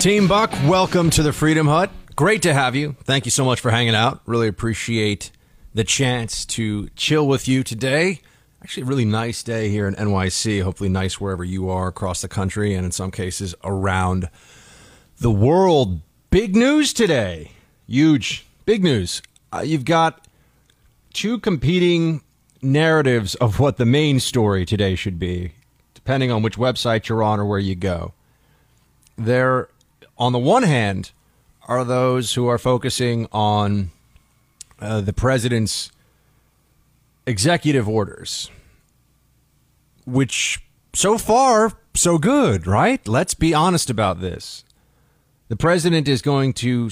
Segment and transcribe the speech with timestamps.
[0.00, 1.90] Team Buck, welcome to the Freedom Hut.
[2.14, 2.94] Great to have you.
[3.04, 4.20] Thank you so much for hanging out.
[4.26, 5.30] Really appreciate
[5.74, 8.20] the chance to chill with you today.
[8.62, 10.62] Actually, a really nice day here in NYC.
[10.62, 14.28] Hopefully, nice wherever you are across the country and in some cases around
[15.18, 16.02] the world.
[16.30, 17.52] Big news today.
[17.88, 18.46] Huge.
[18.66, 19.22] Big news.
[19.52, 20.28] Uh, you've got
[21.14, 22.22] two competing
[22.60, 25.52] narratives of what the main story today should be,
[25.94, 28.12] depending on which website you're on or where you go
[29.16, 29.68] there,
[30.18, 31.12] on the one hand,
[31.68, 33.90] are those who are focusing on
[34.80, 35.90] uh, the president's
[37.26, 38.50] executive orders,
[40.04, 43.06] which so far, so good, right?
[43.06, 44.64] Let's be honest about this.
[45.48, 46.90] The president is going to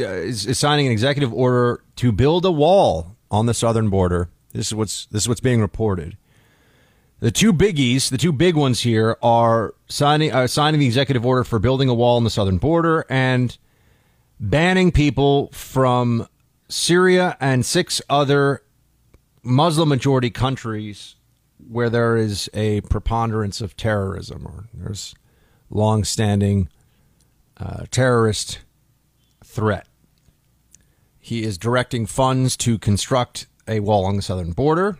[0.00, 4.28] uh, is, is signing an executive order to build a wall on the southern border.
[4.52, 6.16] This is what's this is what's being reported.
[7.20, 11.44] The two biggies, the two big ones here, are signing uh, signing the executive order
[11.44, 13.56] for building a wall on the southern border and
[14.40, 16.26] banning people from
[16.68, 18.62] Syria and six other
[19.42, 21.16] Muslim majority countries
[21.68, 25.14] where there is a preponderance of terrorism or there's
[25.70, 26.68] long-standing
[27.58, 28.60] uh, terrorist
[29.44, 29.86] threat.
[31.18, 34.98] He is directing funds to construct a wall on the southern border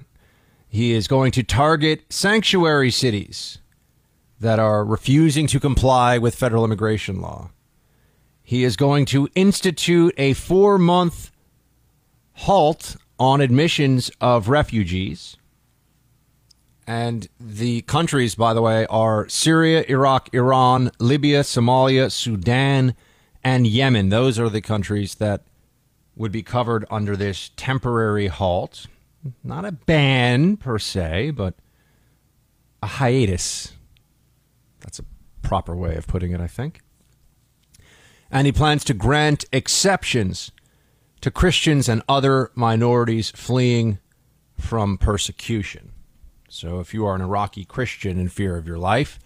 [0.73, 3.59] he is going to target sanctuary cities
[4.43, 7.51] that are refusing to comply with federal immigration law.
[8.43, 11.31] He is going to institute a four month
[12.35, 15.37] halt on admissions of refugees.
[16.87, 22.97] And the countries, by the way, are Syria, Iraq, Iran, Libya, Somalia, Sudan,
[23.45, 24.09] and Yemen.
[24.09, 25.45] Those are the countries that
[26.17, 28.89] would be covered under this temporary halt
[29.45, 31.55] not a ban per se, but
[32.83, 33.73] a hiatus.
[34.83, 35.05] That's a
[35.43, 36.81] proper way of putting it, I think.
[38.31, 40.53] And he plans to grant exceptions
[41.21, 43.99] to Christians and other minorities fleeing
[44.59, 45.93] from persecution.
[46.49, 49.19] So if you are an Iraqi Christian in fear of your life,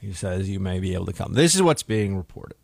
[0.00, 1.34] he says you may be able to come.
[1.34, 2.56] This is what's being reported.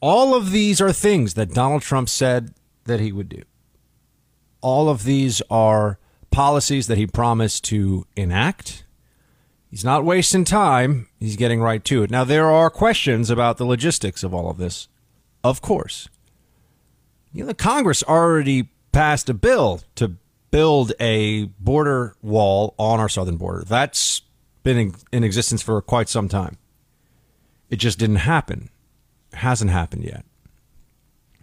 [0.00, 2.54] All of these are things that Donald Trump said
[2.84, 3.42] that he would do
[4.66, 5.98] all of these are
[6.30, 8.84] policies that he promised to enact.
[9.76, 11.06] He's not wasting time.
[11.20, 12.10] He's getting right to it.
[12.10, 14.88] Now, there are questions about the logistics of all of this,
[15.44, 16.08] of course.
[17.30, 20.14] You know, the Congress already passed a bill to
[20.50, 23.64] build a border wall on our southern border.
[23.64, 24.22] That's
[24.62, 26.56] been in, existence for quite some time.
[27.68, 28.70] It just didn't happen.
[29.30, 30.24] It hasn't happened yet.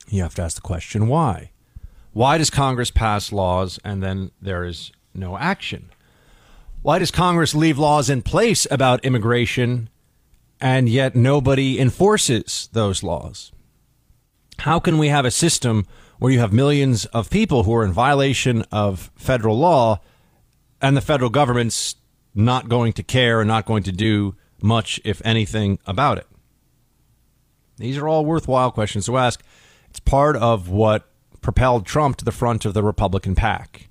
[0.08, 1.52] You have to ask the question why?
[2.14, 5.92] Why does Congress pass laws and then there is no action?
[6.84, 9.88] Why does Congress leave laws in place about immigration
[10.60, 13.54] and yet nobody enforces those laws?
[14.60, 15.88] How can we have a system
[16.20, 20.02] where you have millions of people who are in violation of federal law
[20.82, 21.96] and the federal government's
[22.36, 26.28] not going to care and not going to do much, if anything, about it?
[27.78, 29.42] These are all worthwhile questions to ask.
[29.90, 33.88] It's part of what propelled Trump to the front of the Republican pack.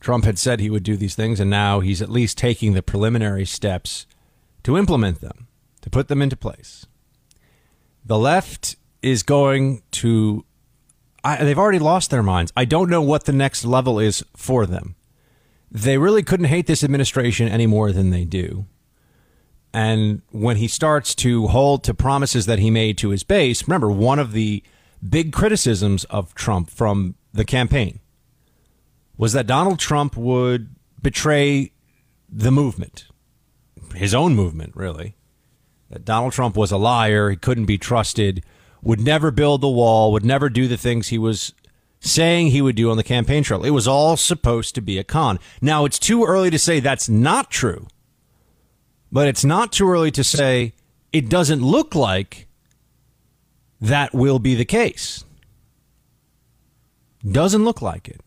[0.00, 2.82] Trump had said he would do these things, and now he's at least taking the
[2.82, 4.06] preliminary steps
[4.62, 5.46] to implement them,
[5.82, 6.86] to put them into place.
[8.04, 10.44] The left is going to,
[11.22, 12.52] I, they've already lost their minds.
[12.56, 14.96] I don't know what the next level is for them.
[15.70, 18.66] They really couldn't hate this administration any more than they do.
[19.72, 23.88] And when he starts to hold to promises that he made to his base, remember,
[23.88, 24.64] one of the
[25.06, 28.00] big criticisms of Trump from the campaign
[29.20, 31.72] was that Donald Trump would betray
[32.26, 33.04] the movement,
[33.94, 35.14] his own movement, really.
[35.90, 38.42] That Donald Trump was a liar, he couldn't be trusted,
[38.80, 41.52] would never build the wall, would never do the things he was
[42.00, 43.62] saying he would do on the campaign trail.
[43.62, 45.38] It was all supposed to be a con.
[45.60, 47.88] Now, it's too early to say that's not true,
[49.12, 50.72] but it's not too early to say
[51.12, 52.48] it doesn't look like
[53.82, 55.24] that will be the case.
[57.22, 58.22] Doesn't look like it.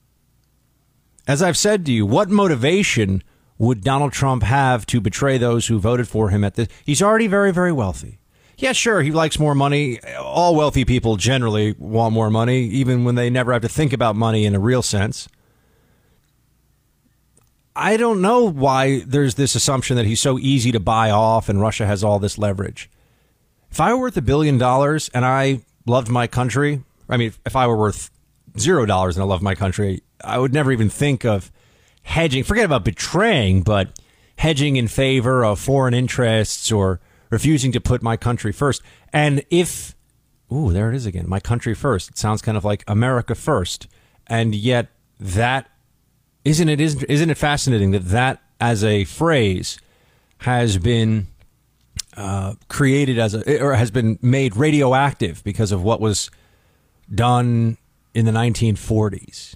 [1.27, 3.23] As I've said to you, what motivation
[3.57, 6.67] would Donald Trump have to betray those who voted for him at this?
[6.85, 8.19] He's already very, very wealthy.
[8.57, 9.99] Yeah, sure, he likes more money.
[10.19, 14.15] All wealthy people generally want more money, even when they never have to think about
[14.15, 15.27] money in a real sense.
[17.75, 21.59] I don't know why there's this assumption that he's so easy to buy off and
[21.59, 22.89] Russia has all this leverage.
[23.71, 27.55] If I were worth a billion dollars and I loved my country, I mean, if
[27.55, 28.11] I were worth
[28.57, 31.51] zero dollars and I love my country, I would never even think of
[32.03, 32.43] hedging.
[32.43, 33.99] Forget about betraying, but
[34.37, 38.81] hedging in favor of foreign interests or refusing to put my country first.
[39.11, 39.95] And if,
[40.51, 42.09] ooh, there it is again, my country first.
[42.09, 43.87] It sounds kind of like America first.
[44.27, 44.87] And yet
[45.19, 45.69] that
[46.45, 49.77] isn't it isn't, isn't it fascinating that that as a phrase
[50.39, 51.27] has been
[52.15, 56.29] uh, created as a or has been made radioactive because of what was
[57.13, 57.77] done
[58.13, 59.55] in the 1940s.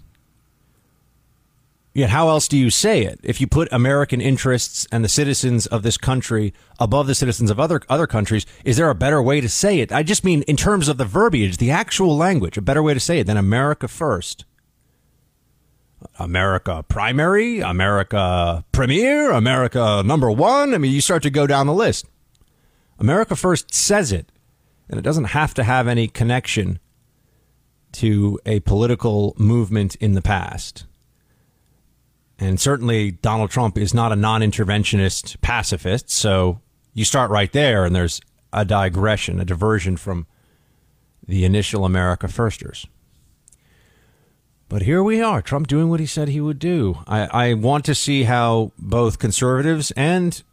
[1.98, 3.20] Yet, how else do you say it?
[3.24, 7.60] If you put American interests and the citizens of this country above the citizens of
[7.60, 9.92] other other countries, is there a better way to say it?
[9.92, 13.00] I just mean in terms of the verbiage, the actual language, a better way to
[13.00, 14.46] say it than America first.
[16.20, 20.76] America primary, America premier, America number one.
[20.76, 22.06] I mean, you start to go down the list.
[23.00, 24.32] America first says it,
[24.88, 26.78] and it doesn't have to have any connection
[27.98, 30.86] to a political movement in the past.
[32.38, 36.12] And certainly, Donald Trump is not a non interventionist pacifist.
[36.12, 36.62] So
[36.94, 38.22] you start right there, and there's
[38.54, 40.28] a digression, a diversion from
[41.28, 42.86] the initial America Firsters.
[44.70, 47.00] But here we are, Trump doing what he said he would do.
[47.08, 50.44] I, I want to see how both conservatives and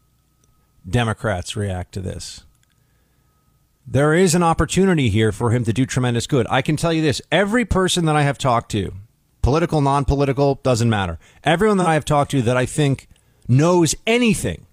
[0.88, 2.44] Democrats react to this.
[3.86, 6.46] There is an opportunity here for him to do tremendous good.
[6.48, 8.92] I can tell you this every person that I have talked to,
[9.42, 11.18] political, non political, doesn't matter.
[11.42, 13.08] Everyone that I have talked to that I think
[13.46, 14.66] knows anything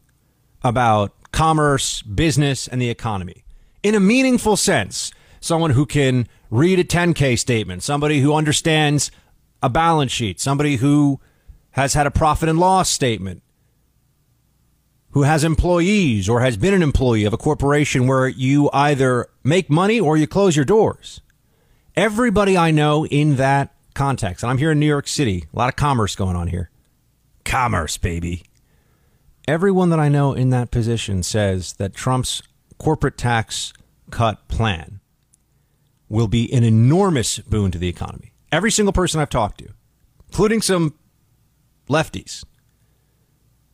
[0.63, 3.43] about commerce, business, and the economy
[3.83, 9.11] in a meaningful sense, someone who can read a 10K statement, somebody who understands
[9.63, 11.19] a balance sheet, somebody who
[11.71, 13.41] has had a profit and loss statement,
[15.11, 19.69] who has employees or has been an employee of a corporation where you either make
[19.69, 21.21] money or you close your doors.
[21.95, 25.69] Everybody I know in that context, and I'm here in New York City, a lot
[25.69, 26.69] of commerce going on here.
[27.43, 28.43] Commerce, baby.
[29.47, 32.41] Everyone that I know in that position says that Trump's
[32.77, 33.73] corporate tax
[34.11, 35.01] cut plan
[36.07, 38.31] will be an enormous boon to the economy.
[38.51, 39.69] Every single person I've talked to,
[40.27, 40.93] including some
[41.89, 42.45] lefties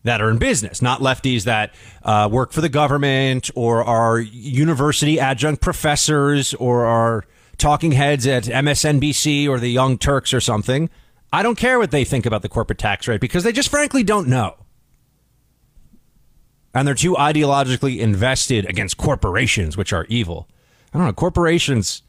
[0.08, 1.74] that are in business, not lefties that
[2.04, 7.26] uh, work for the government or are university adjunct professors or are
[7.58, 10.90] talking heads at MSNBC or the Young Turks or something.
[11.32, 14.04] I don't care what they think about the corporate tax rate because they just frankly
[14.04, 14.56] don't know.
[16.74, 20.48] And they're too ideologically invested against corporations, which are evil.
[20.94, 21.14] I don't know.
[21.14, 22.04] Corporations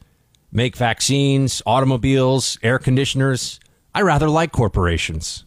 [0.51, 3.59] make vaccines, automobiles, air conditioners.
[3.93, 5.45] I rather like corporations.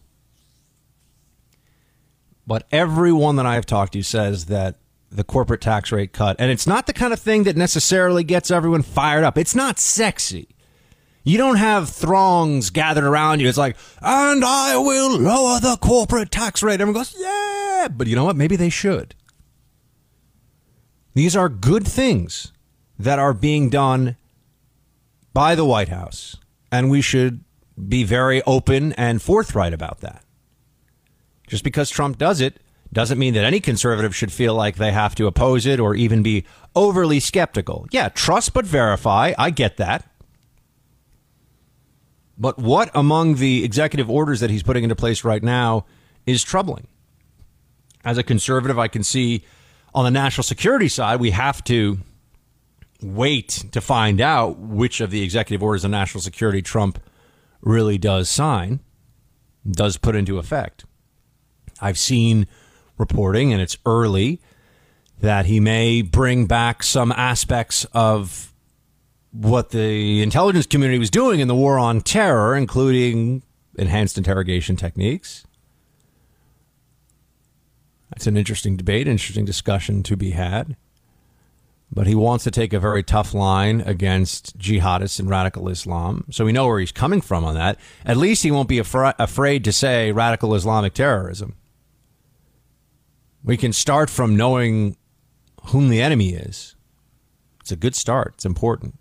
[2.45, 4.77] But everyone that I've talked to says that
[5.09, 8.51] the corporate tax rate cut, and it's not the kind of thing that necessarily gets
[8.51, 9.37] everyone fired up.
[9.37, 10.49] It's not sexy.
[11.23, 13.47] You don't have throngs gathered around you.
[13.47, 16.81] It's like, and I will lower the corporate tax rate.
[16.81, 17.87] Everyone goes, yeah.
[17.89, 18.35] But you know what?
[18.35, 19.15] Maybe they should.
[21.13, 22.51] These are good things
[22.99, 24.17] that are being done
[25.33, 26.37] by the White House,
[26.71, 27.43] and we should
[27.87, 30.22] be very open and forthright about that.
[31.53, 32.59] Just because Trump does it
[32.91, 36.23] doesn't mean that any conservative should feel like they have to oppose it or even
[36.23, 36.45] be
[36.75, 37.85] overly skeptical.
[37.91, 39.33] Yeah, trust but verify.
[39.37, 40.11] I get that.
[42.39, 45.85] But what among the executive orders that he's putting into place right now
[46.25, 46.87] is troubling?
[48.03, 49.45] As a conservative, I can see
[49.93, 51.99] on the national security side, we have to
[52.99, 56.97] wait to find out which of the executive orders of national security Trump
[57.61, 58.79] really does sign,
[59.69, 60.85] does put into effect.
[61.83, 62.47] I've seen
[62.97, 64.39] reporting, and it's early,
[65.19, 68.53] that he may bring back some aspects of
[69.31, 73.43] what the intelligence community was doing in the war on terror, including
[73.75, 75.45] enhanced interrogation techniques.
[78.09, 80.75] That's an interesting debate, interesting discussion to be had
[81.93, 86.25] but he wants to take a very tough line against jihadists and radical Islam.
[86.31, 87.77] So we know where he's coming from on that.
[88.03, 91.55] At least he won't be afra- afraid to say radical Islamic terrorism.
[93.43, 94.95] We can start from knowing
[95.65, 96.75] whom the enemy is.
[97.59, 98.95] It's a good start, it's important.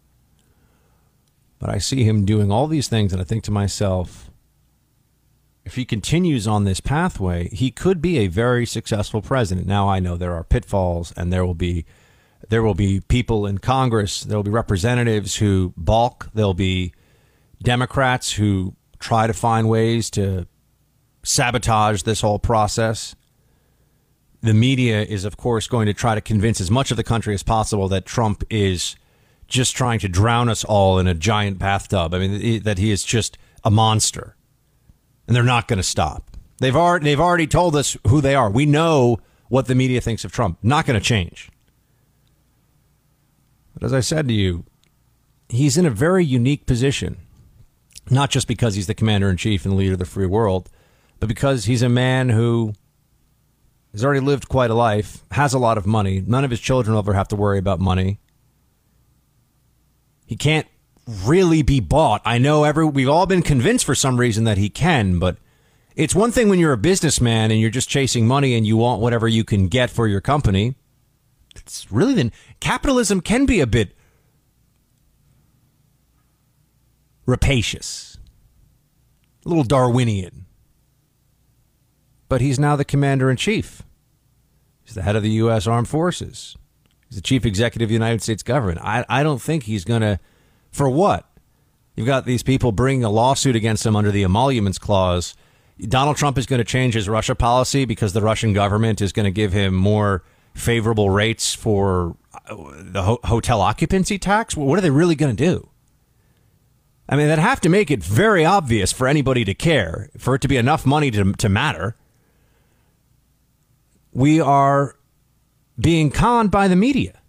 [1.58, 4.30] But I see him doing all these things, and I think to myself,
[5.64, 9.66] if he continues on this pathway, he could be a very successful president.
[9.66, 11.84] Now I know there are pitfalls and there will be
[12.48, 16.92] there will be people in Congress, there will be representatives who balk, there'll be
[17.62, 20.46] Democrats who try to find ways to
[21.22, 23.14] sabotage this whole process.
[24.42, 27.34] The media is of course going to try to convince as much of the country
[27.34, 28.96] as possible that Trump is
[29.46, 32.14] just trying to drown us all in a giant bathtub.
[32.14, 34.36] I mean that he is just a monster
[35.26, 36.36] and they're not going to stop.
[36.58, 38.50] They've already they've already told us who they are.
[38.50, 39.18] We know
[39.48, 40.58] what the media thinks of Trump.
[40.62, 41.50] Not going to change.
[43.74, 44.64] But as I said to you,
[45.48, 47.18] he's in a very unique position.
[48.10, 50.68] Not just because he's the commander in chief and leader of the free world,
[51.20, 52.74] but because he's a man who
[53.92, 56.22] has already lived quite a life, has a lot of money.
[56.26, 58.18] None of his children will ever have to worry about money.
[60.26, 60.66] He can't
[61.06, 62.22] really be bought.
[62.24, 65.36] I know every we've all been convinced for some reason that he can, but
[65.94, 69.02] it's one thing when you're a businessman and you're just chasing money and you want
[69.02, 70.74] whatever you can get for your company.
[71.54, 73.94] It's really then capitalism can be a bit
[77.26, 78.18] rapacious,
[79.44, 80.46] a little Darwinian.
[82.32, 83.82] But he's now the commander in chief.
[84.82, 85.66] He's the head of the U.S.
[85.66, 86.56] Armed Forces.
[87.06, 88.78] He's the chief executive of the United States government.
[88.80, 90.18] I, I don't think he's going to
[90.70, 91.28] for what?
[91.94, 95.34] You've got these people bringing a lawsuit against him under the emoluments clause.
[95.78, 99.24] Donald Trump is going to change his Russia policy because the Russian government is going
[99.24, 100.24] to give him more
[100.54, 102.16] favorable rates for
[102.48, 104.56] uh, the ho- hotel occupancy tax.
[104.56, 105.68] What are they really going to do?
[107.10, 110.40] I mean, they'd have to make it very obvious for anybody to care, for it
[110.40, 111.94] to be enough money to, to matter.
[114.12, 114.96] We are
[115.78, 117.20] being conned by the media.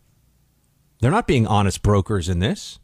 [0.99, 2.79] They're not being honest brokers in this.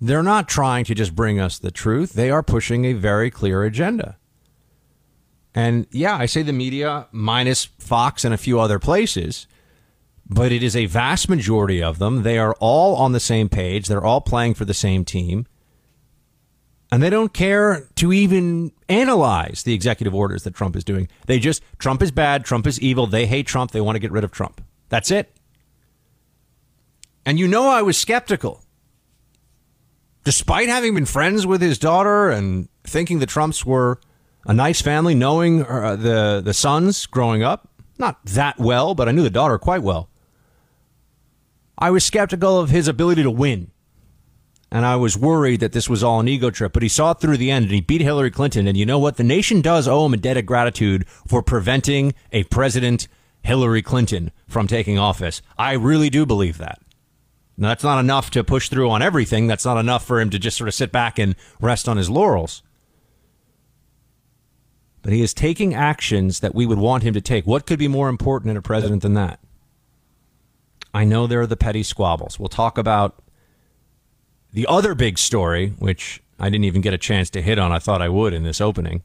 [0.00, 2.14] They're not trying to just bring us the truth.
[2.14, 4.16] They are pushing a very clear agenda.
[5.54, 9.46] And yeah, I say the media minus Fox and a few other places,
[10.26, 12.22] but it is a vast majority of them.
[12.22, 13.88] They are all on the same page.
[13.88, 15.46] They're all playing for the same team.
[16.92, 21.08] And they don't care to even analyze the executive orders that Trump is doing.
[21.26, 22.44] They just, Trump is bad.
[22.44, 23.06] Trump is evil.
[23.06, 23.70] They hate Trump.
[23.70, 24.60] They want to get rid of Trump.
[24.88, 25.32] That's it.
[27.24, 28.64] And you know, I was skeptical
[30.24, 34.00] despite having been friends with his daughter and thinking the Trumps were
[34.46, 37.68] a nice family, knowing uh, the the sons growing up,
[37.98, 40.08] not that well, but I knew the daughter quite well.
[41.78, 43.70] I was skeptical of his ability to win.
[44.72, 47.20] And I was worried that this was all an ego trip, but he saw it
[47.20, 48.68] through the end and he beat Hillary Clinton.
[48.68, 49.16] And you know what?
[49.16, 53.08] The nation does owe him a debt of gratitude for preventing a president,
[53.42, 55.42] Hillary Clinton, from taking office.
[55.58, 56.80] I really do believe that.
[57.56, 59.46] Now, that's not enough to push through on everything.
[59.46, 62.08] That's not enough for him to just sort of sit back and rest on his
[62.08, 62.62] laurels.
[65.02, 67.46] But he is taking actions that we would want him to take.
[67.46, 69.40] What could be more important in a president than that?
[70.94, 72.38] I know there are the petty squabbles.
[72.38, 73.20] We'll talk about
[74.52, 77.72] the other big story, which I didn't even get a chance to hit on.
[77.72, 79.02] I thought I would in this opening.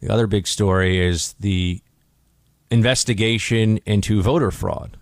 [0.00, 1.80] The other big story is the
[2.70, 4.96] investigation into voter fraud.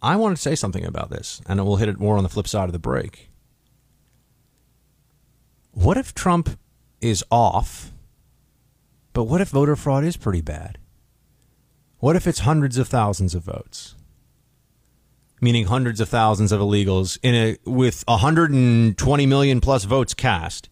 [0.00, 2.48] I want to say something about this, and we'll hit it more on the flip
[2.48, 3.30] side of the break.
[5.70, 6.58] What if Trump
[7.00, 7.92] is off,
[9.12, 10.78] but what if voter fraud is pretty bad?
[11.98, 13.94] What if it's hundreds of thousands of votes?
[15.42, 20.70] Meaning hundreds of thousands of illegals in a with 120 million plus votes cast.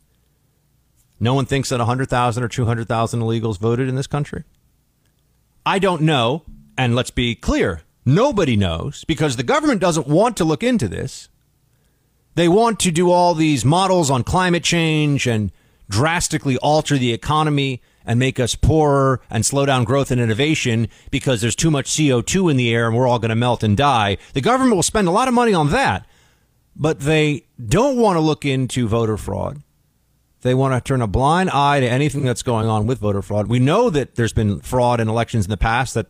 [1.19, 4.45] No one thinks that 100,000 or 200,000 illegals voted in this country.
[5.67, 6.45] I don't know,
[6.79, 11.29] and let's be clear, Nobody knows because the government doesn't want to look into this.
[12.35, 15.53] They want to do all these models on climate change and
[15.91, 21.41] drastically alter the economy and make us poorer and slow down growth and innovation because
[21.41, 24.17] there's too much CO2 in the air and we're all going to melt and die.
[24.33, 26.07] The government will spend a lot of money on that,
[26.75, 29.63] but they don't want to look into voter fraud.
[30.43, 33.49] They want to turn a blind eye to anything that's going on with voter fraud.
[33.49, 36.07] We know that there's been fraud in elections in the past that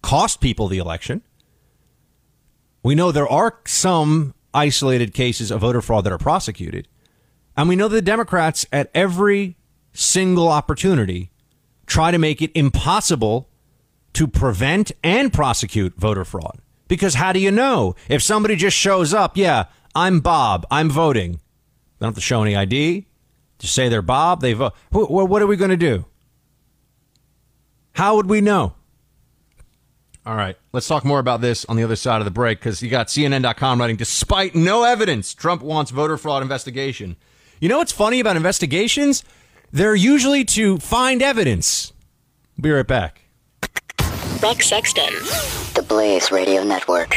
[0.00, 1.20] cost people the election.
[2.82, 6.88] We know there are some isolated cases of voter fraud that are prosecuted.
[7.56, 9.56] And we know the Democrats, at every
[9.92, 11.30] single opportunity,
[11.86, 13.48] try to make it impossible
[14.12, 16.60] to prevent and prosecute voter fraud.
[16.88, 17.94] Because how do you know?
[18.08, 21.32] If somebody just shows up, yeah, I'm Bob, I'm voting.
[21.32, 23.06] They don't have to show any ID.
[23.58, 24.74] Just say they're Bob, they vote.
[24.90, 26.04] What are we going to do?
[27.92, 28.74] How would we know?
[30.26, 30.58] All right.
[30.72, 33.06] Let's talk more about this on the other side of the break because you got
[33.06, 37.16] CNN.com writing, despite no evidence, Trump wants voter fraud investigation.
[37.60, 39.24] You know what's funny about investigations?
[39.72, 41.92] they're usually to find evidence.
[42.60, 43.22] Be right back.
[44.40, 45.12] Buck Sexton.
[45.74, 47.16] The Blaze Radio Network.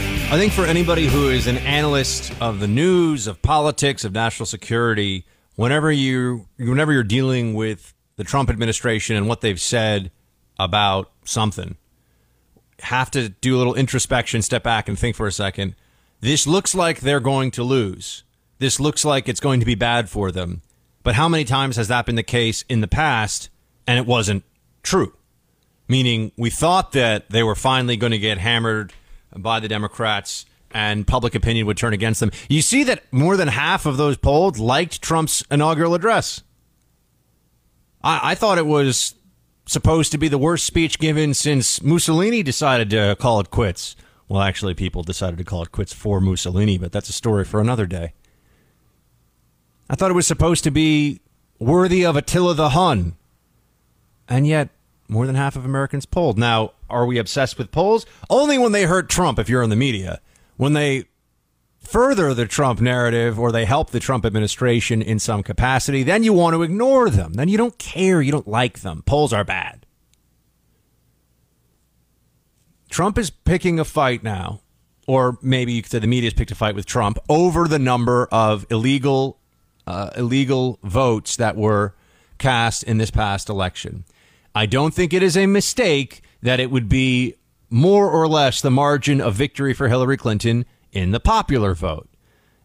[0.31, 4.45] I think for anybody who is an analyst of the news, of politics, of national
[4.45, 10.09] security, whenever you whenever you're dealing with the Trump administration and what they've said
[10.57, 11.75] about something,
[12.79, 15.75] have to do a little introspection, step back and think for a second.
[16.21, 18.23] This looks like they're going to lose.
[18.59, 20.61] This looks like it's going to be bad for them.
[21.03, 23.49] But how many times has that been the case in the past
[23.85, 24.43] and it wasn't
[24.83, 25.13] true?
[25.87, 28.93] Meaning we thought that they were finally going to get hammered
[29.37, 32.31] by the Democrats and public opinion would turn against them.
[32.49, 36.41] You see that more than half of those polled liked Trump's inaugural address.
[38.03, 39.15] I, I thought it was
[39.65, 43.95] supposed to be the worst speech given since Mussolini decided to call it quits.
[44.27, 47.59] Well, actually, people decided to call it quits for Mussolini, but that's a story for
[47.59, 48.13] another day.
[49.89, 51.19] I thought it was supposed to be
[51.59, 53.17] worthy of Attila the Hun.
[54.29, 54.69] And yet,
[55.09, 56.39] more than half of Americans polled.
[56.39, 58.05] Now, are we obsessed with polls?
[58.29, 60.21] Only when they hurt Trump, if you're in the media.
[60.57, 61.05] When they
[61.79, 66.33] further the Trump narrative or they help the Trump administration in some capacity, then you
[66.33, 67.33] want to ignore them.
[67.33, 68.21] Then you don't care.
[68.21, 69.03] You don't like them.
[69.05, 69.85] Polls are bad.
[72.89, 74.61] Trump is picking a fight now,
[75.07, 78.27] or maybe you could say the media's picked a fight with Trump over the number
[78.31, 79.39] of illegal,
[79.87, 81.95] uh, illegal votes that were
[82.37, 84.03] cast in this past election.
[84.53, 87.35] I don't think it is a mistake that it would be
[87.69, 92.09] more or less the margin of victory for Hillary Clinton in the popular vote.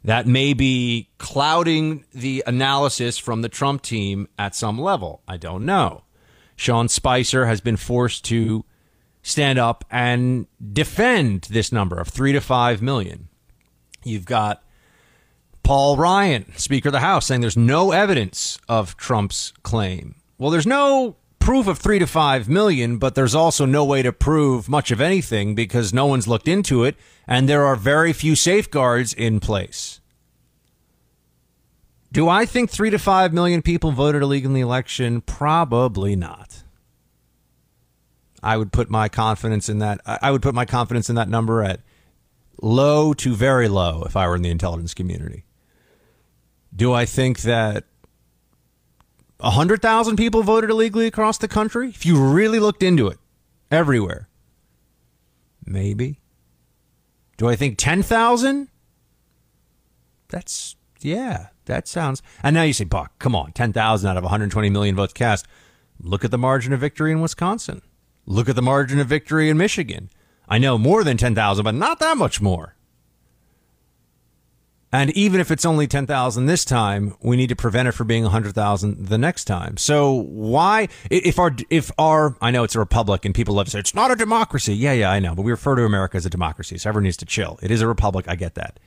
[0.03, 5.23] That may be clouding the analysis from the Trump team at some level.
[5.27, 6.05] I don't know.
[6.57, 8.65] Sean Spicer has been forced to
[9.23, 13.29] stand up and defend this number of three to five million.
[14.05, 14.63] You've got
[15.65, 20.15] Paul Ryan, Speaker of the House, saying there's no evidence of Trump's claim.
[20.39, 24.13] Well, there's no proof of three to five million, but there's also no way to
[24.13, 28.35] prove much of anything because no one's looked into it, and there are very few
[28.35, 30.01] safeguards in place.
[32.11, 35.21] Do I think three to five million people voted illegally in the election?
[35.21, 36.65] Probably not.
[38.43, 40.01] I would put my confidence in that.
[40.05, 41.79] I would put my confidence in that number at
[42.61, 45.45] low to very low if I were in the intelligence community.
[46.75, 47.85] Do I think that
[49.39, 51.89] 100,000 people voted illegally across the country?
[51.89, 53.19] If you really looked into it,
[53.71, 54.29] everywhere.
[55.65, 56.21] Maybe.
[57.37, 58.69] Do I think 10,000?
[60.29, 62.23] That's, yeah, that sounds.
[62.43, 65.47] And now you say, Buck, come on, 10,000 out of 120 million votes cast.
[66.01, 67.83] Look at the margin of victory in Wisconsin.
[68.27, 70.11] Look at the margin of victory in Michigan.
[70.49, 72.76] I know more than 10,000, but not that much more.
[74.93, 78.23] And even if it's only 10,000 this time, we need to prevent it from being
[78.23, 79.77] 100,000 the next time.
[79.77, 83.73] So why, if our, if our, I know it's a republic and people love to
[83.73, 84.75] say it's not a democracy.
[84.75, 85.35] Yeah, yeah, I know.
[85.35, 86.79] But we refer to America as a democracy.
[86.79, 87.59] So everyone needs to chill.
[87.63, 88.27] It is a republic.
[88.29, 88.79] I get that.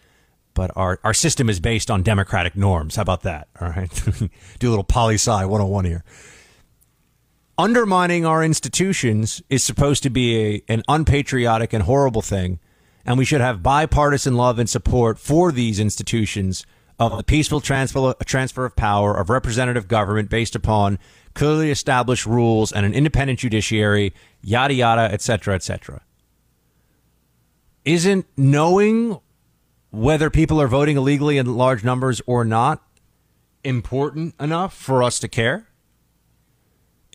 [0.54, 2.96] But our, our system is based on democratic norms.
[2.96, 3.50] How about that?
[3.60, 3.90] All right.
[4.60, 6.04] Do a little poli sci 101 here.
[7.58, 12.60] Undermining our institutions is supposed to be a, an unpatriotic and horrible thing
[13.06, 16.66] and we should have bipartisan love and support for these institutions
[17.00, 21.00] of the peaceful transfer, transfer of power of representative government based upon
[21.34, 26.02] clearly established rules and an independent judiciary, yada yada, etc., cetera, et cetera.
[27.86, 29.20] Isn't knowing
[29.92, 32.84] whether people are voting illegally in large numbers or not
[33.64, 35.68] important enough for us to care?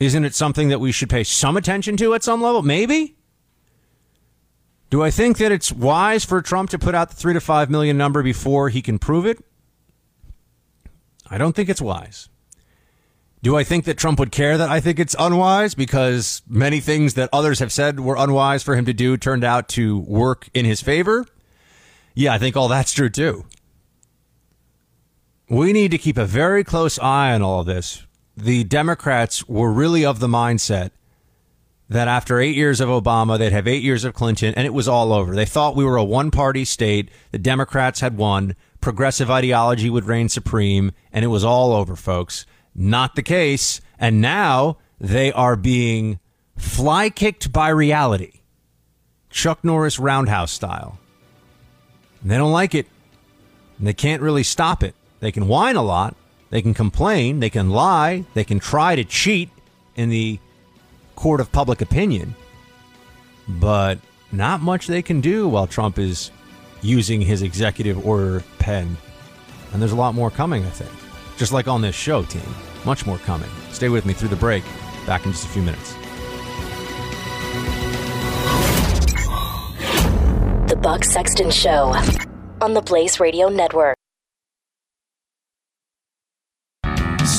[0.01, 2.63] Isn't it something that we should pay some attention to at some level?
[2.63, 3.17] Maybe.
[4.95, 7.69] Do I think that it's wise for Trump to put out the three to five
[7.69, 9.45] million number before he can prove it?
[11.29, 12.29] I don't think it's wise.
[13.43, 17.15] Do I think that Trump would care that I think it's unwise because many things
[17.15, 20.65] that others have said were unwise for him to do turned out to work in
[20.65, 21.27] his favor?
[22.15, 23.47] Yeah, I think all that's true too.
[25.49, 28.07] We need to keep a very close eye on all of this.
[28.37, 30.93] The Democrats were really of the mindset
[31.89, 34.89] that after eight years of Obama, they'd have eight years of Clinton, and it was
[34.89, 35.35] all over.
[35.35, 37.11] They thought we were a one party state.
[37.31, 38.57] The Democrats had won.
[38.81, 42.47] Progressive ideology would reign supreme, and it was all over, folks.
[42.75, 43.81] Not the case.
[43.99, 46.21] And now they are being
[46.57, 48.41] fly kicked by reality.
[49.31, 50.99] Chuck Norris roundhouse style.
[52.23, 52.87] And they don't like it.
[53.79, 54.95] And they can't really stop it.
[55.21, 56.17] They can whine a lot.
[56.51, 57.41] They can complain.
[57.41, 58.25] They can lie.
[58.35, 59.51] They can try to cheat
[59.97, 60.39] in the
[61.17, 62.35] court of public opinion.
[63.49, 63.99] But
[64.33, 66.31] not much they can do while Trump is
[66.83, 68.97] using his executive order pen.
[69.73, 70.91] And there's a lot more coming, I think.
[71.37, 72.43] Just like on this show, team.
[72.85, 73.51] Much more coming.
[73.71, 74.65] Stay with me through the break.
[75.07, 75.95] Back in just a few minutes.
[80.69, 81.95] The Buck Sexton Show
[82.61, 83.94] on the Blaze Radio Network.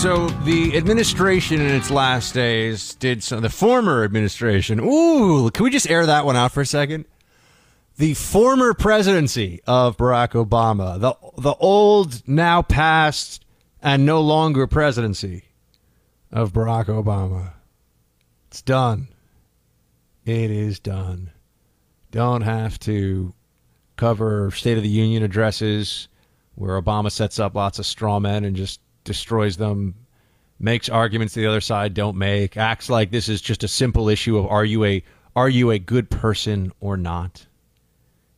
[0.06, 3.42] So the administration in its last days did some.
[3.42, 4.80] The former administration.
[4.80, 7.06] Ooh, can we just air that one out for a second?
[7.98, 13.44] The former presidency of Barack Obama, the the old, now past,
[13.82, 15.46] and no longer presidency
[16.32, 17.54] of Barack Obama.
[18.50, 19.08] It's done.
[20.24, 21.32] It is done.
[22.12, 23.34] Don't have to
[23.96, 26.10] cover State of the Union addresses
[26.54, 29.96] where Obama sets up lots of straw men and just destroys them,
[30.60, 34.38] makes arguments the other side don't make, acts like this is just a simple issue
[34.38, 35.04] of are you a
[35.36, 37.46] are you a good person or not?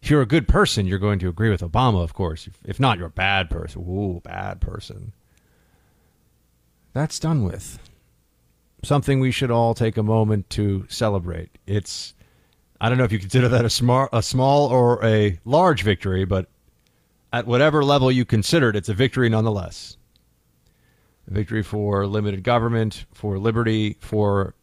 [0.02, 2.48] If you're a good person, you're going to agree with Obama, of course.
[2.64, 3.82] If, not, you're a bad person.
[3.82, 5.14] Ooh, bad person.
[6.94, 7.80] That's done with.
[8.84, 11.50] Something we should all take a moment to celebrate.
[11.68, 12.14] It's
[12.80, 16.26] I don't know if you consider that a small a small or a large victory,
[16.26, 16.48] but
[17.34, 19.98] at whatever level you consider it, it's a victory nonetheless
[21.28, 24.54] victory for limited government, for liberty, for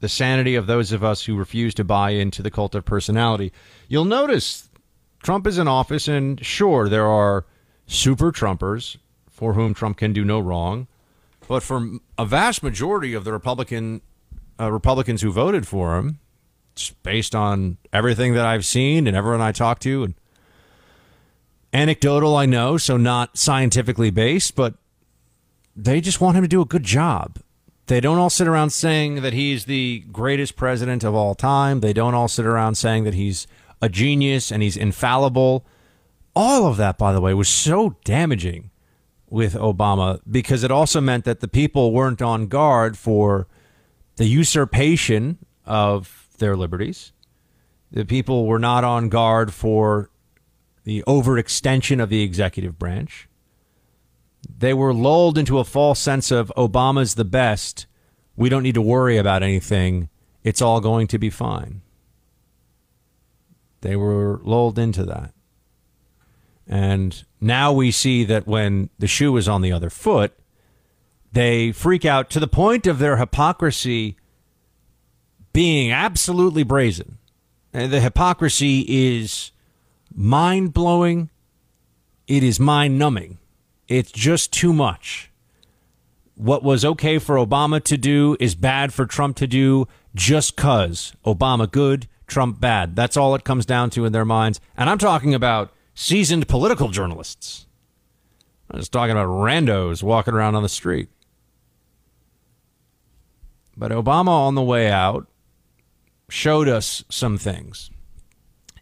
[0.00, 3.52] the sanity of those of us who refuse to buy into the cult of personality.
[3.88, 4.68] You'll notice
[5.22, 7.46] Trump is in office, and sure, there are
[7.86, 8.96] super Trumpers
[9.30, 10.86] for whom Trump can do no wrong,
[11.48, 14.00] but for a vast majority of the Republican
[14.60, 16.20] uh, Republicans who voted for him,
[17.02, 20.14] based on everything that I've seen and everyone I talk to, and
[21.72, 24.74] anecdotal, I know, so not scientifically based, but
[25.76, 27.38] they just want him to do a good job.
[27.86, 31.80] They don't all sit around saying that he's the greatest president of all time.
[31.80, 33.46] They don't all sit around saying that he's
[33.82, 35.66] a genius and he's infallible.
[36.34, 38.70] All of that, by the way, was so damaging
[39.28, 43.48] with Obama because it also meant that the people weren't on guard for
[44.16, 47.12] the usurpation of their liberties.
[47.90, 50.10] The people were not on guard for
[50.84, 53.28] the overextension of the executive branch.
[54.58, 57.86] They were lulled into a false sense of Obama's the best.
[58.36, 60.08] We don't need to worry about anything.
[60.42, 61.82] It's all going to be fine.
[63.80, 65.32] They were lulled into that.
[66.66, 70.32] And now we see that when the shoe is on the other foot,
[71.32, 74.16] they freak out to the point of their hypocrisy
[75.52, 77.18] being absolutely brazen.
[77.72, 79.52] And the hypocrisy is
[80.14, 81.30] mind blowing,
[82.26, 83.38] it is mind numbing.
[83.88, 85.30] It's just too much.
[86.36, 91.12] What was okay for Obama to do is bad for Trump to do just because
[91.24, 92.96] Obama good, Trump bad.
[92.96, 94.60] That's all it comes down to in their minds.
[94.76, 97.66] And I'm talking about seasoned political journalists.
[98.70, 101.08] I'm just talking about randos walking around on the street.
[103.76, 105.26] But Obama, on the way out,
[106.28, 107.90] showed us some things.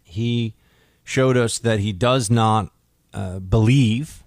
[0.03, 0.55] He
[1.03, 2.71] showed us that he does not
[3.13, 4.22] uh, believe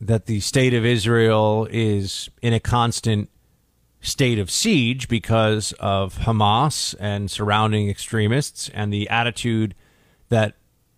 [0.00, 3.30] that the state of Israel is in a constant
[4.00, 9.74] state of siege because of Hamas and surrounding extremists and the attitude
[10.28, 10.54] that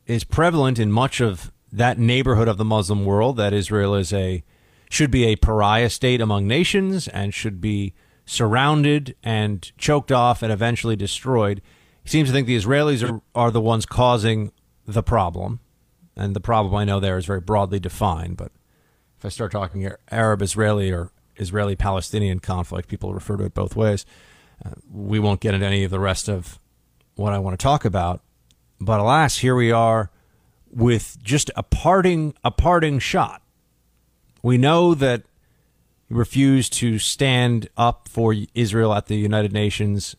[0.07, 4.43] is prevalent in much of that neighborhood of the Muslim world that Israel is a
[4.91, 7.95] should be a pariah state among nations and should be
[8.27, 11.63] surrounded and choked off and eventually destroyed.
[12.03, 14.51] He seems to think the Israelis are, are the ones causing
[14.87, 15.61] the problem.
[16.17, 18.51] And the problem I know there is very broadly defined, but
[19.21, 23.77] if I start talking Arab Israeli or Israeli Palestinian conflict, people refer to it both
[23.77, 24.07] ways.
[24.65, 26.59] Uh, we won't get into any of the rest of
[27.17, 28.23] what I want to talk about.
[28.81, 30.11] But alas, here we are
[30.71, 33.43] with just a parting a parting shot.
[34.43, 35.25] We know that
[36.09, 40.17] he refused to stand up for Israel at the United Nations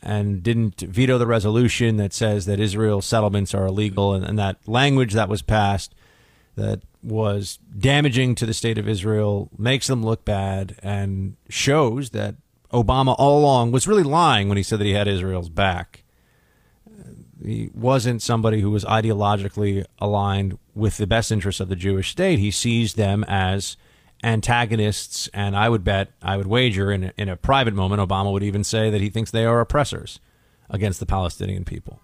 [0.00, 4.58] and didn't veto the resolution that says that Israel settlements are illegal and, and that
[4.68, 5.95] language that was passed
[6.56, 12.34] that was damaging to the state of Israel, makes them look bad, and shows that
[12.72, 16.02] Obama all along was really lying when he said that he had Israel's back.
[17.44, 22.38] He wasn't somebody who was ideologically aligned with the best interests of the Jewish state.
[22.38, 23.76] He sees them as
[24.24, 28.32] antagonists, and I would bet, I would wager in a, in a private moment, Obama
[28.32, 30.18] would even say that he thinks they are oppressors
[30.70, 32.00] against the Palestinian people.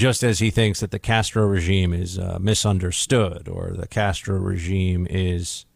[0.00, 5.06] Just as he thinks that the Castro regime is uh, misunderstood or the Castro regime
[5.10, 5.66] is,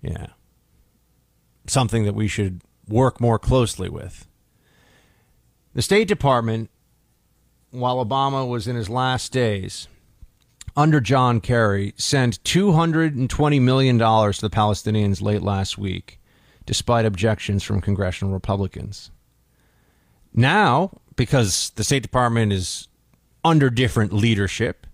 [0.00, 0.28] yeah,
[1.66, 4.26] something that we should work more closely with.
[5.74, 6.70] The State Department,
[7.70, 9.88] while Obama was in his last days,
[10.74, 16.18] under John Kerry, sent $220 million to the Palestinians late last week,
[16.64, 19.10] despite objections from congressional Republicans.
[20.32, 22.88] Now, because the State Department is
[23.44, 24.86] under different leadership,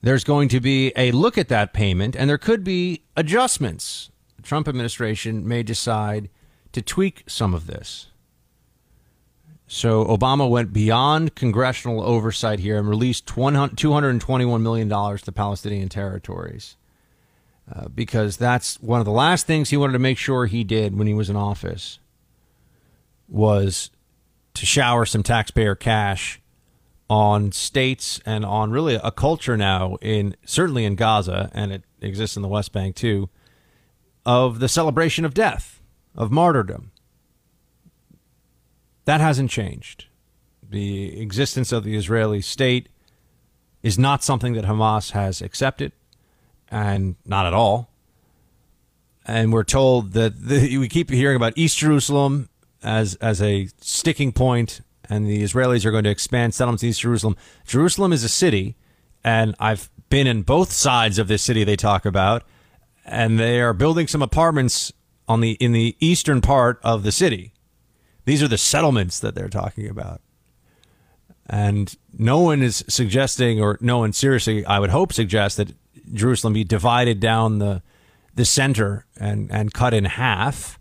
[0.00, 4.10] there's going to be a look at that payment, and there could be adjustments.
[4.36, 6.30] The Trump administration may decide
[6.72, 8.06] to tweak some of this.
[9.66, 16.76] So Obama went beyond congressional oversight here and released $221 million to Palestinian territories
[17.70, 20.96] uh, because that's one of the last things he wanted to make sure he did
[20.96, 21.98] when he was in office
[23.28, 23.90] was
[24.54, 26.40] to shower some taxpayer cash
[27.10, 32.36] on states and on really a culture now in certainly in Gaza and it exists
[32.36, 33.28] in the West Bank too
[34.26, 35.80] of the celebration of death
[36.14, 36.90] of martyrdom
[39.08, 40.04] that hasn't changed.
[40.68, 42.90] The existence of the Israeli state
[43.82, 45.92] is not something that Hamas has accepted,
[46.70, 47.88] and not at all.
[49.24, 52.50] And we're told that the, we keep hearing about East Jerusalem
[52.82, 57.00] as as a sticking point, and the Israelis are going to expand settlements in East
[57.00, 57.36] Jerusalem.
[57.66, 58.76] Jerusalem is a city,
[59.24, 62.44] and I've been in both sides of this city they talk about,
[63.04, 64.92] and they are building some apartments
[65.26, 67.52] on the in the eastern part of the city
[68.28, 70.20] these are the settlements that they're talking about.
[71.46, 75.72] And no one is suggesting, or no one seriously, I would hope, suggests that
[76.12, 77.82] Jerusalem be divided down the
[78.34, 80.77] the center and, and cut in half,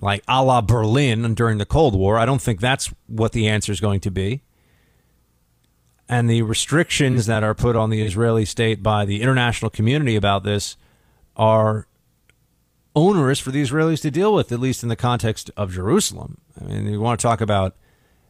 [0.00, 2.18] like a la Berlin during the Cold War.
[2.18, 4.42] I don't think that's what the answer is going to be.
[6.08, 10.42] And the restrictions that are put on the Israeli state by the international community about
[10.42, 10.76] this
[11.36, 11.86] are
[12.96, 16.38] onerous for the Israelis to deal with, at least in the context of Jerusalem.
[16.60, 17.76] I mean, you want to talk about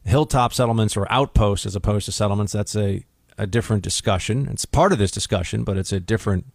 [0.05, 3.05] hilltop settlements or outposts as opposed to settlements, that's a,
[3.39, 4.49] a different discussion.
[4.49, 6.47] It's part of this discussion, but it's a different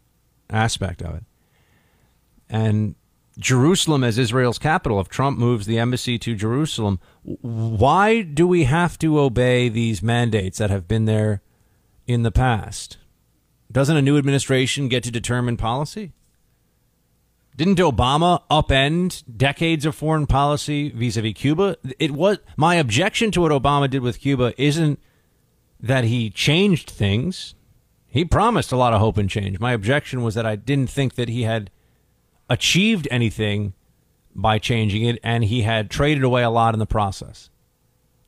[0.50, 1.24] aspect of it.
[2.50, 2.96] And
[3.38, 8.98] Jerusalem as Israel's capital, if Trump moves the embassy to Jerusalem, why do we have
[9.00, 11.42] to obey these mandates that have been there
[12.08, 12.98] in the past?
[13.72, 16.14] Doesn't a new administration get to determine policy?
[17.58, 21.78] Didn't Obama upend decades of foreign policy vis-a-vis Cuba?
[22.00, 25.00] It was my objection to what Obama did with Cuba isn't
[25.80, 27.56] that he changed things.
[28.08, 29.60] He promised a lot of hope and change.
[29.60, 31.70] My objection was that I didn't think that he had
[32.50, 33.74] achieved anything
[34.36, 37.50] by changing it and he had traded away a lot in the process.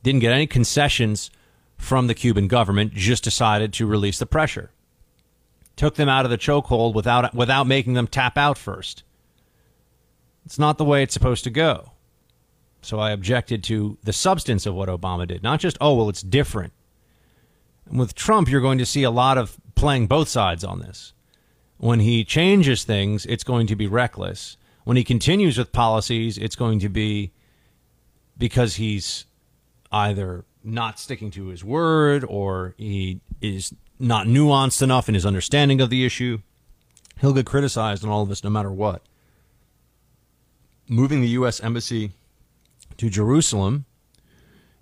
[0.02, 1.30] Didn't get any concessions
[1.76, 4.70] from the Cuban government, just decided to release the pressure.
[5.76, 9.04] Took them out of the chokehold without without making them tap out first.
[10.44, 11.92] It's not the way it's supposed to go.
[12.80, 16.22] So I objected to the substance of what Obama did, not just, oh, well, it's
[16.22, 16.72] different.
[17.86, 21.12] And with Trump, you're going to see a lot of playing both sides on this.
[21.78, 24.56] When he changes things, it's going to be reckless.
[24.84, 27.32] When he continues with policies, it's going to be
[28.36, 29.24] because he's
[29.90, 35.80] either not sticking to his word or he is not nuanced enough in his understanding
[35.80, 36.38] of the issue.
[37.20, 39.02] He'll get criticized on all of this no matter what
[40.88, 41.60] moving the U.S.
[41.60, 42.12] Embassy
[42.96, 43.84] to Jerusalem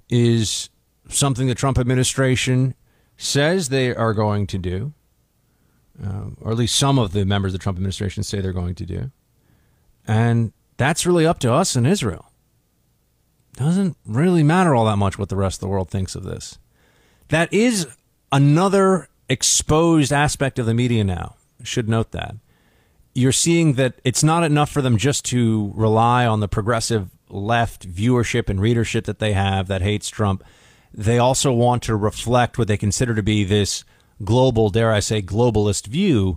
[0.08, 0.70] is
[1.08, 2.74] something the Trump administration
[3.16, 4.92] says they are going to do,
[6.04, 8.74] uh, or at least some of the members of the Trump administration say they're going
[8.74, 9.10] to do.
[10.06, 12.30] And that's really up to us in Israel.
[13.54, 16.58] Doesn't really matter all that much what the rest of the world thinks of this.
[17.28, 17.86] That is
[18.30, 21.36] another exposed aspect of the media now.
[21.62, 22.36] Should note that
[23.16, 27.90] you're seeing that it's not enough for them just to rely on the progressive left
[27.90, 30.44] viewership and readership that they have that hates Trump.
[30.92, 33.84] They also want to reflect what they consider to be this
[34.24, 36.36] global, dare I say, globalist view.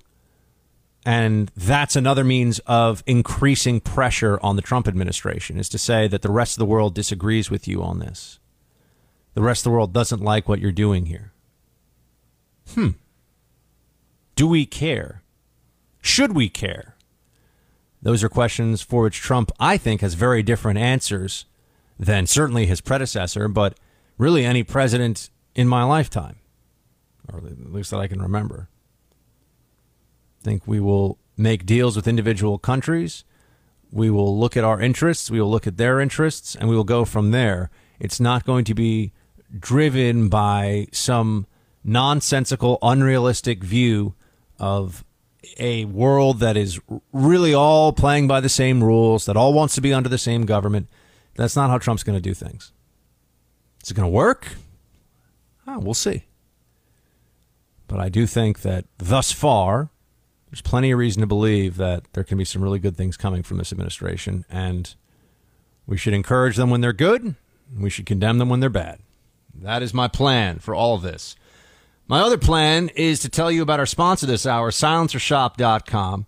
[1.06, 6.22] And that's another means of increasing pressure on the Trump administration is to say that
[6.22, 8.40] the rest of the world disagrees with you on this.
[9.34, 11.32] The rest of the world doesn't like what you're doing here.
[12.74, 12.90] Hmm.
[14.36, 15.24] Do we care?
[16.02, 16.96] Should we care?
[18.02, 21.46] Those are questions for which Trump, I think, has very different answers
[21.98, 23.78] than certainly his predecessor, but
[24.18, 26.38] really any president in my lifetime,
[27.34, 28.70] or at least that I can remember.
[30.42, 33.24] I think we will make deals with individual countries.
[33.92, 36.84] We will look at our interests, we will look at their interests, and we will
[36.84, 37.72] go from there.
[38.00, 39.14] It's not going to be
[39.58, 41.48] driven by some
[41.84, 44.14] nonsensical, unrealistic view
[44.60, 45.04] of
[45.58, 46.80] a world that is
[47.12, 50.46] really all playing by the same rules, that all wants to be under the same
[50.46, 50.88] government.
[51.36, 52.72] That's not how Trump's going to do things.
[53.84, 54.50] Is it going to work?
[55.66, 56.26] Oh, we'll see.
[57.90, 59.90] But I do think that thus far,
[60.50, 63.44] there's plenty of reason to believe that there can be some really good things coming
[63.44, 64.46] from this administration.
[64.50, 64.96] And
[65.86, 67.36] we should encourage them when they're good,
[67.78, 69.00] we should condemn them when they're bad.
[69.54, 71.36] That is my plan for all of this.
[72.08, 76.26] My other plan is to tell you about our sponsor this hour, silencershop.com.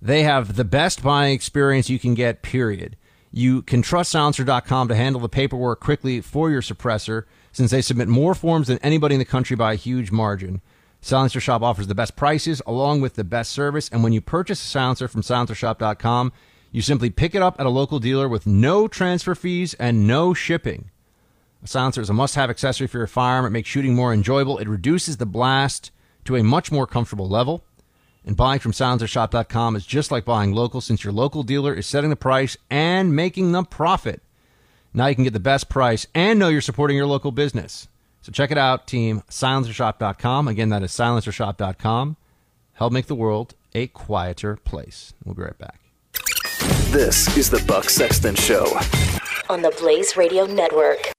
[0.00, 2.96] They have the best buying experience you can get, period.
[3.32, 8.08] You can trust silencer.com to handle the paperwork quickly for your suppressor since they submit
[8.08, 10.62] more forms than anybody in the country by a huge margin.
[11.00, 13.88] Silencer Shop offers the best prices along with the best service.
[13.88, 16.32] And when you purchase a silencer from silencershop.com,
[16.70, 20.34] you simply pick it up at a local dealer with no transfer fees and no
[20.34, 20.90] shipping.
[21.62, 23.46] A silencer is a must have accessory for your firearm.
[23.46, 24.58] It makes shooting more enjoyable.
[24.58, 25.90] It reduces the blast
[26.24, 27.64] to a much more comfortable level.
[28.24, 32.10] And buying from silencershop.com is just like buying local since your local dealer is setting
[32.10, 34.22] the price and making the profit.
[34.92, 37.88] Now you can get the best price and know you're supporting your local business.
[38.28, 39.22] So check it out, team.
[39.30, 40.48] Silencershop.com.
[40.48, 42.18] Again, that is silencershop.com.
[42.74, 45.14] Help make the world a quieter place.
[45.24, 45.80] We'll be right back.
[46.90, 48.66] This is the Buck Sexton Show.
[49.48, 51.10] On the Blaze Radio Network.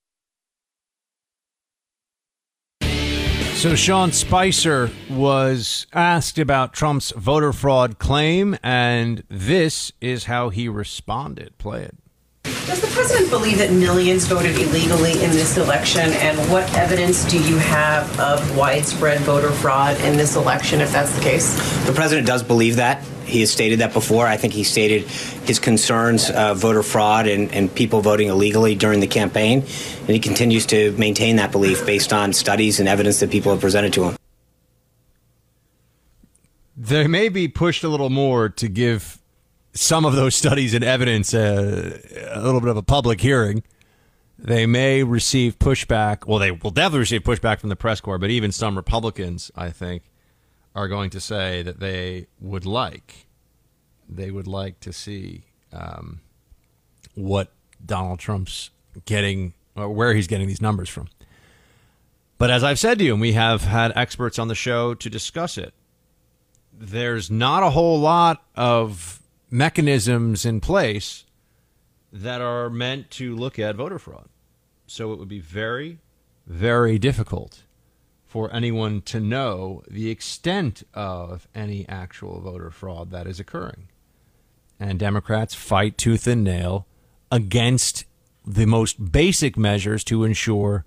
[3.56, 10.70] So Sean Spicer was asked about Trump's voter fraud claim, and this is how he
[10.70, 11.58] responded.
[11.58, 11.98] Play it.
[12.44, 16.12] Does the president believe that millions voted illegally in this election?
[16.12, 21.14] And what evidence do you have of widespread voter fraud in this election, if that's
[21.16, 21.56] the case?
[21.88, 23.04] The president does believe that.
[23.26, 24.28] He has stated that before.
[24.28, 29.00] I think he stated his concerns of voter fraud and, and people voting illegally during
[29.00, 29.60] the campaign.
[29.62, 33.62] And he continues to maintain that belief based on studies and evidence that people have
[33.62, 34.16] presented to him.
[36.78, 39.20] They may be pushed a little more to give
[39.74, 42.00] some of those studies and evidence uh,
[42.32, 43.64] a little bit of a public hearing.
[44.38, 46.26] They may receive pushback.
[46.26, 49.70] Well, they will definitely receive pushback from the press corps, but even some Republicans, I
[49.70, 50.04] think,
[50.74, 53.28] are going to say that they would like
[54.10, 56.22] they would like to see um,
[57.14, 57.52] what
[57.86, 58.72] Donald Trump's
[59.06, 61.08] getting or where he's getting these numbers from.
[62.38, 65.10] But as I've said to you, and we have had experts on the show to
[65.10, 65.74] discuss it,
[66.74, 69.19] there's not a whole lot of
[69.50, 71.26] mechanisms in place
[72.12, 74.28] that are meant to look at voter fraud.
[74.88, 76.00] So it would be very,
[76.48, 77.64] very difficult
[78.26, 83.88] for anyone to know the extent of any actual voter fraud that is occurring.
[84.80, 86.86] And Democrats fight tooth and nail
[87.32, 88.06] against
[88.46, 90.86] the most basic measures to ensure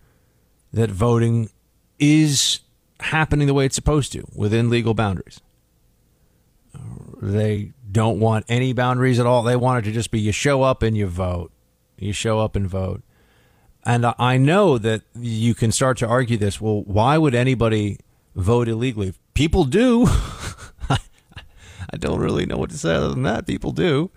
[0.73, 1.51] that voting
[1.99, 2.61] is
[3.01, 5.41] happening the way it's supposed to within legal boundaries.
[7.21, 9.43] They don't want any boundaries at all.
[9.43, 11.53] They want it to just be you show up and you vote.
[11.99, 13.03] You show up and vote.
[13.85, 16.61] And I know that you can start to argue this.
[16.61, 17.99] Well, why would anybody
[18.35, 19.15] vote illegally?
[19.35, 20.07] People do.
[20.89, 23.47] I don't really know what to say other than that.
[23.47, 24.11] People do.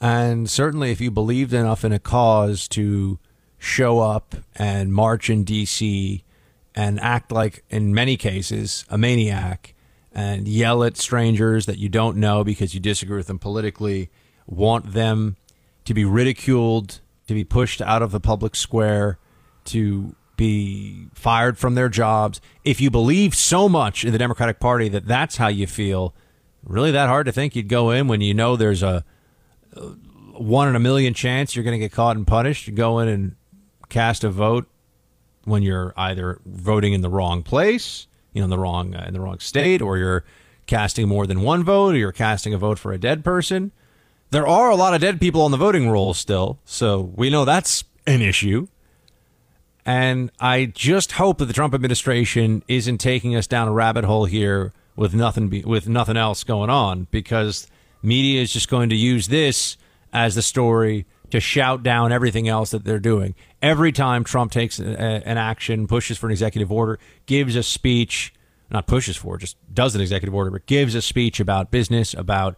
[0.00, 3.18] And certainly, if you believed enough in a cause to
[3.58, 6.24] show up and march in D.C.
[6.74, 9.73] and act like, in many cases, a maniac
[10.14, 14.10] and yell at strangers that you don't know because you disagree with them politically,
[14.46, 15.36] want them
[15.84, 19.18] to be ridiculed to be pushed out of the public square,
[19.64, 22.40] to be fired from their jobs.
[22.64, 26.14] If you believe so much in the Democratic Party that that's how you feel,
[26.62, 29.04] really that hard to think you'd go in when you know there's a
[30.36, 32.66] one in a million chance you're going to get caught and punished.
[32.66, 33.36] You go in and
[33.88, 34.68] cast a vote
[35.44, 39.14] when you're either voting in the wrong place, you know, in the wrong uh, in
[39.14, 40.24] the wrong state, or you're
[40.66, 43.72] casting more than one vote, or you're casting a vote for a dead person.
[44.30, 47.44] There are a lot of dead people on the voting rolls still, so we know
[47.46, 48.66] that's an issue.
[49.86, 54.24] And I just hope that the Trump administration isn't taking us down a rabbit hole
[54.24, 57.66] here with nothing be, with nothing else going on because
[58.02, 59.76] media is just going to use this
[60.12, 63.34] as the story to shout down everything else that they're doing.
[63.60, 68.32] Every time Trump takes a, an action, pushes for an executive order, gives a speech,
[68.70, 72.56] not pushes for, just does an executive order, but gives a speech about business, about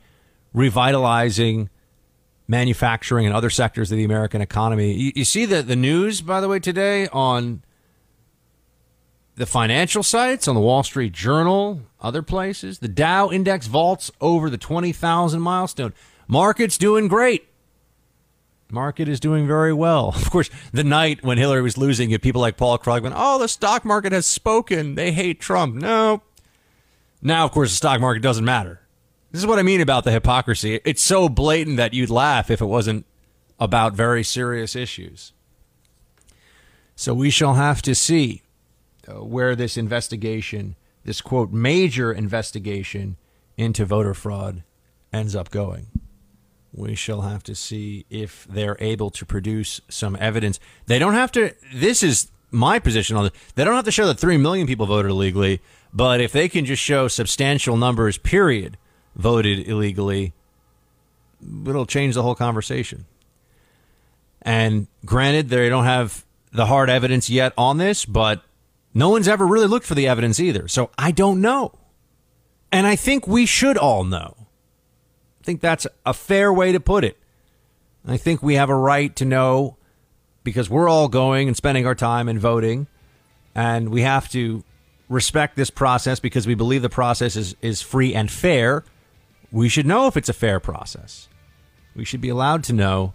[0.52, 1.70] revitalizing
[2.48, 4.92] manufacturing and other sectors of the American economy.
[4.92, 7.62] You, you see the, the news, by the way, today on
[9.36, 12.80] the financial sites, on the Wall Street Journal, other places.
[12.80, 15.94] The Dow index vaults over the 20,000 milestone.
[16.28, 17.48] Market's doing great.
[18.70, 20.08] Market is doing very well.
[20.16, 23.48] Of course, the night when Hillary was losing, you people like Paul Krugman, oh, the
[23.48, 24.94] stock market has spoken.
[24.94, 25.76] They hate Trump.
[25.76, 26.22] No.
[27.22, 28.80] Now, of course, the stock market doesn't matter.
[29.32, 30.80] This is what I mean about the hypocrisy.
[30.84, 33.06] It's so blatant that you'd laugh if it wasn't
[33.58, 35.32] about very serious issues.
[36.94, 38.42] So we shall have to see
[39.06, 43.16] uh, where this investigation, this quote, major investigation
[43.56, 44.62] into voter fraud
[45.12, 45.86] ends up going.
[46.72, 50.60] We shall have to see if they're able to produce some evidence.
[50.86, 53.32] They don't have to, this is my position on it.
[53.54, 55.60] They don't have to show that 3 million people voted illegally,
[55.92, 58.76] but if they can just show substantial numbers, period,
[59.14, 60.32] voted illegally,
[61.66, 63.06] it'll change the whole conversation.
[64.42, 68.42] And granted, they don't have the hard evidence yet on this, but
[68.94, 70.68] no one's ever really looked for the evidence either.
[70.68, 71.78] So I don't know.
[72.72, 74.45] And I think we should all know.
[75.46, 77.16] I think that's a fair way to put it.
[78.04, 79.76] I think we have a right to know
[80.42, 82.88] because we're all going and spending our time and voting,
[83.54, 84.64] and we have to
[85.08, 88.82] respect this process because we believe the process is, is free and fair.
[89.52, 91.28] We should know if it's a fair process.
[91.94, 93.14] We should be allowed to know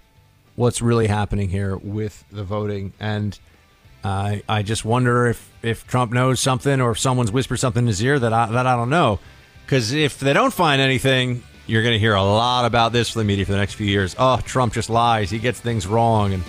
[0.55, 2.93] what's really happening here with the voting.
[2.97, 3.37] And
[4.05, 7.87] I I just wonder if, if Trump knows something or if someone's whispered something in
[7.87, 9.19] his ear that I, that I don't know.
[9.65, 13.21] Because if they don't find anything, you're going to hear a lot about this from
[13.21, 14.13] the media for the next few years.
[14.19, 15.29] Oh, Trump just lies.
[15.29, 16.33] He gets things wrong.
[16.33, 16.43] And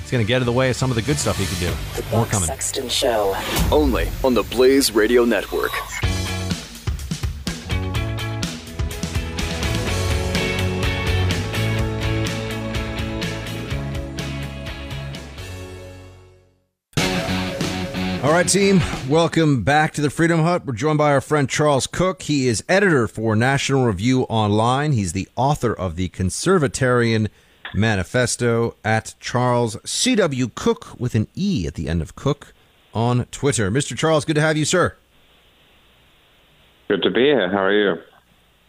[0.00, 1.58] it's going to get in the way of some of the good stuff he can
[1.58, 2.00] do.
[2.00, 2.46] The More Buck coming.
[2.46, 3.34] Sexton Show.
[3.72, 5.72] Only on the Blaze Radio Network.
[18.20, 18.80] All right, team.
[19.08, 20.66] Welcome back to the Freedom Hut.
[20.66, 22.22] We're joined by our friend Charles Cooke.
[22.22, 24.90] He is editor for National Review Online.
[24.90, 27.28] He's the author of the Conservatarian
[27.72, 30.48] Manifesto at Charles C.W.
[30.56, 32.54] Cooke with an E at the end of Cook
[32.92, 33.70] on Twitter.
[33.70, 33.96] Mr.
[33.96, 34.96] Charles, good to have you, sir.
[36.88, 37.48] Good to be here.
[37.48, 38.02] How are you?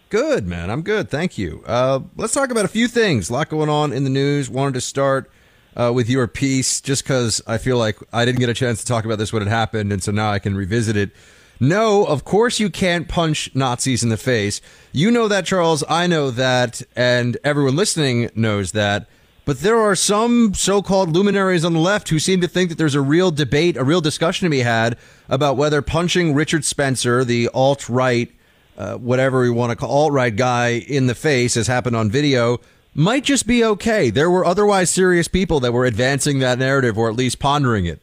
[0.10, 0.70] Good, man.
[0.70, 1.10] I'm good.
[1.10, 1.64] Thank you.
[1.66, 3.32] Uh, let's talk about a few things.
[3.32, 4.48] A lot going on in the news.
[4.48, 5.32] Wanted to start
[5.80, 8.86] uh, with your piece just because I feel like I didn't get a chance to
[8.86, 11.12] talk about this when it happened, and so now I can revisit it.
[11.60, 14.62] No, of course you can't punch Nazis in the face.
[14.92, 15.84] You know that, Charles.
[15.90, 19.08] I know that, and everyone listening knows that.
[19.46, 22.78] But there are some so called luminaries on the left who seem to think that
[22.78, 27.26] there's a real debate, a real discussion to be had about whether punching Richard Spencer,
[27.26, 28.32] the alt right,
[28.78, 32.12] uh, whatever we want to call alt right guy, in the face, as happened on
[32.12, 32.60] video,
[33.00, 34.10] might just be okay.
[34.10, 38.02] There were otherwise serious people that were advancing that narrative or at least pondering it.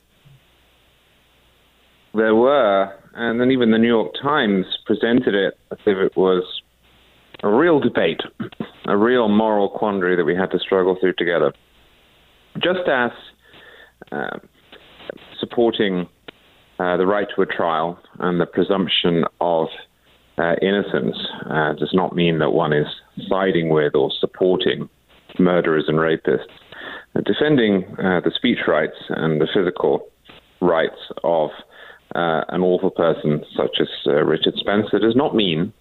[2.14, 6.44] There were, and then even the New York Times presented it as if it was
[7.42, 8.20] a real debate,
[8.86, 11.52] a real moral quandary that we had to struggle through together.
[12.54, 13.10] Just as
[14.10, 14.38] uh,
[15.38, 16.08] supporting
[16.78, 19.68] uh, the right to a trial and the presumption of
[20.38, 21.16] uh, innocence
[21.48, 22.86] uh, does not mean that one is
[23.28, 24.88] siding with or supporting
[25.38, 26.46] murderers and rapists.
[27.14, 30.06] Uh, defending uh, the speech rights and the physical
[30.60, 31.50] rights of
[32.14, 33.88] uh, an awful person such as
[34.24, 35.72] Richard Spencer does not mean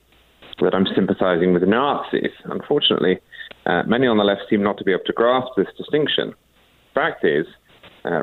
[0.60, 2.32] that I'm sympathizing with Nazis.
[2.45, 3.20] Unfortunately,
[3.86, 6.34] many on the left seem not to be able to grasp this distinction.
[6.93, 7.45] Fact is,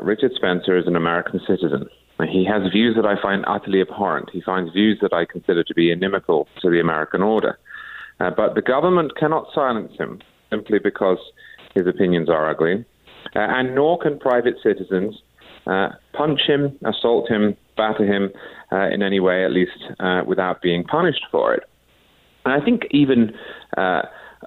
[0.01, 1.87] Richard Spencer is an American citizen.
[2.29, 4.29] He has views that I find utterly abhorrent.
[4.31, 7.57] He finds views that I consider to be inimical to the American order.
[8.19, 11.17] Uh, but the government cannot silence him simply because
[11.73, 12.85] his opinions are ugly,
[13.35, 15.15] uh, and nor can private citizens
[15.65, 18.31] uh, punch him, assault him, batter him
[18.71, 21.63] uh, in any way, at least uh, without being punished for it.
[22.45, 23.31] And I think even
[23.77, 24.01] uh,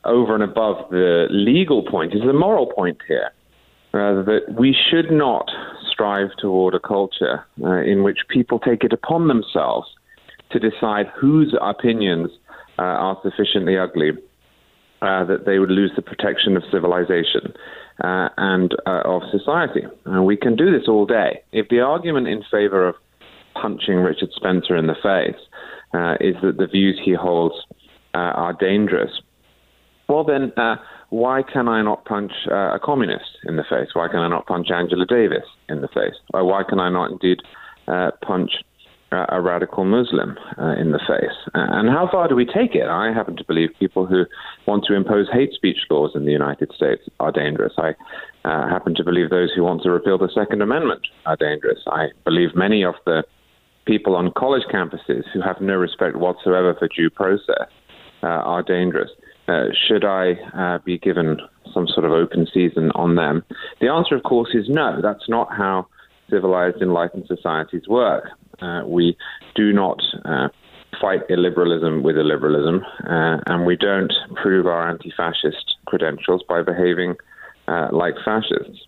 [0.04, 3.30] over and above the legal point is the moral point here.
[3.92, 5.50] That we should not
[5.96, 9.88] strive toward a culture uh, in which people take it upon themselves
[10.50, 12.28] to decide whose opinions
[12.78, 14.10] uh, are sufficiently ugly
[15.00, 17.54] uh, that they would lose the protection of civilization
[18.04, 19.80] uh, and uh, of society.
[20.04, 21.42] And we can do this all day.
[21.52, 22.94] If the argument in favor of
[23.54, 25.40] punching Richard Spencer in the face
[26.20, 27.54] is that the views he holds
[28.12, 29.10] are dangerous,
[30.08, 30.52] well, then
[31.10, 33.90] why can I not punch uh, a communist in the face?
[33.92, 36.14] Why can I not punch Angela Davis in the face?
[36.34, 37.38] Or why can I not indeed
[37.86, 38.50] uh, punch
[39.12, 41.36] uh, a radical Muslim uh, in the face?
[41.54, 42.88] and how far do we take it?
[42.88, 44.24] I happen to believe people who
[44.66, 47.72] want to impose hate speech laws in the United States are dangerous.
[47.78, 47.94] I
[48.44, 51.78] uh, happen to believe those who want to repeal the Second Amendment are dangerous.
[51.86, 53.22] I believe many of the
[53.86, 57.70] people on college campuses who have no respect whatsoever for due process
[58.22, 59.10] uh, are dangerous.
[59.48, 61.38] Uh, should I uh, be given
[61.72, 63.44] some sort of open season on them?
[63.80, 65.00] The answer, of course, is no.
[65.00, 65.86] That's not how
[66.30, 68.30] civilized, enlightened societies work.
[68.60, 69.16] Uh, we
[69.54, 70.48] do not uh,
[71.00, 77.14] fight illiberalism with illiberalism, uh, and we don't prove our anti fascist credentials by behaving
[77.92, 78.86] like fascists.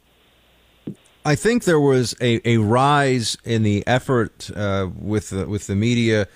[1.24, 4.50] I think there was a, a rise in the effort
[4.98, 6.26] with the, with the media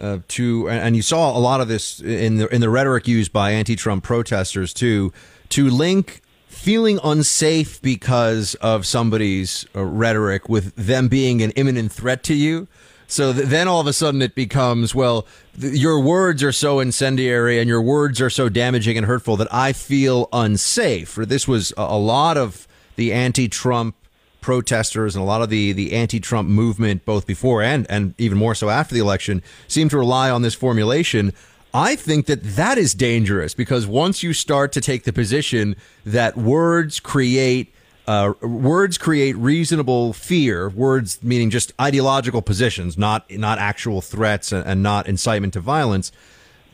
[0.00, 3.32] uh, to, and you saw a lot of this in the in the rhetoric used
[3.32, 5.12] by anti-Trump protesters too,
[5.50, 12.22] to link feeling unsafe because of somebody's uh, rhetoric with them being an imminent threat
[12.22, 12.68] to you.
[13.06, 15.26] So th- then all of a sudden it becomes, well,
[15.60, 19.52] th- your words are so incendiary and your words are so damaging and hurtful that
[19.52, 21.16] I feel unsafe.
[21.16, 22.66] This was a, a lot of
[22.96, 23.94] the anti-Trump
[24.42, 28.54] protesters and a lot of the, the anti-Trump movement, both before and, and even more
[28.54, 31.32] so after the election, seem to rely on this formulation.
[31.72, 36.36] I think that that is dangerous because once you start to take the position that
[36.36, 37.72] words create
[38.06, 40.68] uh, words create reasonable fear.
[40.68, 46.10] Words meaning just ideological positions, not not actual threats and, and not incitement to violence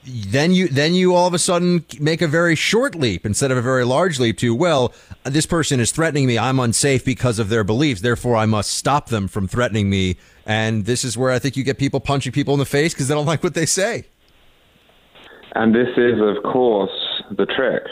[0.04, 3.56] then you then you all of a sudden make a very short leap instead of
[3.56, 4.92] a very large leap to well
[5.24, 6.38] this person is threatening me.
[6.38, 8.00] I'm unsafe because of their beliefs.
[8.00, 10.16] Therefore i must stop them from threatening me.
[10.46, 13.08] And this is where i think you get people punching people in the face because
[13.08, 14.06] they don't like what they say.
[15.54, 17.82] And this is of course the trick.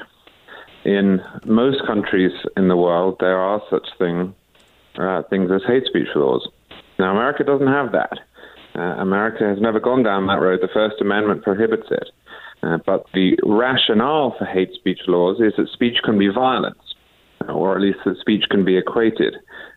[0.84, 4.34] In most countries in the world there are such thing,
[4.98, 6.48] uh, things as hate speech laws.
[6.98, 8.25] Now america doesn't have that
[8.76, 10.60] uh, America has never gone down that road.
[10.60, 12.10] The First Amendment prohibits it.
[12.62, 16.94] Uh, but the rationale for hate speech laws is that speech can be violence,
[17.48, 19.36] or at least that speech can be equated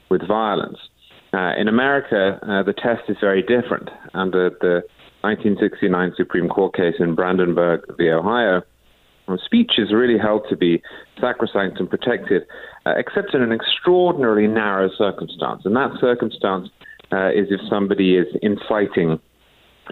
[0.10, 0.78] with violence.
[1.34, 3.90] Uh, in America, uh, the test is very different.
[4.14, 4.82] Under the
[5.22, 8.10] 1969 Supreme Court case in Brandenburg v.
[8.10, 8.64] Ohio,
[9.46, 10.82] speech is really held to be
[11.22, 12.44] sacrosanct and protected,
[12.88, 15.62] uh, except in an extraordinarily narrow circumstance.
[15.66, 16.70] And that circumstance
[17.12, 19.20] uh, is if somebody is inciting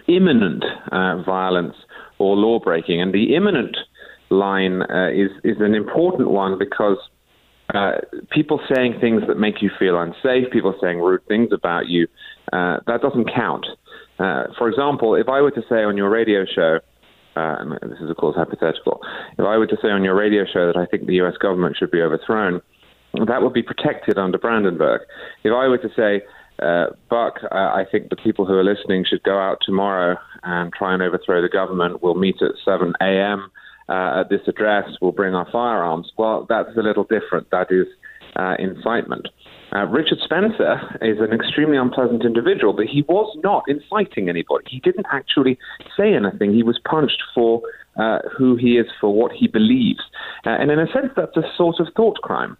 [0.06, 1.74] imminent uh, violence
[2.18, 3.00] or law breaking.
[3.00, 3.76] And the imminent
[4.30, 6.98] line uh, is, is an important one because
[7.74, 7.92] uh,
[8.30, 12.06] people saying things that make you feel unsafe, people saying rude things about you,
[12.52, 13.66] uh, that doesn't count.
[14.18, 16.78] Uh, for example, if I were to say on your radio show,
[17.82, 19.00] this is of course hypothetical,
[19.38, 21.76] if I were to say on your radio show that I think the US government
[21.78, 22.60] should be overthrown,
[23.14, 25.02] that would be protected under Brandenburg.
[25.44, 26.22] If I were to say,
[26.62, 30.72] uh, Buck, uh, I think the people who are listening should go out tomorrow and
[30.72, 32.02] try and overthrow the government.
[32.02, 33.50] We'll meet at 7 a.m.
[33.88, 34.88] Uh, at this address.
[35.00, 36.12] We'll bring our firearms.
[36.18, 37.50] Well, that's a little different.
[37.50, 37.86] That is
[38.36, 39.28] uh, incitement.
[39.74, 44.64] Uh, Richard Spencer is an extremely unpleasant individual, but he was not inciting anybody.
[44.68, 45.58] He didn't actually
[45.96, 46.54] say anything.
[46.54, 47.62] He was punished for
[47.96, 50.00] uh, who he is, for what he believes.
[50.44, 52.56] and in a sense, that's a sort of thought crime.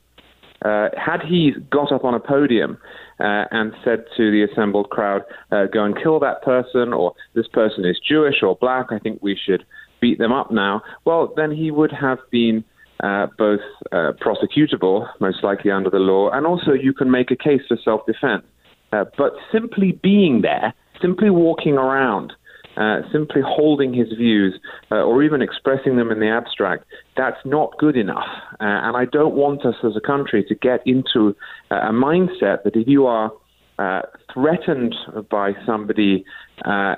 [0.64, 2.78] Uh, had he got up on a podium
[3.20, 7.46] uh, and said to the assembled crowd, uh, go and kill that person, or this
[7.48, 9.64] person is Jewish or black, I think we should
[10.00, 12.64] beat them up now, well, then he would have been
[13.02, 13.60] uh, both
[13.92, 17.76] uh, prosecutable, most likely under the law, and also you can make a case for
[17.84, 18.44] self defense.
[18.92, 22.32] Uh, but simply being there, simply walking around,
[22.78, 24.58] uh, simply holding his views
[24.92, 26.84] uh, or even expressing them in the abstract,
[27.16, 28.28] that's not good enough.
[28.52, 31.34] Uh, and I don't want us as a country to get into
[31.72, 33.32] uh, a mindset that if you are
[33.80, 34.02] uh,
[34.32, 34.94] threatened
[35.28, 36.24] by somebody
[36.64, 36.94] uh,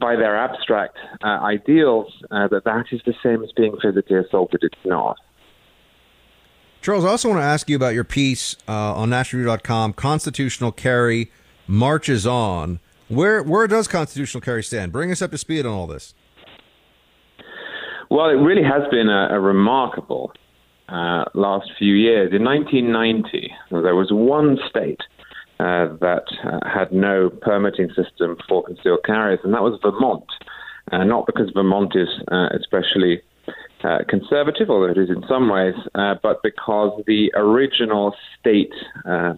[0.00, 4.60] by their abstract ideals, that that is the same as being physically assaulted.
[4.62, 5.16] It's not.
[6.80, 11.30] Charles, I also want to ask you about your piece on nationalreview.com, Constitutional Carry
[11.66, 12.80] Marches On.
[13.10, 14.92] Where where does constitutional carry stand?
[14.92, 16.14] Bring us up to speed on all this.
[18.08, 20.32] Well, it really has been a, a remarkable
[20.88, 22.32] uh, last few years.
[22.32, 25.00] In 1990, there was one state
[25.58, 30.24] uh, that uh, had no permitting system for concealed carriers, and that was Vermont.
[30.92, 33.22] Uh, not because Vermont is uh, especially
[33.82, 38.72] uh, conservative, although it is in some ways, but because the original state
[39.04, 39.34] uh,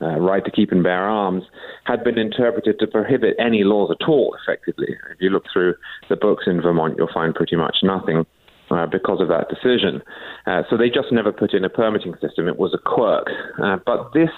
[0.00, 1.44] right to keep and bear arms
[1.84, 4.96] had been interpreted to prohibit any laws at all, effectively.
[5.12, 5.74] If you look through
[6.08, 8.26] the books in Vermont, you'll find pretty much nothing.
[8.70, 10.00] Uh, because of that decision.
[10.46, 12.48] Uh, so they just never put in a permitting system.
[12.48, 13.26] It was a quirk.
[13.62, 14.30] Uh, but this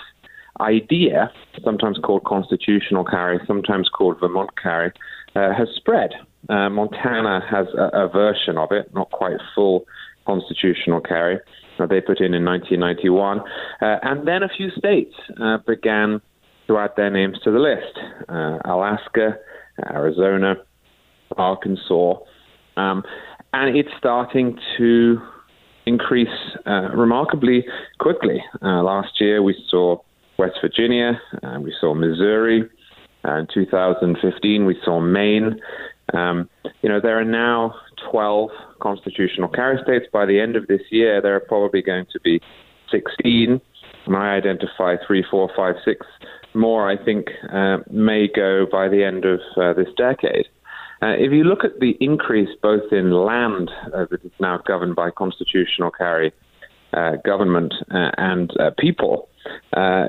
[0.60, 1.30] idea,
[1.64, 4.90] sometimes called constitutional carry, sometimes called Vermont carry,
[5.36, 6.10] uh, has spread.
[6.48, 9.86] Uh, Montana has a, a, version of it, not quite full
[10.26, 11.38] constitutional carry
[11.78, 13.40] that they put in in 1991.
[13.40, 16.20] Uh, and then a few states uh, began
[16.66, 17.98] to add their names to the list
[18.28, 19.38] uh, Alaska,
[19.90, 20.54] Arizona,
[21.36, 22.14] Arkansas.
[22.76, 23.02] Um,
[23.52, 25.18] and it's starting to
[25.86, 26.28] increase
[26.66, 27.64] uh, remarkably
[28.00, 28.42] quickly.
[28.60, 29.96] Uh, last year, we saw
[30.38, 32.68] West Virginia, uh, we saw Missouri.
[33.24, 35.60] Uh, in 2015, we saw Maine.
[36.12, 36.48] Um,
[36.82, 37.74] you know, there are now
[38.10, 40.06] 12 constitutional carry states.
[40.12, 42.40] By the end of this year, there are probably going to be
[42.90, 43.60] 16.
[44.06, 46.06] And I identify three, four, five, six
[46.54, 50.46] more, I think, uh, may go by the end of uh, this decade.
[51.02, 54.96] Uh, if you look at the increase both in land uh, that is now governed
[54.96, 56.32] by constitutional carry
[56.94, 59.28] uh, government uh, and people,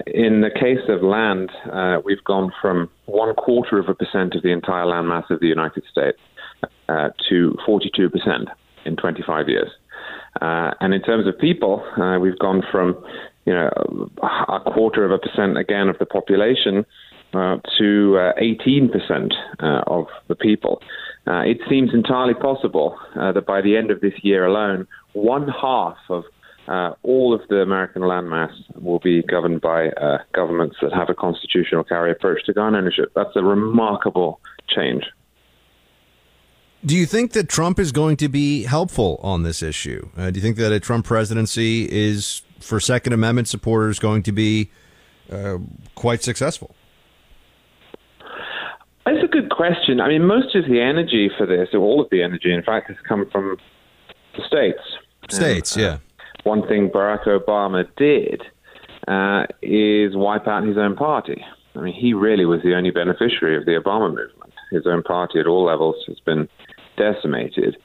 [0.08, 1.52] in the case of land,
[2.06, 5.48] we've gone from one quarter of a percent of the entire land mass of the
[5.48, 6.18] United States
[7.30, 8.50] to 42 percent
[8.86, 9.70] in 25 years.
[10.42, 11.84] and in terms of people,
[12.22, 12.96] we've gone from
[13.46, 13.70] you know
[14.24, 16.86] a quarter of a percent again of the population
[17.34, 20.82] uh, to uh, 18% uh, of the people.
[21.28, 25.48] Uh, it seems entirely possible uh, that by the end of this year alone, one
[25.48, 26.24] half of
[27.04, 29.90] all of the American landmass will be governed by
[30.34, 33.12] governments that have a constitutional carry approach to gun ownership.
[33.16, 35.04] That's a remarkable change.
[36.88, 40.08] Do you think that Trump is going to be helpful on this issue?
[40.16, 44.72] do you think that a Trump presidency is, for Second Amendment supporters, going to be
[45.96, 46.74] quite successful?
[49.06, 50.00] That's a good question.
[50.00, 52.88] I mean, most of the energy for this, or all of the energy, in fact,
[52.88, 53.58] has come from
[54.38, 54.80] the states.
[55.30, 55.98] States, and, uh, yeah.
[56.44, 58.44] One thing Barack Obama did
[59.10, 61.44] uh, is wipe out his own party.
[61.76, 64.54] I mean, he really was the only beneficiary of the Obama movement.
[64.72, 66.48] His own party at all levels has been
[66.98, 67.78] decimated.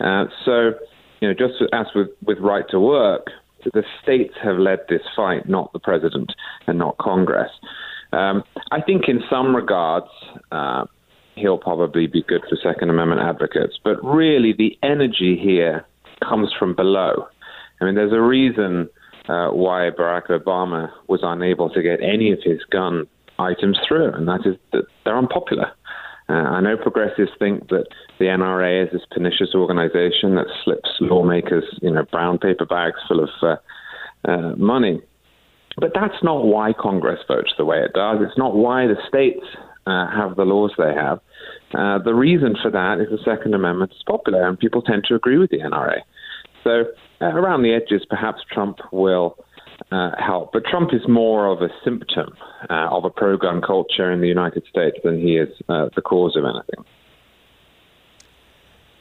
[0.00, 0.72] Uh, so,
[1.20, 3.26] you know, just as with, with right to work,
[3.64, 6.32] the states have led this fight, not the president
[6.66, 7.50] and not Congress.
[8.12, 10.06] Um, I think in some regards,
[10.52, 10.84] uh,
[11.34, 15.84] he'll probably be good for Second Amendment advocates, but really the energy here
[16.26, 17.26] comes from below.
[17.80, 18.88] I mean, there's a reason
[19.28, 23.06] uh, why Barack Obama was unable to get any of his gun
[23.38, 25.70] items through, and that is that they're unpopular.
[26.28, 27.86] Uh, I know progressives think that
[28.18, 33.22] the NRA is this pernicious organization that slips lawmakers, you know, brown paper bags full
[33.22, 33.56] of uh,
[34.30, 35.00] uh, money.
[35.78, 38.18] But that's not why Congress votes the way it does.
[38.20, 39.44] It's not why the states
[39.86, 41.20] uh, have the laws they have.
[41.72, 45.14] Uh, the reason for that is the Second Amendment is popular, and people tend to
[45.14, 46.00] agree with the NRA.
[46.64, 46.84] So
[47.20, 49.36] uh, around the edges, perhaps Trump will
[49.90, 50.52] uh, help.
[50.52, 52.34] But Trump is more of a symptom
[52.68, 56.36] uh, of a pro-gun culture in the United States than he is uh, the cause
[56.36, 56.84] of anything.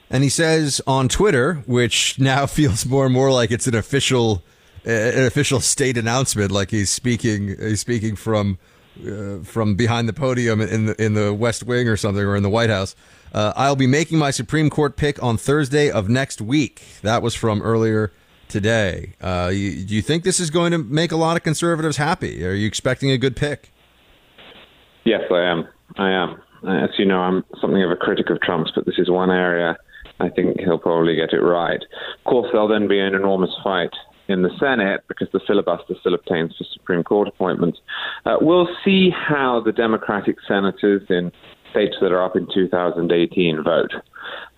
[0.10, 4.44] And he says on Twitter, which now feels more and more like it's an official
[4.86, 8.58] an official state announcement, like he's speaking he's speaking from
[9.06, 12.44] uh, from behind the podium in the in the West Wing or something, or in
[12.44, 12.96] the White House.
[13.34, 16.82] Uh, I'll be making my Supreme Court pick on Thursday of next week.
[17.02, 18.14] That was from earlier
[18.50, 19.14] today.
[19.22, 22.46] Uh, you, do you think this is going to make a lot of conservatives happy?
[22.46, 23.72] Are you expecting a good pick?
[25.06, 25.68] Yes, I am.
[25.98, 26.42] I am.
[26.68, 29.78] As you know, I'm something of a critic of Trump's, but this is one area
[30.20, 31.82] I think he'll probably get it right.
[31.82, 33.94] Of course, there'll then be an enormous fight
[34.28, 37.80] in the Senate because the filibuster still obtains for Supreme Court appointments.
[38.26, 41.32] Uh, we'll see how the Democratic senators in
[41.72, 43.92] states that are up in 2018 vote.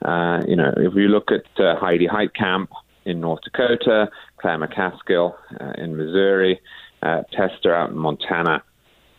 [0.03, 2.67] Uh, you know, if you look at uh, Heidi Heitkamp
[3.09, 6.61] in North Dakota, Claire McCaskill uh, in Missouri,
[7.01, 8.63] uh, Tester out in Montana,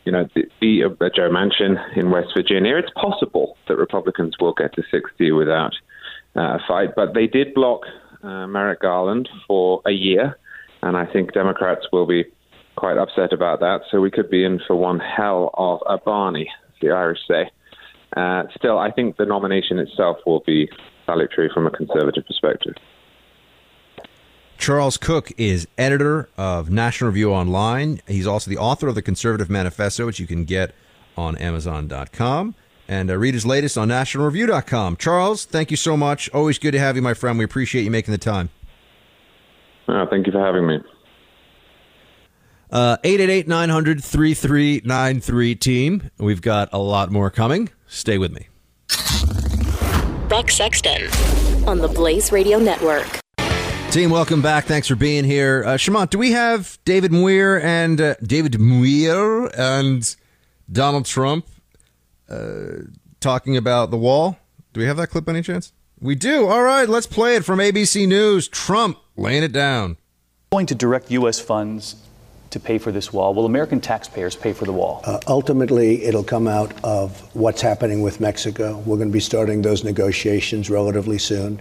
[0.05, 4.55] you know, the, the uh, Joe Manchin in West Virginia, it's possible that Republicans will
[4.55, 5.73] get to 60 without
[6.35, 7.83] a fight, but they did block
[8.23, 10.39] uh, Merrick Garland for a year,
[10.83, 12.25] and I think Democrats will be
[12.77, 13.81] quite upset about that.
[13.91, 17.51] So we could be in for one hell of a Barney, as the Irish say.
[18.17, 20.69] Uh, still, I think the nomination itself will be
[21.07, 22.75] salutary from a conservative perspective.
[24.61, 28.01] Charles Cooke is editor of National Review Online.
[28.07, 30.75] He's also the author of the Conservatarian Manifesto, which you can get
[31.17, 32.55] on Amazon.com
[32.87, 34.97] and uh, read his latest on nationalreview.com.
[34.97, 36.29] Charles, thank you so much.
[36.35, 37.39] Always good to have you, my friend.
[37.39, 38.51] We appreciate you making the time.
[39.89, 40.79] Uh, thank you for having me.
[42.71, 46.11] Uh, 888 900 3393 team.
[46.19, 47.71] We've got a lot more coming.
[47.87, 48.49] Stay with me.
[50.29, 51.09] Buck Sexton
[51.67, 53.21] on the Blaze Radio Network.
[53.91, 54.67] Team, welcome back.
[54.67, 55.65] Thanks for being here.
[55.67, 60.15] Uh, Shemant, do we have David Muir and uh, David Muir and
[60.71, 61.47] Donald Trump
[62.29, 62.85] uh,
[63.19, 64.39] talking about the wall.
[64.73, 65.73] Do we have that clip by any chance?
[66.01, 66.47] We do.
[66.47, 68.49] All right, let's play it from ABC News.
[68.49, 69.97] Trump laying it down.
[70.53, 71.41] Going to direct U.S.
[71.41, 71.97] funds
[72.51, 73.35] to pay for this wall?
[73.35, 75.03] Will American taxpayers pay for the wall?
[75.05, 78.79] Uh, ultimately, it'll come out of what's happening with Mexico.
[78.79, 81.61] We're going to be starting those negotiations relatively soon,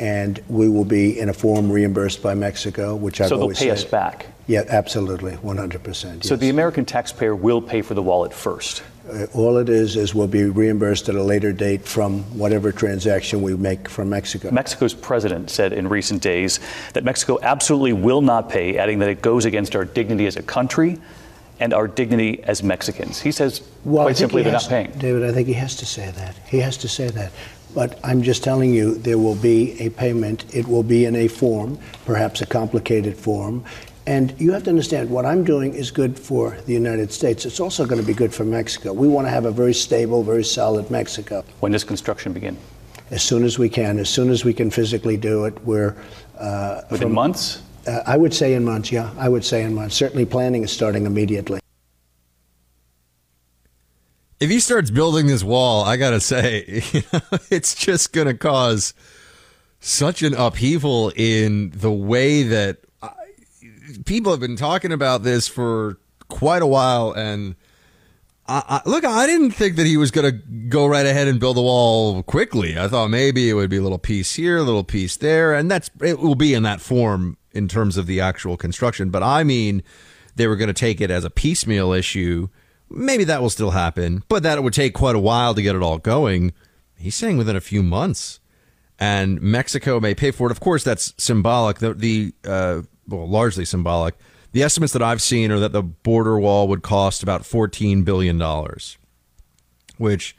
[0.00, 3.58] and we will be in a form reimbursed by Mexico, which I've so they'll always
[3.58, 3.72] pay said.
[3.72, 4.26] us back.
[4.46, 6.24] Yeah, absolutely, 100%.
[6.24, 6.40] So yes.
[6.40, 8.82] the American taxpayer will pay for the wall at first.
[9.08, 13.42] Uh, all it is is we'll be reimbursed at a later date from whatever transaction
[13.42, 14.50] we make from Mexico.
[14.50, 16.60] Mexico's president said in recent days
[16.94, 20.42] that Mexico absolutely will not pay, adding that it goes against our dignity as a
[20.42, 20.98] country
[21.60, 23.20] and our dignity as Mexicans.
[23.20, 24.90] He says Well, quite simply he they're not paying.
[24.92, 26.34] David, I think he has to say that.
[26.48, 27.32] He has to say that.
[27.74, 30.44] But I'm just telling you, there will be a payment.
[30.54, 33.64] It will be in a form, perhaps a complicated form.
[34.06, 37.44] And you have to understand, what I'm doing is good for the United States.
[37.46, 38.92] It's also going to be good for Mexico.
[38.92, 41.44] We want to have a very stable, very solid Mexico.
[41.60, 42.56] When does construction begin?
[43.10, 45.94] As soon as we can, as soon as we can physically do it, we're.
[46.38, 47.62] Uh, Within from- months?
[47.86, 49.10] Uh, I would say in months, yeah.
[49.16, 49.94] I would say in months.
[49.94, 51.60] Certainly planning is starting immediately.
[54.40, 57.20] If he starts building this wall, I gotta say, you know,
[57.50, 58.94] it's just gonna cause
[59.80, 63.12] such an upheaval in the way that I,
[64.06, 67.12] people have been talking about this for quite a while.
[67.12, 67.54] And
[68.46, 71.58] I, I, look, I didn't think that he was gonna go right ahead and build
[71.58, 72.78] the wall quickly.
[72.78, 75.70] I thought maybe it would be a little piece here, a little piece there, and
[75.70, 79.10] that's it will be in that form in terms of the actual construction.
[79.10, 79.82] But I mean,
[80.36, 82.48] they were to take it as a piecemeal issue.
[82.90, 85.76] Maybe that will still happen, but that it would take quite a while to get
[85.76, 86.52] it all going.
[86.96, 88.40] He's saying within a few months,
[88.98, 90.50] and Mexico may pay for it.
[90.50, 91.78] Of course, that's symbolic.
[91.78, 94.16] The, the uh, well, largely symbolic.
[94.52, 98.38] The estimates that I've seen are that the border wall would cost about fourteen billion
[98.38, 98.98] dollars,
[99.96, 100.36] which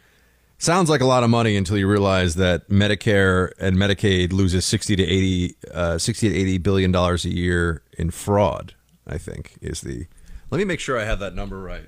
[0.61, 4.95] sounds like a lot of money until you realize that Medicare and Medicaid loses 60
[4.95, 8.75] to 80 uh, 60 to 80 billion dollars a year in fraud
[9.07, 10.05] I think is the
[10.51, 11.87] let me make sure I have that number right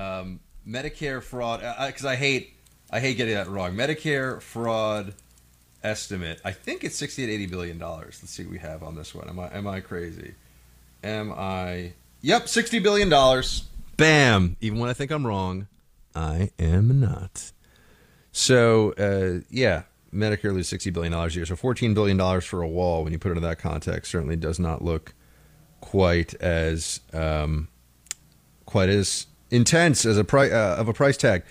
[0.00, 2.54] um, Medicare fraud because I, I hate
[2.90, 3.74] I hate getting that wrong.
[3.74, 5.14] Medicare fraud
[5.82, 8.18] estimate I think it's 60 to 80 billion dollars.
[8.22, 9.28] Let's see what we have on this one.
[9.28, 10.34] Am I am I crazy?
[11.02, 13.64] Am I yep 60 billion dollars.
[13.96, 14.56] Bam!
[14.60, 15.66] Even when I think I'm wrong
[16.14, 17.52] I am not.
[18.32, 19.82] So uh, yeah,
[20.12, 21.46] Medicare loses sixty billion dollars a year.
[21.46, 24.36] So fourteen billion dollars for a wall, when you put it in that context, certainly
[24.36, 25.14] does not look
[25.80, 27.68] quite as um,
[28.66, 31.42] quite as intense as a price uh, of a price tag.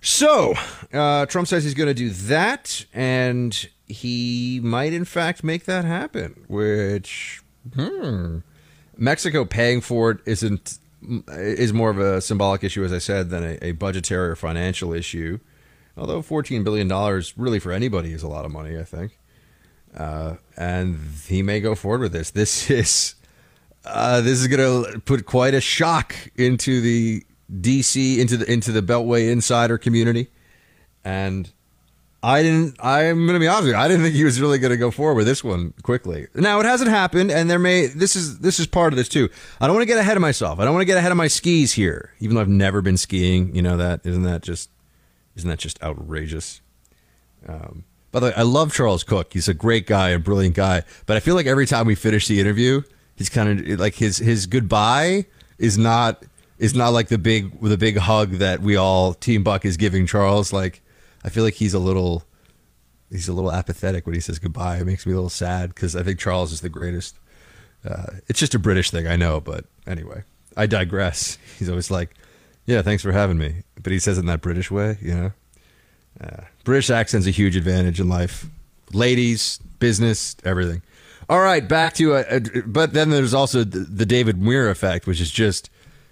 [0.00, 0.54] So
[0.92, 5.84] uh, Trump says he's going to do that, and he might in fact make that
[5.84, 6.44] happen.
[6.48, 7.42] Which
[7.74, 8.38] hmm,
[8.96, 10.78] Mexico paying for it isn't
[11.28, 14.92] is more of a symbolic issue, as I said, than a, a budgetary or financial
[14.92, 15.38] issue.
[15.96, 16.88] Although $14 billion
[17.36, 19.18] really for anybody is a lot of money, I think.
[19.96, 22.30] Uh, and he may go forward with this.
[22.30, 23.14] This is
[23.84, 28.72] uh, this is going to put quite a shock into the DC into the into
[28.72, 30.28] the Beltway insider community.
[31.04, 31.50] And
[32.22, 32.76] I didn't.
[32.80, 33.78] I'm going to be honest with you.
[33.78, 36.26] I didn't think he was really going to go forward with this one quickly.
[36.34, 37.86] Now it hasn't happened, and there may.
[37.86, 39.28] This is this is part of this too.
[39.60, 40.58] I don't want to get ahead of myself.
[40.58, 42.96] I don't want to get ahead of my skis here, even though I've never been
[42.96, 43.54] skiing.
[43.54, 44.68] You know that isn't that just
[45.36, 46.60] isn't that just outrageous?
[47.46, 49.32] Um, by the way, I love Charles Cooke.
[49.32, 50.82] He's a great guy, a brilliant guy.
[51.06, 52.82] But I feel like every time we finish the interview,
[53.14, 55.26] he's kind of like his his goodbye
[55.58, 56.24] is not
[56.58, 60.06] is not like the big the big hug that we all Team Buck is giving
[60.06, 60.52] Charles.
[60.52, 60.82] Like
[61.24, 62.24] I feel like he's a little
[63.10, 64.78] he's a little apathetic when he says goodbye.
[64.78, 67.18] It makes me a little sad because I think Charles is the greatest.
[67.88, 70.24] Uh, it's just a British thing, I know, but anyway,
[70.56, 71.38] I digress.
[71.58, 72.14] He's always like,
[72.66, 75.32] "Yeah, thanks for having me," but he says it in that British way, you know.
[76.20, 78.46] Uh, British accent's a huge advantage in life.
[78.92, 80.82] Ladies, business, everything.
[81.28, 85.06] All right, back to a, a but then there's also the, the David Muir effect,
[85.06, 85.70] which is just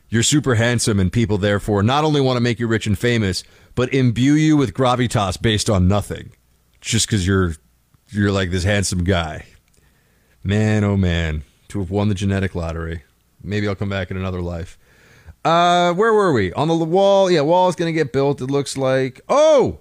[0.09, 3.43] you're super handsome and people therefore not only want to make you rich and famous,
[3.75, 6.33] but imbue you with gravitas based on nothing,
[6.81, 7.55] just because you're
[8.11, 9.47] you're like this handsome guy.
[10.43, 13.03] Man, oh man, to have won the genetic lottery.
[13.43, 14.79] Maybe I'll come back in another life.
[15.45, 16.53] Uh, where were we?
[16.55, 17.31] On the wall?
[17.31, 18.41] Yeah, wall is going to get built.
[18.41, 19.21] It looks like.
[19.29, 19.79] Oh,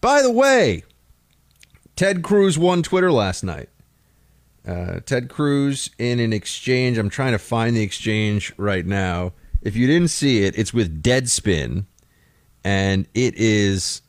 [0.00, 0.84] by the way,
[1.96, 3.68] Ted Cruz won Twitter last night.
[4.66, 6.98] Uh, Ted Cruz in an exchange.
[6.98, 9.32] I'm trying to find the exchange right now.
[9.62, 11.84] If you didn't see it, it's with Deadspin,
[12.64, 14.02] and it is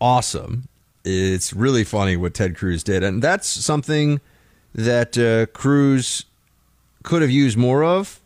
[0.00, 0.68] awesome.
[1.04, 4.20] It's really funny what Ted Cruz did, and that's something
[4.74, 6.24] that uh, Cruz
[7.02, 8.20] could have used more of.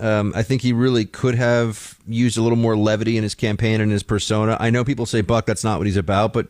[0.00, 3.80] Um, I think he really could have used a little more levity in his campaign
[3.80, 4.56] and his persona.
[4.58, 6.48] I know people say, Buck, that's not what he's about, but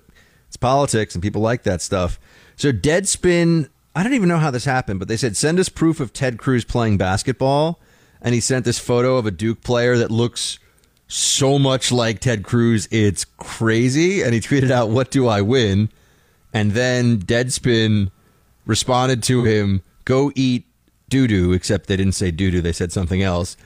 [0.49, 2.18] it's politics and people like that stuff.
[2.57, 6.01] So, Deadspin, I don't even know how this happened, but they said, send us proof
[6.01, 7.80] of Ted Cruz playing basketball.
[8.24, 10.58] And he sent this photo of a Duke player that looks
[11.06, 14.22] so much like Ted Cruz, it's crazy.
[14.22, 15.90] And he tweeted out, "What do I win?"
[16.52, 18.10] And then Deadspin
[18.64, 20.64] responded to him, "Go eat
[21.10, 23.56] doo doo." Except they didn't say doo doo; they said something else.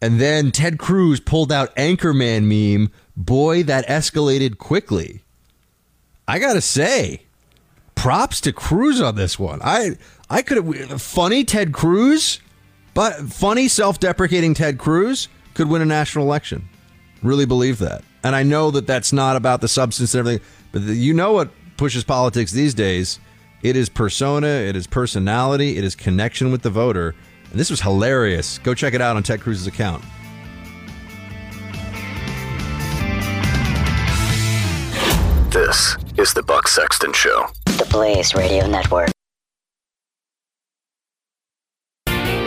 [0.00, 2.90] And then Ted Cruz pulled out Anchorman meme.
[3.16, 5.22] Boy, that escalated quickly.
[6.28, 7.22] I gotta say,
[7.94, 9.60] props to Cruz on this one.
[9.62, 9.96] I
[10.30, 12.38] I could have funny Ted Cruz,
[12.94, 16.68] but funny self-deprecating Ted Cruz could win a national election.
[17.22, 20.82] Really believe that, and I know that that's not about the substance and everything, but
[20.82, 23.18] you know what pushes politics these days.
[23.62, 27.14] It is persona, it is personality, it is connection with the voter.
[27.50, 28.58] And this was hilarious.
[28.58, 30.04] Go check it out on Ted Cruz's account.
[35.50, 37.46] This is the Buck Sexton Show.
[37.64, 39.13] The Blaze Radio Network.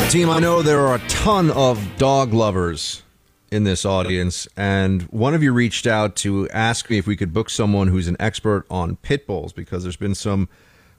[0.09, 3.03] Team, I know there are a ton of dog lovers
[3.51, 7.33] in this audience, and one of you reached out to ask me if we could
[7.33, 10.47] book someone who's an expert on pit bulls because there's been some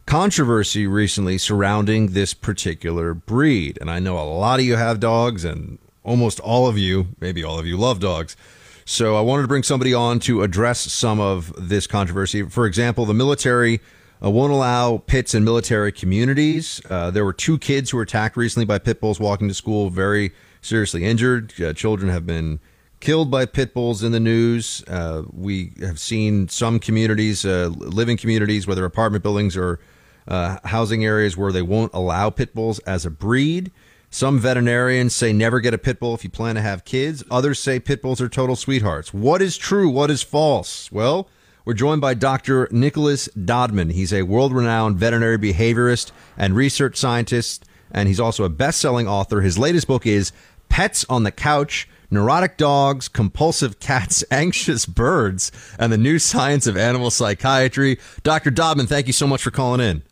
[0.04, 3.78] controversy recently surrounding this particular breed.
[3.80, 7.42] And I know a lot of you have dogs, and almost all of you, maybe
[7.42, 8.36] all of you, love dogs.
[8.84, 12.42] So I wanted to bring somebody on to address some of this controversy.
[12.42, 13.80] For example, the military
[14.22, 16.80] uh, won't allow pits in military communities.
[16.88, 19.90] Uh, there were two kids who were attacked recently by pit bulls walking to school,
[19.90, 21.52] very seriously injured.
[21.60, 22.60] Uh, children have been
[23.00, 24.82] killed by pit bulls in the news.
[24.88, 29.78] Uh, we have seen some communities, uh, living communities, whether apartment buildings or
[30.26, 33.70] uh, housing areas, where they won't allow pit bulls as a breed.
[34.10, 37.22] Some veterinarians say never get a pit bull if you plan to have kids.
[37.30, 39.12] Others say pit bulls are total sweethearts.
[39.12, 39.88] What is true?
[39.88, 40.90] What is false?
[40.90, 41.28] Well,
[41.68, 42.66] we're joined by Dr.
[42.70, 43.90] Nicholas Dodman.
[43.90, 49.06] He's a world renowned veterinary behaviorist and research scientist, and he's also a best selling
[49.06, 49.42] author.
[49.42, 50.32] His latest book is
[50.70, 56.78] Pets on the Couch Neurotic Dogs, Compulsive Cats, Anxious Birds, and the New Science of
[56.78, 57.98] Animal Psychiatry.
[58.22, 58.50] Dr.
[58.50, 60.02] Dodman, thank you so much for calling in.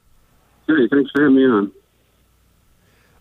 [0.67, 1.73] Hey, thanks for having me on.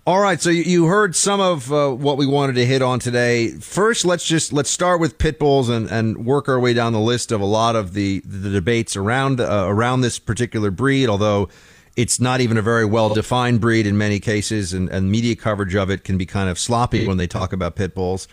[0.08, 3.50] All right, so you heard some of uh, what we wanted to hit on today.
[3.54, 7.00] First, let's just let's start with pit bulls and, and work our way down the
[7.00, 11.10] list of a lot of the the debates around uh, around this particular breed.
[11.10, 11.50] Although
[11.96, 15.74] it's not even a very well defined breed in many cases, and, and media coverage
[15.74, 18.28] of it can be kind of sloppy when they talk about pit bulls.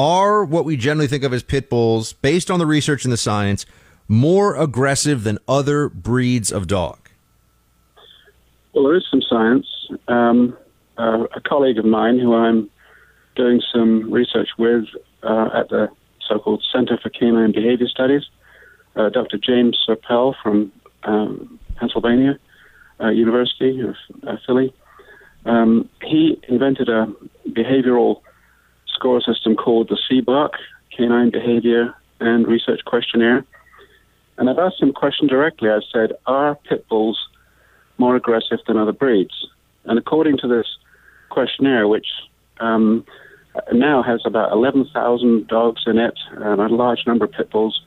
[0.00, 3.16] Are what we generally think of as pit bulls, based on the research and the
[3.16, 3.64] science,
[4.08, 6.98] more aggressive than other breeds of dog?
[8.74, 9.68] Well, there is some science.
[10.08, 10.56] Um,
[10.98, 12.70] uh, a colleague of mine who I'm
[13.36, 14.84] doing some research with
[15.22, 15.88] uh, at the
[16.28, 18.22] so-called Center for Canine Behavior Studies,
[18.96, 19.38] uh, Dr.
[19.38, 20.72] James Serpell from
[21.04, 22.38] um, Pennsylvania
[23.00, 24.72] uh, University of uh, Philly.
[25.44, 27.12] Um, he invented a
[27.48, 28.20] behavioral
[28.86, 30.50] score system called the CBARQ,
[30.96, 33.44] Canine Behavior and Research Questionnaire.
[34.38, 35.68] And I've asked him a question directly.
[35.68, 37.18] I've said, are pit bulls
[37.98, 39.48] more aggressive than other breeds?
[39.84, 40.66] And according to this
[41.32, 42.06] questionnaire, which
[42.60, 43.04] um,
[43.72, 47.82] now has about 11,000 dogs in it and a large number of pit bulls,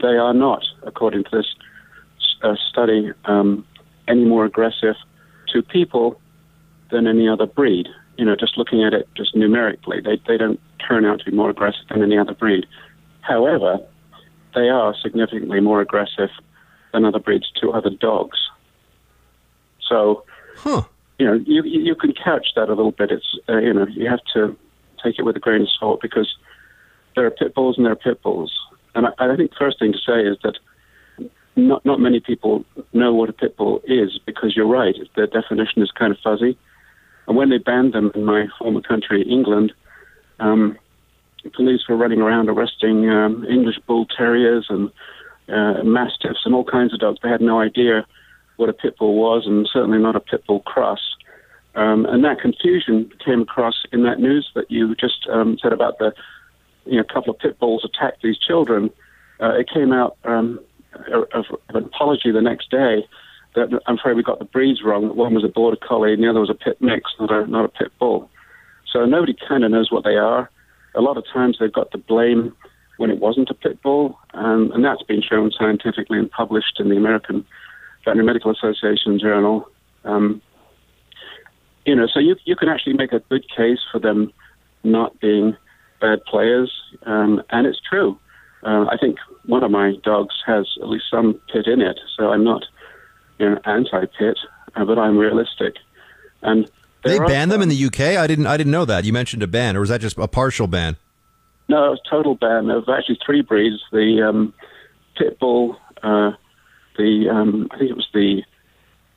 [0.00, 1.54] they are not, according to this
[2.42, 3.66] uh, study, um,
[4.08, 4.96] any more aggressive
[5.52, 6.20] to people
[6.90, 7.88] than any other breed.
[8.18, 11.36] You know, just looking at it just numerically, they, they don't turn out to be
[11.36, 12.66] more aggressive than any other breed.
[13.20, 13.78] However,
[14.54, 16.30] they are significantly more aggressive
[16.92, 18.38] than other breeds to other dogs.
[19.88, 20.24] So,
[20.56, 20.82] huh.
[21.18, 23.10] You know, you you can couch that a little bit.
[23.10, 24.56] It's uh, you know, you have to
[25.02, 26.34] take it with a grain of salt because
[27.14, 28.52] there are pit bulls and there are pit bulls.
[28.94, 30.58] And I, I think the first thing to say is that
[31.56, 35.82] not not many people know what a pit bull is because you're right, the definition
[35.82, 36.58] is kind of fuzzy.
[37.28, 39.72] And when they banned them in my former country, England,
[40.40, 40.76] um,
[41.54, 44.90] police were running around arresting um, English bull terriers and
[45.48, 47.18] uh, mastiffs and all kinds of dogs.
[47.22, 48.06] They had no idea
[48.56, 51.00] what a pit bull was, and certainly not a pit bull cross.
[51.74, 55.98] Um, and that confusion came across in that news that you just um, said about
[55.98, 56.12] the,
[56.84, 58.90] you know, couple of pit bulls attacked these children.
[59.40, 60.60] Uh, it came out um,
[61.12, 63.06] of, an apology the next day
[63.54, 65.16] that I'm afraid we got the breeds wrong.
[65.16, 67.64] One was a border collie and the other was a pit mix, not a, not
[67.64, 68.30] a pit bull.
[68.90, 70.50] So nobody kind of knows what they are.
[70.94, 72.54] A lot of times they've got the blame
[72.98, 76.90] when it wasn't a pit bull, and, and that's been shown scientifically and published in
[76.90, 77.44] the American
[78.04, 79.68] Veterinary Medical Association journal.
[80.04, 80.42] Um,
[81.86, 84.32] you know, so you you can actually make a good case for them
[84.84, 85.56] not being
[86.00, 86.72] bad players,
[87.06, 88.18] um, and it's true.
[88.64, 92.30] Uh, I think one of my dogs has at least some pit in it, so
[92.30, 92.64] I'm not
[93.38, 94.38] you know, anti-pit,
[94.76, 95.74] uh, but I'm realistic.
[96.42, 96.70] And
[97.02, 98.00] They banned them in the UK.
[98.00, 98.46] I didn't.
[98.46, 99.04] I didn't know that.
[99.04, 100.96] You mentioned a ban, or was that just a partial ban?
[101.68, 102.70] No, it was total ban.
[102.70, 104.54] of actually three breeds: the um,
[105.16, 106.32] pit bull, uh,
[106.96, 108.42] the um, I think it was the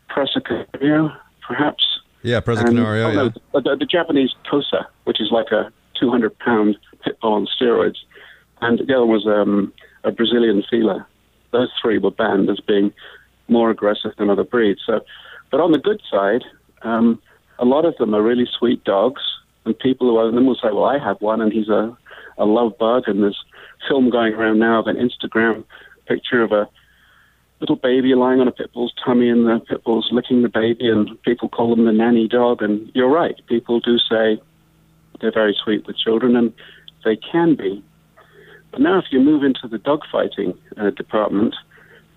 [0.09, 1.11] Presa Canario,
[1.47, 1.83] perhaps.
[2.21, 3.05] Yeah, And- Presicanario.
[3.05, 3.29] oh, no, yeah.
[3.63, 7.97] the, the Japanese Tosa, which is like a 200 pound pit bull on steroids,
[8.61, 9.71] and the other was um,
[10.03, 11.05] a Brazilian Fila.
[11.51, 12.91] Those three were banned as being
[13.47, 14.81] more aggressive than other breeds.
[14.85, 15.01] So,
[15.51, 16.43] but on the good side,
[16.81, 17.21] um,
[17.59, 19.21] a lot of them are really sweet dogs,
[19.65, 21.95] and people who own them will say, "Well, I have one, and he's a
[22.37, 23.39] a love bug." And there's
[23.87, 25.63] film going around now of an Instagram
[26.07, 26.67] picture of a
[27.59, 30.89] little baby lying on a pit bull's tummy, and the pit bull's licking the baby,
[30.89, 32.61] and people call them the nanny dog.
[32.61, 34.41] And you're right, people do say
[35.21, 36.53] they're very sweet with children, and
[37.03, 37.83] they can be.
[38.71, 41.55] But now, if you move into the dog fighting uh, department,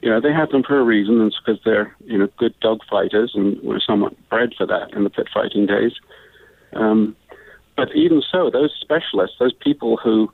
[0.02, 1.24] you know they have them for a reason.
[1.24, 5.04] It's because they're you know good dog fighters, and were somewhat bred for that in
[5.04, 5.92] the pit fighting days.
[6.74, 7.16] Um,
[7.76, 10.32] but even so, those specialists, those people who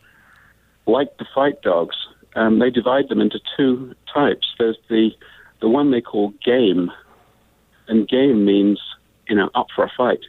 [0.87, 1.97] like to fight dogs,
[2.35, 4.47] um, they divide them into two types.
[4.59, 5.11] There's the
[5.61, 6.91] the one they call game,
[7.89, 8.81] and game means
[9.29, 10.21] you know up for a fight,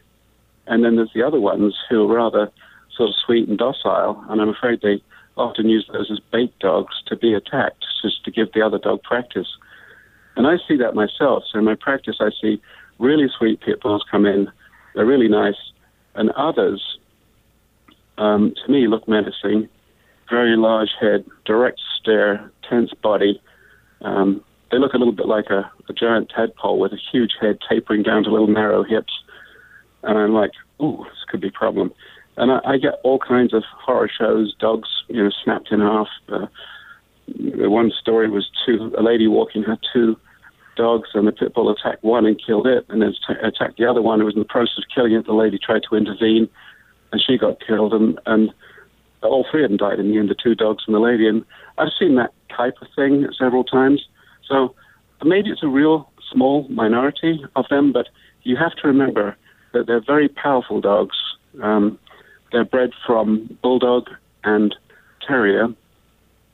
[0.67, 2.51] and then there's the other ones who are rather
[2.95, 5.01] sort of sweet and docile, and I'm afraid they
[5.37, 9.03] often use those as bait dogs to be attacked, just to give the other dog
[9.03, 9.47] practice.
[10.35, 11.43] And I see that myself.
[11.51, 12.61] So in my practice, I see
[12.99, 14.51] really sweet pit bulls come in.
[14.93, 15.59] They're really nice,
[16.13, 16.97] and others,
[18.17, 19.67] um, to me, look menacing.
[20.29, 23.41] Very large head, direct stare, tense body.
[24.01, 27.57] Um, they look a little bit like a, a giant tadpole with a huge head
[27.67, 29.13] tapering down to little narrow hips.
[30.03, 30.51] And I'm like,
[30.81, 31.91] ooh, this could be a problem.
[32.37, 36.07] And I, I get all kinds of horror shows, dogs, you know, snapped in half.
[36.29, 36.45] Uh,
[37.27, 40.15] the one story was two, a lady walking her two
[40.75, 43.89] dogs, and the pit bull attacked one and killed it, and then t- attacked the
[43.89, 45.25] other one who was in the process of killing it.
[45.25, 46.47] The lady tried to intervene,
[47.11, 48.53] and she got killed, and, and
[49.23, 51.27] all three of them died in the end, the two dogs and the lady.
[51.27, 51.45] And
[51.77, 54.05] I've seen that type of thing several times.
[54.47, 54.75] So
[55.23, 58.07] maybe it's a real small minority of them, but
[58.43, 59.35] you have to remember
[59.73, 61.15] that they're very powerful dogs.
[61.61, 61.99] Um,
[62.51, 64.09] they're bred from bulldog
[64.43, 64.75] and
[65.27, 65.67] terrier.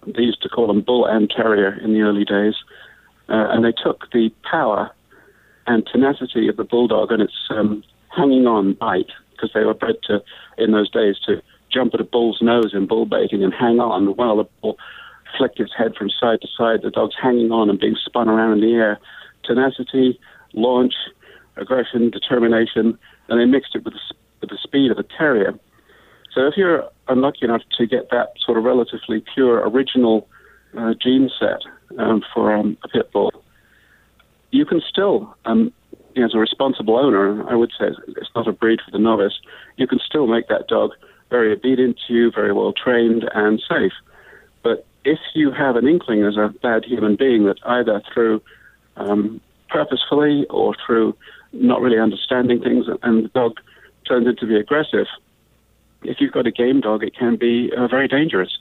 [0.08, 2.56] They used to call them bull and terrier in the early days.
[3.30, 4.92] Uh, and they took the power
[5.68, 9.96] and tenacity of the bulldog and its um, hanging on bite, because they were bred
[10.04, 10.24] to,
[10.58, 11.42] in those days, to
[11.72, 14.78] jump at a bull's nose in bull baiting and hang on while the bull
[15.38, 16.82] flicked its head from side to side.
[16.82, 19.00] The dog's hanging on and being spun around in the air.
[19.44, 20.20] Tenacity,
[20.54, 20.94] launch,
[21.58, 24.00] aggression, determination, and they mixed it with the,
[24.42, 25.58] with the speed of a terrier.
[26.34, 30.28] So if you're unlucky enough to get that sort of relatively pure original
[30.78, 31.62] uh, gene set
[32.00, 33.32] um, for um, a pit bull,
[34.52, 35.74] you can still, um,
[36.16, 39.34] as a responsible owner, I would say it's not a breed for the novice.
[39.78, 40.92] You can still make that dog
[41.30, 43.94] very obedient to you, very well trained and safe.
[44.64, 48.42] But if you have an inkling as a bad human being that either through
[48.98, 51.16] um, purposefully or through
[51.54, 53.60] not really understanding things, and the dog
[54.08, 55.08] turns into be aggressive,
[56.04, 58.58] if you've got a game dog, it can be uh, very dangerous.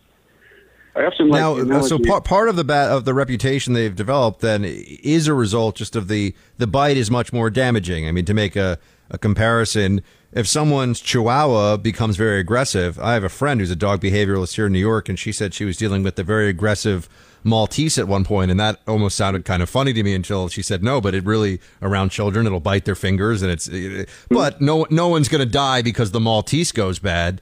[0.95, 3.95] I often now, the uh, so part part of the ba- of the reputation they've
[3.95, 8.09] developed then is a result just of the the bite is much more damaging.
[8.09, 8.77] I mean, to make a
[9.09, 10.03] a comparison,
[10.33, 14.67] if someone's Chihuahua becomes very aggressive, I have a friend who's a dog behavioralist here
[14.67, 17.09] in New York, and she said she was dealing with a very aggressive
[17.43, 20.63] Maltese at one point, and that almost sounded kind of funny to me until she
[20.63, 24.61] said no, but it really around children it'll bite their fingers, and it's it, but
[24.61, 27.41] no no one's going to die because the Maltese goes bad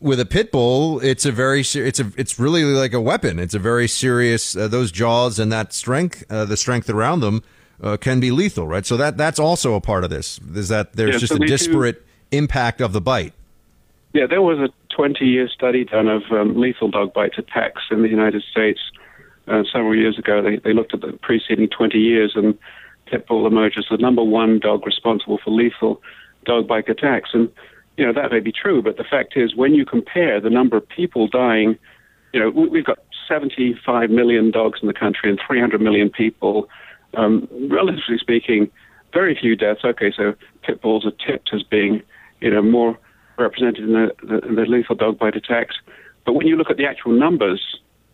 [0.00, 3.38] with a pit bull, it's a very it's a it's really like a weapon.
[3.38, 4.56] It's a very serious.
[4.56, 7.42] Uh, those jaws and that strength, uh, the strength around them,
[7.82, 8.86] uh, can be lethal, right?
[8.86, 10.40] So that that's also a part of this.
[10.54, 13.32] Is that there's Yeah, just so a they do- disparate impact of the bite.
[14.12, 18.02] Yeah, there was a 20 year study done of um, lethal dog bite attacks in
[18.02, 18.80] the United States
[19.48, 20.42] uh, several years ago.
[20.42, 22.58] They, they looked at the preceding 20 years, and
[23.06, 26.00] pit bull emerged as the number one dog responsible for lethal
[26.44, 27.30] dog bite attacks.
[27.32, 27.50] And,
[27.96, 30.76] you know, that may be true, but the fact is, when you compare the number
[30.76, 31.78] of people dying,
[32.32, 36.68] you know, we- we've got 75 million dogs in the country and 300 million people.
[37.14, 38.70] Um, relatively speaking,
[39.12, 39.80] very few deaths.
[39.84, 42.02] Okay, so pit bulls are tipped as being,
[42.40, 42.98] you know, more
[43.38, 45.76] represented in the, the, the lethal dog bite attacks.
[46.26, 47.60] But when you look at the actual numbers,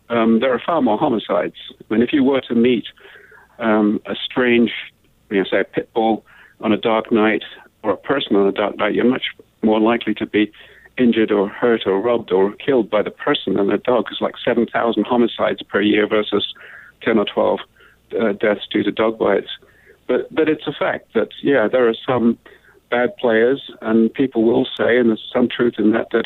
[0.09, 1.55] um, there are far more homicides.
[1.79, 2.85] I mean, if you were to meet
[3.59, 4.71] um, a strange,
[5.29, 6.25] you know, say a pit bull
[6.61, 7.43] on a dark night
[7.83, 9.25] or a person on a dark night, you're much
[9.61, 10.51] more likely to be
[10.97, 14.05] injured or hurt or robbed or killed by the person than the dog.
[14.11, 16.53] It's like 7,000 homicides per year versus
[17.03, 17.59] 10 or 12
[18.19, 19.49] uh, deaths due to dog bites.
[20.07, 22.37] But but it's a fact that yeah, there are some
[22.89, 26.25] bad players, and people will say, and there's some truth in that, that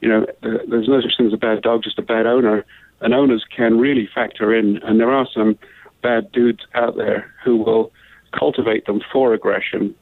[0.00, 2.64] you know there's no such thing as a bad dog, just a bad owner.
[3.00, 5.58] And owners can really factor in, and there are some
[6.02, 7.92] bad dudes out there who will
[8.38, 9.94] cultivate them for aggression.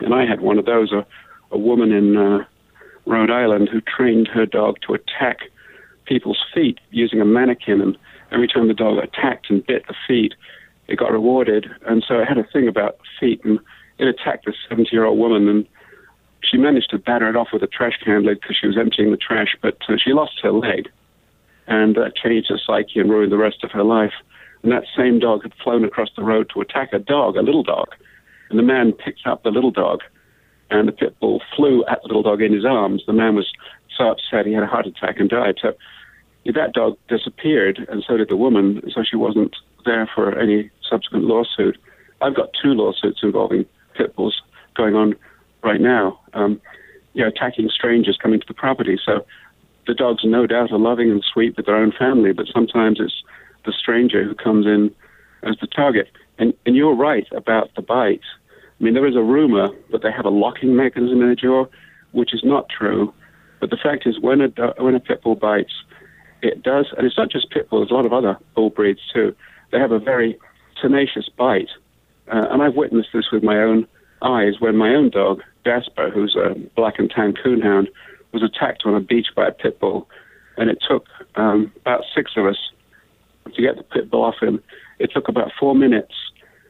[0.00, 1.06] And I had one of those, a,
[1.50, 2.44] a woman in uh,
[3.06, 5.38] Rhode Island who trained her dog to attack
[6.06, 7.98] people's feet using a mannequin, and
[8.32, 10.34] every time the dog attacked and bit the feet,
[10.88, 11.66] it got rewarded.
[11.86, 13.58] And so it had a thing about feet, and
[13.98, 15.66] it attacked this 70 year old woman, and
[16.42, 19.10] she managed to batter it off with a trash can lid because she was emptying
[19.10, 20.88] the trash, but uh, she lost her leg,
[21.66, 24.12] and that changed her psyche and ruined the rest of her life.
[24.62, 27.62] And that same dog had flown across the road to attack a dog, a little
[27.62, 27.88] dog,
[28.50, 30.00] and the man picked up the little dog,
[30.70, 33.02] and the pit bull flew at the little dog in his arms.
[33.06, 33.50] The man was
[33.96, 35.56] so upset he had a heart attack and died.
[35.60, 35.74] So
[36.44, 38.82] that dog disappeared, and so did the woman.
[38.92, 41.78] So she wasn't there for any subsequent lawsuit.
[42.20, 43.66] I've got two lawsuits involving
[43.96, 44.42] pit bulls
[44.74, 45.14] going on
[45.62, 46.20] right now.
[46.34, 46.60] Um,
[47.14, 48.98] you know, attacking strangers coming to the property.
[49.04, 49.24] So
[49.86, 53.22] the dogs, no doubt, are loving and sweet with their own family, but sometimes it's
[53.64, 54.94] the stranger who comes in
[55.42, 56.08] as the target.
[56.38, 58.20] And, and you're right about the bite.
[58.78, 61.64] I mean, there is a rumor that they have a locking mechanism in the jaw,
[62.12, 63.14] which is not true.
[63.60, 65.72] But the fact is, when a when a pit bull bites,
[66.42, 67.80] it does, and it's not just pit bull.
[67.80, 69.34] There's a lot of other bull breeds too.
[69.72, 70.38] They have a very
[70.80, 71.70] tenacious bite,
[72.32, 73.86] uh, and I've witnessed this with my own
[74.22, 77.88] eyes when my own dog Jasper, who's a black and tan coonhound,
[78.32, 80.08] was attacked on a beach by a pit bull,
[80.56, 82.56] and it took um, about six of us
[83.54, 84.62] to get the pit bull off him.
[84.98, 86.14] It took about four minutes,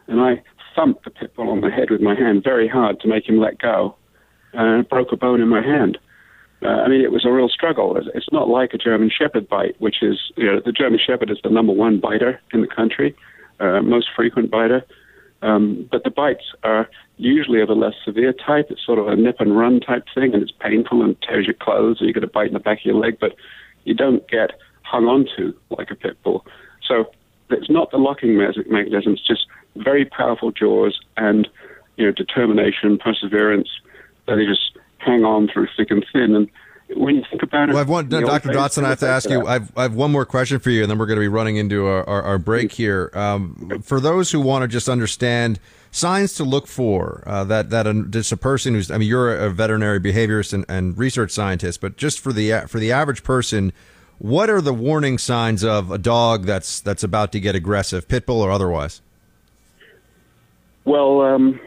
[0.07, 0.43] and I
[0.75, 3.39] thumped the pit bull on the head with my hand very hard to make him
[3.39, 3.97] let go,
[4.53, 5.99] and it broke a bone in my hand.
[6.63, 8.01] Uh, I mean, it was a real struggle.
[8.15, 11.39] It's not like a German Shepherd bite, which is, you know, the German Shepherd is
[11.45, 13.15] the number one biter in the country,
[13.61, 14.85] uh, most frequent biter.
[15.47, 18.67] Um, but the bites are usually of a less severe type.
[18.69, 21.55] It's sort of a nip and run type thing, and it's painful and tears your
[21.55, 23.37] clothes, or you get a bite in the back of your leg, but
[23.85, 26.45] you don't get hung onto like a pit bull.
[26.87, 27.11] So
[27.49, 31.49] it's not the locking mechanism, it's just very powerful jaws and
[31.97, 33.69] you know determination, perseverance
[34.27, 36.35] that they just hang on through thick and thin.
[36.35, 36.51] And
[36.95, 38.53] when you think about it, well, I've one, Dr.
[38.53, 39.47] Dodman, I have to ask you.
[39.47, 41.57] I've, I have one more question for you, and then we're going to be running
[41.57, 43.11] into our, our, our break here.
[43.13, 45.59] Um, for those who want to just understand
[45.91, 49.35] signs to look for uh, that that a, just a person who's I mean you're
[49.35, 53.73] a veterinary behaviorist and, and research scientist, but just for the for the average person,
[54.19, 58.27] what are the warning signs of a dog that's that's about to get aggressive, pit
[58.27, 59.01] bull or otherwise?
[60.85, 61.61] Well, um,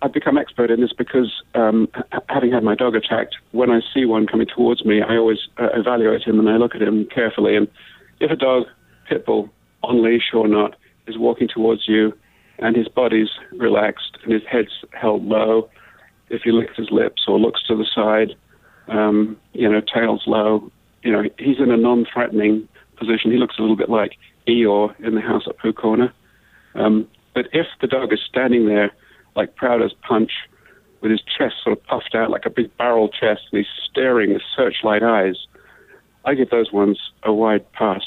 [0.00, 1.88] I've become expert in this because um,
[2.28, 5.68] having had my dog attacked, when I see one coming towards me, I always uh,
[5.74, 7.56] evaluate him and I look at him carefully.
[7.56, 7.66] And
[8.20, 8.64] if a dog,
[9.08, 9.50] pit bull,
[9.82, 10.76] on leash or not,
[11.06, 12.12] is walking towards you
[12.58, 15.68] and his body's relaxed and his head's held low,
[16.30, 18.36] if he licks his lips or looks to the side,
[18.88, 20.70] um, you know, tail's low,
[21.02, 23.30] you know, he's in a non-threatening position.
[23.30, 24.12] He looks a little bit like
[24.46, 26.12] Eeyore in the house at Pooh Corner.
[26.74, 28.92] Um, but if the dog is standing there
[29.38, 30.32] like proud as punch,
[31.00, 34.34] with his chest sort of puffed out like a big barrel chest, and he's staring
[34.34, 35.36] with searchlight eyes,
[36.24, 38.02] I give those ones a wide pass.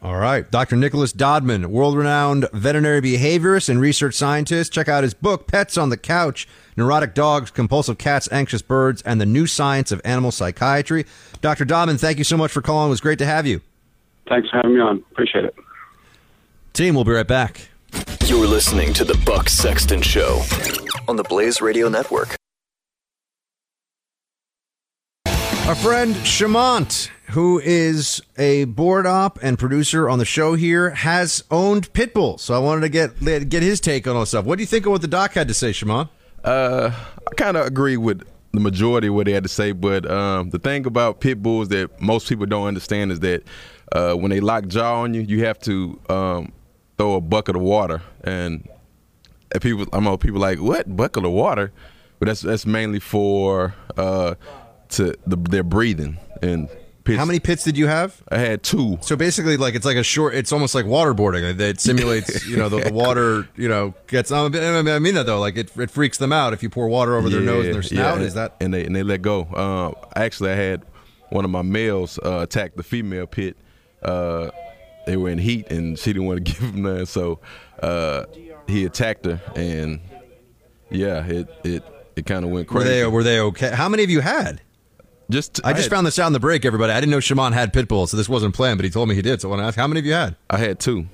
[0.00, 0.48] All right.
[0.50, 0.76] Dr.
[0.76, 4.72] Nicholas Dodman, world renowned veterinary behaviorist and research scientist.
[4.72, 9.20] Check out his book, Pets on the Couch Neurotic Dogs, Compulsive Cats, Anxious Birds, and
[9.20, 11.04] the New Science of Animal Psychiatry.
[11.40, 11.64] Dr.
[11.64, 12.86] Dodman, thank you so much for calling.
[12.86, 13.60] It was great to have you.
[14.28, 15.04] Thanks for having me on.
[15.10, 15.54] Appreciate it.
[16.72, 17.68] Team, we'll be right back.
[18.26, 20.42] You're listening to The Buck Sexton Show
[21.08, 22.36] on the Blaze Radio Network.
[25.26, 31.44] Our friend Shamant, who is a board op and producer on the show here, has
[31.50, 32.40] owned Pitbull.
[32.40, 34.46] So I wanted to get get his take on all this stuff.
[34.46, 36.08] What do you think of what the doc had to say, Shamant?
[36.42, 36.90] Uh,
[37.30, 38.22] I kind of agree with
[38.52, 41.68] the majority of what they had to say, but um, the thing about pit bulls
[41.68, 43.42] that most people don't understand is that
[43.92, 46.52] uh, when they lock jaw on you, you have to um,
[46.98, 48.68] throw a bucket of water, and
[49.60, 51.72] people, I'm know people like what bucket of water,
[52.18, 54.34] but that's that's mainly for uh,
[54.90, 56.68] to the, their breathing and.
[57.04, 57.18] Pits.
[57.18, 58.22] How many pits did you have?
[58.30, 58.98] I had two.
[59.00, 60.34] So basically, like it's like a short.
[60.34, 61.58] It's almost like waterboarding.
[61.58, 63.48] It simulates, you know, the, the, water.
[63.56, 64.30] You know, gets.
[64.30, 65.40] I mean that though.
[65.40, 67.82] Like it, it freaks them out if you pour water over their nose and their
[67.82, 68.18] snout.
[68.18, 68.56] Yeah, Is that?
[68.60, 69.44] And they and they let go.
[69.44, 70.82] Uh, actually, I had
[71.30, 73.56] one of my males uh, attack the female pit.
[74.02, 74.50] Uh,
[75.08, 77.06] they were in heat, and she didn't want to give him none.
[77.06, 77.40] So
[77.82, 78.26] uh,
[78.66, 80.00] he attacked her, and
[80.90, 81.82] yeah, it it
[82.14, 82.84] it kind of went crazy.
[82.84, 83.70] Were they were they okay?
[83.70, 84.60] How many of you had?
[85.30, 86.92] Just I, I just had, found this out in the break, everybody.
[86.92, 89.14] I didn't know Shimon had pit bulls, so this wasn't planned, but he told me
[89.14, 89.40] he did.
[89.40, 90.36] So I want to ask, how many of you had?
[90.48, 91.06] I had two.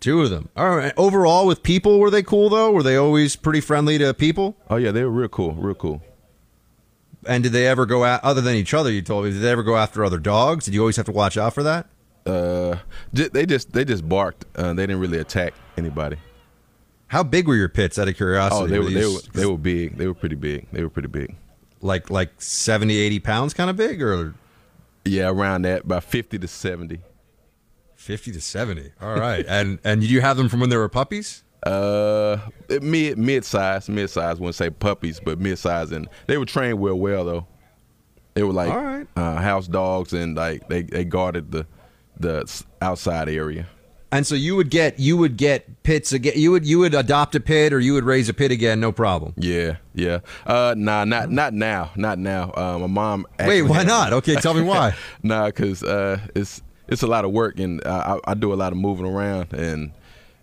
[0.00, 0.48] Two of them.
[0.56, 0.92] All right.
[0.96, 2.70] Overall, with people, were they cool though?
[2.70, 4.56] Were they always pretty friendly to people?
[4.70, 6.02] Oh yeah, they were real cool, real cool.
[7.26, 8.92] And did they ever go out other than each other?
[8.92, 9.32] You told me.
[9.32, 10.66] Did they ever go after other dogs?
[10.66, 11.88] Did you always have to watch out for that?
[12.28, 12.78] Uh,
[13.12, 14.44] they just they just barked.
[14.54, 16.16] Uh, they didn't really attack anybody.
[17.08, 17.98] How big were your pits?
[17.98, 18.60] Out of curiosity.
[18.64, 19.96] Oh, they were they these- were they were big.
[19.96, 20.66] They were pretty big.
[20.72, 21.34] They were pretty big.
[21.80, 24.34] like like 70, 80 pounds, kind of big, or
[25.04, 27.00] Yeah, around that, about fifty to seventy.
[27.96, 28.92] fifty to seventy.
[29.00, 29.44] All right.
[29.48, 31.44] and and did you have them from when they were puppies?
[31.64, 32.36] Uh,
[32.82, 34.38] mid mid size, mid size.
[34.38, 37.46] Wouldn't say puppies, but mid size, and they were trained well, well though.
[38.34, 39.06] They were like right.
[39.16, 41.66] uh, house dogs, and like they, they guarded the
[42.18, 43.66] the outside area.
[44.10, 46.32] And so you would get you would get pits again.
[46.36, 48.90] You would you would adopt a pit or you would raise a pit again, no
[48.90, 49.34] problem.
[49.36, 50.20] Yeah, yeah.
[50.46, 52.52] Uh, nah, not not now, not now.
[52.56, 53.26] Uh, my mom.
[53.38, 54.14] Wait, why not?
[54.14, 54.94] Okay, tell me why.
[55.22, 58.56] nah, because uh, it's it's a lot of work, and uh, I, I do a
[58.56, 59.92] lot of moving around, and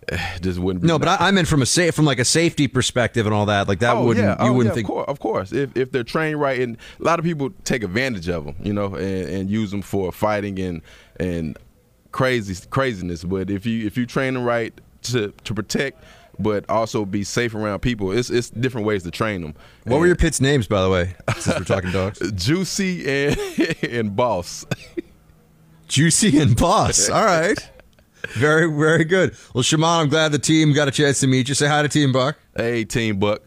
[0.08, 0.82] eh, just wouldn't.
[0.82, 3.34] Be No, but I, I meant from a sa- from like a safety perspective and
[3.34, 3.66] all that.
[3.66, 4.44] Like that oh, wouldn't yeah.
[4.44, 4.88] you oh, wouldn't yeah, think.
[4.88, 5.52] Of course, of course.
[5.52, 8.72] If if they're trained right, and a lot of people take advantage of them, you
[8.72, 10.82] know, and, and use them for fighting and
[11.18, 11.58] and
[12.16, 13.24] crazy craziness.
[13.24, 14.72] But if you if you train them right
[15.02, 16.02] to to protect,
[16.38, 19.54] but also be safe around people, it's it's different ways to train them.
[19.84, 21.14] What were your pits' names, by the way?
[21.38, 23.38] Since we're talking dogs, Juicy and
[23.82, 24.64] and Boss.
[25.88, 27.10] Juicy and Boss.
[27.10, 27.58] All right,
[28.30, 29.36] very very good.
[29.54, 31.54] Well, Shimon, I'm glad the team got a chance to meet you.
[31.54, 32.38] Say hi to Team Buck.
[32.56, 33.42] Hey, Team Buck.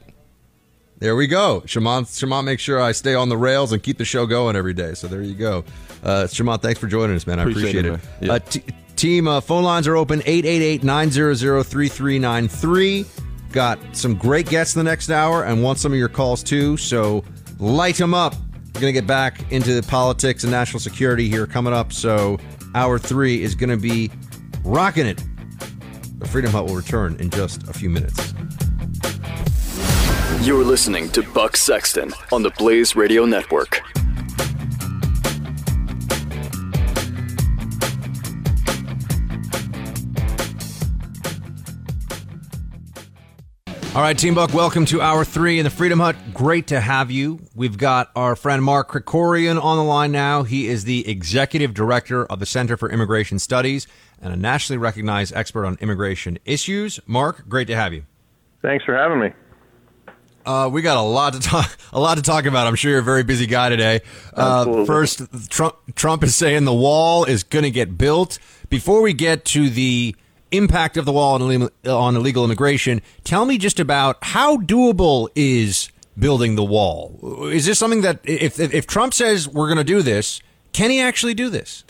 [1.00, 1.64] There we go.
[1.66, 4.74] Shimon, Shimon, make sure I stay on the rails and keep the show going every
[4.74, 4.94] day.
[4.94, 5.64] So there you go.
[6.04, 7.40] Uh, Shimon, thanks for joining us, man.
[7.40, 8.28] I Appreciate appreciate, it, it.
[8.28, 8.32] man.
[8.32, 8.64] Uh, t-
[8.98, 13.06] team, uh, phone lines are open 888 900 3393.
[13.54, 16.76] Got some great guests in the next hour and want some of your calls too.
[16.76, 17.24] So
[17.60, 18.36] light them up.
[18.76, 21.94] We're going to get back into the politics and national security here coming up.
[21.94, 22.38] So
[22.76, 24.12] hour three is going to be
[24.64, 25.24] rocking it.
[26.20, 28.34] The Freedom Hut will return in just a few minutes.
[30.42, 33.82] You're listening to Buck Sexton on the Blaze Radio Network.
[43.94, 46.16] All right, Team Buck, welcome to hour three in the Freedom Hut.
[46.34, 47.42] Great to have you.
[47.54, 50.44] We've got our friend Mark Krikorian on the line now.
[50.44, 53.88] He is the executive director of the Center for Immigration Studies
[54.22, 57.02] and a nationally recognized expert on immigration issues.
[57.06, 58.06] Mark, great to have you.
[58.62, 59.34] Thanks for having me.
[60.50, 62.66] Uh, we got a lot to talk, a lot to talk about.
[62.66, 64.02] I'm sure you're a very busy guy today.
[64.34, 65.22] Uh, first,
[65.52, 68.40] Trump, Trump is saying the wall is going to get built.
[68.68, 70.16] Before we get to the
[70.52, 75.30] impact of the wall on illegal, on illegal immigration, tell me just about how doable
[75.36, 77.48] is building the wall.
[77.52, 80.42] Is this something that if if, if Trump says we're going to do this,
[80.74, 81.84] can he actually do this?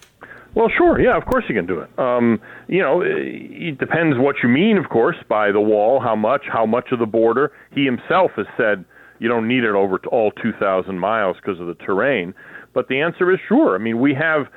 [0.55, 0.99] Well, sure.
[0.99, 1.99] Yeah, of course you can do it.
[1.99, 6.43] Um, you know, it depends what you mean, of course, by the wall, how much,
[6.51, 7.51] how much of the border.
[7.71, 8.83] He himself has said
[9.19, 12.33] you don't need it over all 2,000 miles because of the terrain.
[12.73, 13.75] But the answer is sure.
[13.75, 14.47] I mean, we have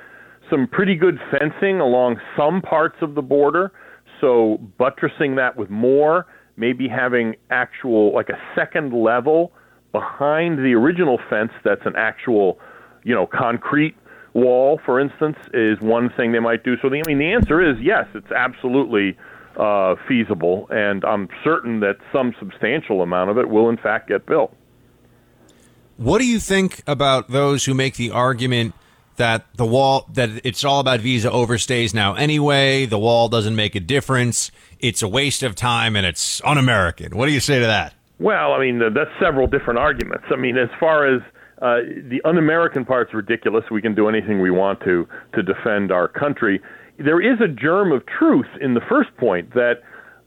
[0.51, 3.73] some pretty good fencing along some parts of the border.
[4.21, 9.53] So buttressing that with more, maybe having actual, like a second level
[9.91, 12.59] behind the original fence that's an actual,
[13.05, 13.95] you know, concrete
[14.35, 16.77] wall, for instance, is one thing they might do.
[16.81, 19.17] So, the, I mean, the answer is yes, it's absolutely
[19.57, 24.27] uh, feasible, and I'm certain that some substantial amount of it will, in fact, get
[24.27, 24.55] built.
[25.97, 28.75] What do you think about those who make the argument
[29.17, 33.75] that the wall that it's all about visa overstays now anyway, the wall doesn't make
[33.75, 34.51] a difference,
[34.81, 37.17] it's a waste of time and it's un-American.
[37.17, 37.95] What do you say to that?
[38.19, 40.25] Well, I mean, th- that's several different arguments.
[40.31, 41.21] I mean, as far as
[41.63, 41.77] uh,
[42.09, 43.65] the un-American part's ridiculous.
[43.71, 46.61] We can do anything we want to to defend our country.
[46.99, 49.77] There is a germ of truth in the first point that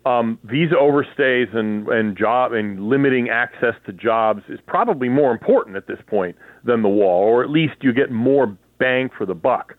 [0.05, 5.75] um, visa overstays and and job and limiting access to jobs is probably more important
[5.75, 9.35] at this point than the wall, or at least you get more bang for the
[9.35, 9.75] buck.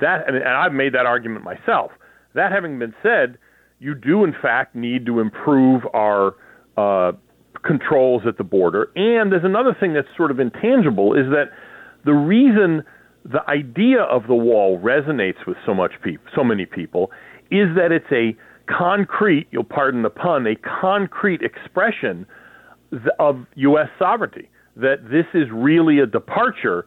[0.00, 1.92] That and, and I've made that argument myself.
[2.34, 3.36] That having been said,
[3.78, 6.34] you do in fact need to improve our
[6.76, 7.12] uh,
[7.62, 8.90] controls at the border.
[8.96, 11.50] And there's another thing that's sort of intangible is that
[12.04, 12.84] the reason
[13.24, 17.10] the idea of the wall resonates with so much people, so many people,
[17.50, 18.36] is that it's a
[18.66, 22.26] concrete, you'll pardon the pun, a concrete expression
[23.18, 23.88] of U.S.
[23.98, 24.48] sovereignty.
[24.76, 26.84] That this is really a departure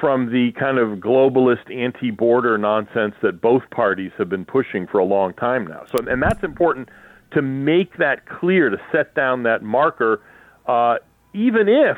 [0.00, 5.04] from the kind of globalist anti-border nonsense that both parties have been pushing for a
[5.04, 5.84] long time now.
[5.90, 6.88] So, and that's important
[7.32, 10.20] to make that clear, to set down that marker,
[10.66, 10.96] uh,
[11.34, 11.96] even if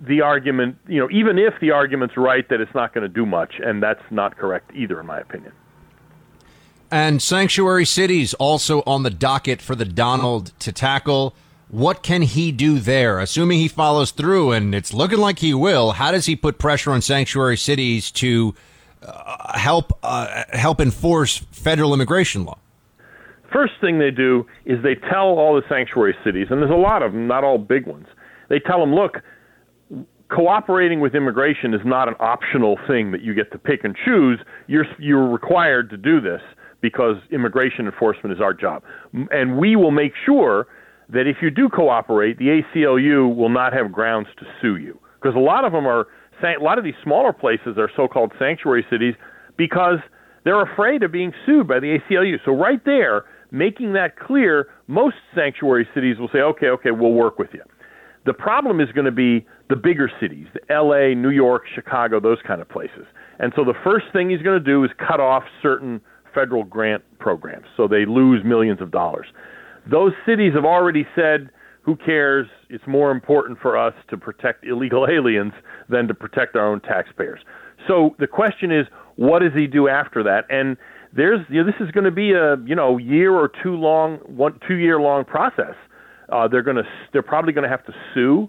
[0.00, 3.24] the argument, you know, even if the argument's right that it's not going to do
[3.24, 5.52] much, and that's not correct either, in my opinion.
[6.90, 11.34] And sanctuary cities also on the docket for the Donald to tackle.
[11.68, 13.18] What can he do there?
[13.18, 16.92] Assuming he follows through, and it's looking like he will, how does he put pressure
[16.92, 18.54] on sanctuary cities to
[19.02, 22.58] uh, help uh, help enforce federal immigration law?
[23.52, 27.02] First thing they do is they tell all the sanctuary cities, and there's a lot
[27.02, 28.06] of them, not all big ones.
[28.48, 29.18] They tell them, look,
[30.34, 34.40] cooperating with immigration is not an optional thing that you get to pick and choose.
[34.66, 36.40] You're you're required to do this
[36.80, 38.82] because immigration enforcement is our job,
[39.30, 40.66] and we will make sure
[41.08, 45.36] that if you do cooperate, the ACLU will not have grounds to sue you because
[45.36, 46.06] a lot of them are
[46.42, 49.14] a lot of these smaller places are so-called sanctuary cities
[49.56, 49.98] because
[50.44, 52.36] they're afraid of being sued by the ACLU.
[52.44, 57.38] So right there, making that clear, most sanctuary cities will say, "Okay, okay, we'll work
[57.38, 57.62] with you."
[58.24, 62.38] The problem is going to be the bigger cities, the LA, New York, Chicago, those
[62.46, 63.06] kind of places.
[63.38, 66.00] And so the first thing he's going to do is cut off certain
[66.34, 69.26] federal grant programs so they lose millions of dollars.
[69.90, 71.50] Those cities have already said,
[71.82, 72.48] who cares?
[72.68, 75.52] It's more important for us to protect illegal aliens
[75.88, 77.40] than to protect our own taxpayers.
[77.86, 80.44] So the question is, what does he do after that?
[80.50, 80.76] And
[81.12, 84.16] there's you know, this is going to be a you know year or two long,
[84.24, 85.74] one two year long process
[86.28, 88.48] uh, they're going to they're probably going to have to sue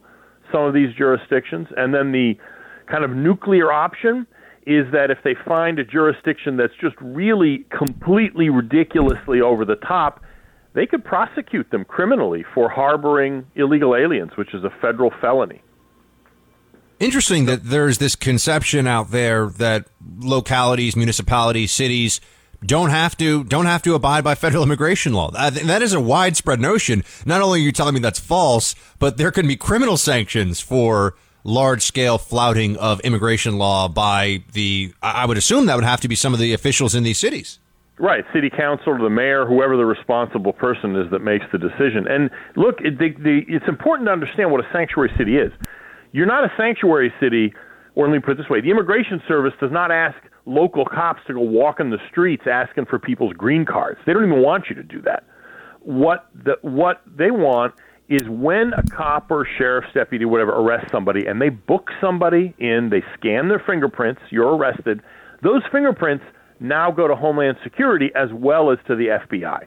[0.52, 2.34] some of these jurisdictions, and then the
[2.90, 4.26] kind of nuclear option
[4.66, 10.22] is that if they find a jurisdiction that's just really completely ridiculously over the top,
[10.74, 15.62] they could prosecute them criminally for harboring illegal aliens, which is a federal felony.
[17.00, 22.20] Interesting that there's this conception out there that localities, municipalities, cities
[22.66, 25.32] don't have to don't have to abide by federal immigration law.
[25.32, 27.04] that is a widespread notion.
[27.26, 31.16] Not only are you telling me that's false, but there can be criminal sanctions for
[31.44, 34.94] large scale flouting of immigration law by the.
[35.02, 37.60] I would assume that would have to be some of the officials in these cities.
[38.00, 42.06] Right, city council or the mayor, whoever the responsible person is that makes the decision.
[42.08, 45.52] And look, it, the, the, it's important to understand what a sanctuary city is.
[46.12, 47.56] You're not a sanctuary city,
[47.96, 50.18] or let me put it this way: the Immigration Service does not ask
[50.48, 54.00] local cops to go walk in the streets asking for people's green cards.
[54.06, 55.24] They don't even want you to do that.
[55.82, 57.76] What the, what they want
[58.10, 62.90] is when a cop or sheriff's deputy, whatever, arrests somebody and they book somebody in,
[62.90, 65.02] they scan their fingerprints, you're arrested.
[65.44, 66.24] Those fingerprints
[66.62, 69.66] now go to Homeland Security as well as to the FBI.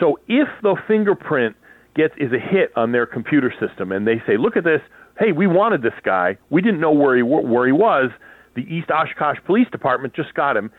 [0.00, 1.56] So if the fingerprint
[1.94, 4.80] gets is a hit on their computer system and they say, "Look at this,
[5.18, 8.10] hey, we wanted this guy, we didn't know where he where he was,"
[8.58, 10.70] the East Oshkosh Police Department just got him.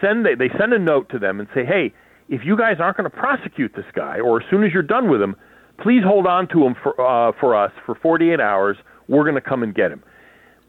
[0.00, 1.92] Send they, they send a note to them and say, hey,
[2.28, 5.10] if you guys aren't going to prosecute this guy, or as soon as you're done
[5.10, 5.36] with him,
[5.82, 8.76] please hold on to him for uh, for us for 48 hours.
[9.08, 10.02] We're going to come and get him.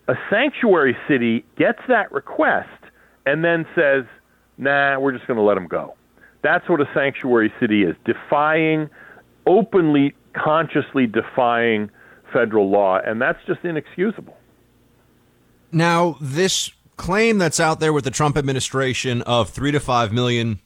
[0.10, 2.70] A sanctuary city gets that request
[3.26, 4.04] and then says,
[4.58, 5.96] nah, we're just going to let him go.
[6.44, 8.90] That's what a sanctuary city is defying,
[9.48, 11.90] openly, consciously defying
[12.32, 14.38] federal law, and that's just inexcusable.
[15.72, 20.60] Now, this claim that's out there with the Trump administration of three to five million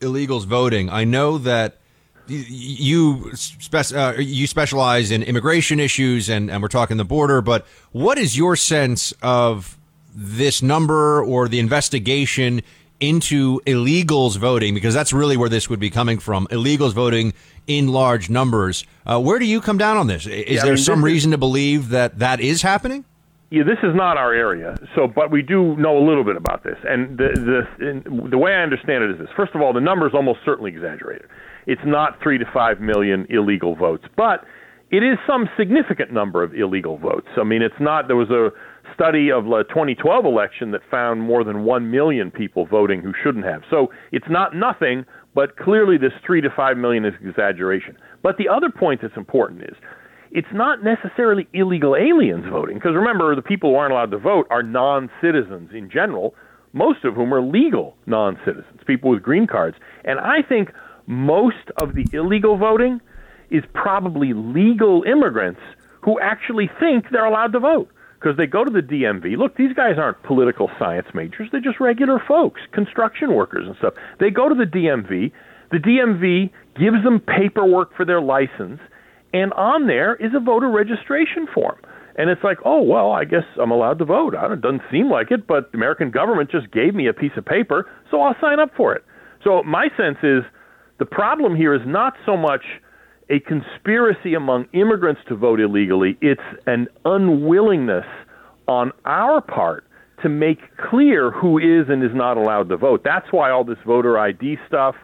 [0.00, 1.78] illegals voting, I know that
[2.26, 7.66] you spec- uh, you specialize in immigration issues and, and we're talking the border, but
[7.92, 9.76] what is your sense of
[10.14, 12.62] this number or the investigation
[13.00, 14.74] into illegals voting?
[14.74, 17.34] Because that's really where this would be coming from illegals voting
[17.66, 18.86] in large numbers.
[19.04, 20.26] Uh, where do you come down on this?
[20.26, 23.04] Is yeah, there I mean, some reason to believe that that is happening?
[23.54, 24.74] Yeah, this is not our area.
[24.96, 28.52] So, but we do know a little bit about this, and the the the way
[28.52, 31.28] I understand it is this: first of all, the number is almost certainly exaggerated.
[31.66, 34.44] It's not three to five million illegal votes, but
[34.90, 37.28] it is some significant number of illegal votes.
[37.40, 38.08] I mean, it's not.
[38.08, 38.50] There was a
[38.92, 43.44] study of the 2012 election that found more than one million people voting who shouldn't
[43.44, 43.62] have.
[43.70, 45.04] So it's not nothing,
[45.34, 47.96] but clearly this three to five million is exaggeration.
[48.22, 49.76] But the other point that's important is
[50.34, 54.48] it's not necessarily illegal aliens voting, because remember, the people who aren't allowed to vote
[54.50, 56.34] are non citizens in general,
[56.72, 59.76] most of whom are legal non citizens, people with green cards.
[60.04, 60.70] And I think
[61.06, 63.00] most of the illegal voting
[63.50, 65.60] is probably legal immigrants
[66.02, 67.88] who actually think they're allowed to vote
[68.18, 69.36] because they go to the DMV.
[69.36, 73.94] Look, these guys aren't political science majors, they're just regular folks, construction workers and stuff.
[74.18, 75.30] They go to the DMV.
[75.70, 78.80] The DMV gives them paperwork for their license
[79.34, 81.76] and on there is a voter registration form.
[82.16, 84.36] And it's like, oh well, I guess I'm allowed to vote.
[84.36, 87.12] I don't, It doesn't seem like it, but the American government just gave me a
[87.12, 89.04] piece of paper, so I'll sign up for it.
[89.42, 90.44] So my sense is
[90.98, 92.62] the problem here is not so much
[93.28, 98.06] a conspiracy among immigrants to vote illegally; it's an unwillingness
[98.68, 99.84] on our part
[100.22, 100.58] to make
[100.90, 103.02] clear who is and is not allowed to vote.
[103.04, 104.94] That's why all this voter ID stuff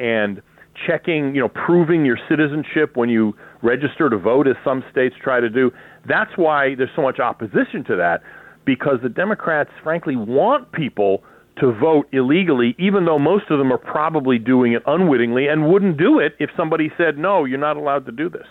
[0.00, 0.42] and
[0.86, 5.40] checking, you know, proving your citizenship when you register to vote, as some states try
[5.40, 5.70] to do.
[6.08, 8.22] That's why there's so much opposition to that,
[8.64, 11.22] because the Democrats, frankly, want people
[11.58, 15.98] to vote illegally, even though most of them are probably doing it unwittingly and wouldn't
[15.98, 18.46] do it if somebody said, no, you're not allowed to do this.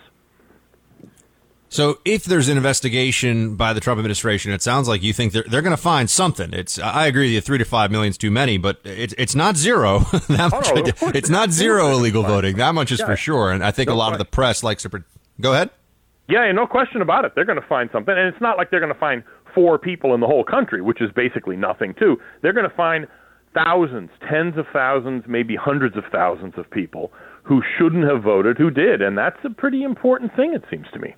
[1.72, 5.44] So, if there's an investigation by the Trump administration, it sounds like you think they're,
[5.48, 6.52] they're going to find something.
[6.52, 9.36] It's I agree with you, three to five million is too many, but it's it's
[9.36, 10.00] not zero.
[10.28, 10.74] that much, Oh,
[11.06, 12.56] no, it's not zero illegal voting.
[12.56, 13.06] That much is Yeah.
[13.06, 13.52] for sure.
[13.52, 14.90] And I think a No lot of the press likes to.
[14.90, 15.02] Pre-
[15.40, 15.70] Go ahead.
[16.28, 17.32] Yeah, yeah, no question about it.
[17.36, 19.22] They're going to find something, and it's not like they're going to find
[19.54, 21.94] four people in the whole country, which is basically nothing.
[21.98, 23.06] Too, they're going to find
[23.54, 28.70] thousands, tens of thousands, maybe hundreds of thousands of people who shouldn't have voted who
[28.70, 31.14] did, and that's a pretty important thing, it seems to me.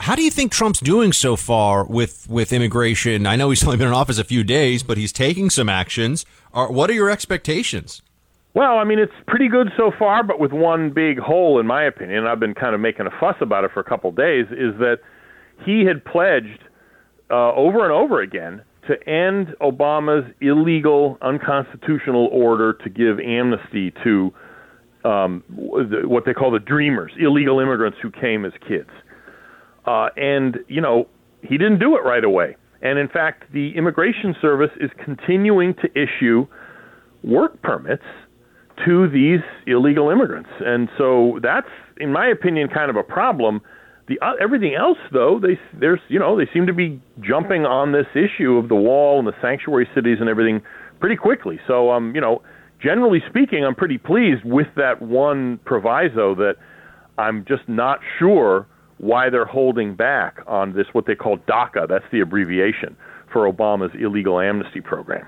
[0.00, 3.26] How do you think Trump's doing so far with with immigration?
[3.26, 6.26] I know he's only been in office a few days, but he's taking some actions.
[6.52, 8.02] Are, what are your expectations?
[8.54, 11.84] Well, I mean, it's pretty good so far, but with one big hole, in my
[11.84, 12.26] opinion.
[12.26, 14.46] I've been kind of making a fuss about it for a couple of days.
[14.50, 14.98] Is that
[15.64, 16.62] he had pledged
[17.30, 24.32] uh, over and over again to end Obama's illegal, unconstitutional order to give amnesty to
[25.04, 28.90] um, what they call the dreamers, illegal immigrants who came as kids.
[29.86, 31.06] Uh, and, you know,
[31.42, 32.56] he didn't do it right away.
[32.82, 36.46] And in fact, the Immigration Service is continuing to issue
[37.22, 38.04] work permits
[38.84, 40.50] to these illegal immigrants.
[40.60, 41.68] And so that's,
[41.98, 43.60] in my opinion, kind of a problem.
[44.08, 47.90] The uh, everything else, though, they there's you know they seem to be jumping on
[47.90, 50.62] this issue of the wall and the sanctuary cities and everything
[51.00, 51.58] pretty quickly.
[51.66, 52.42] So um, you know,
[52.80, 56.54] generally speaking, I'm pretty pleased with that one proviso that
[57.18, 61.88] I'm just not sure why they're holding back on this what they call DACA.
[61.88, 62.96] That's the abbreviation
[63.32, 65.26] for Obama's illegal amnesty program.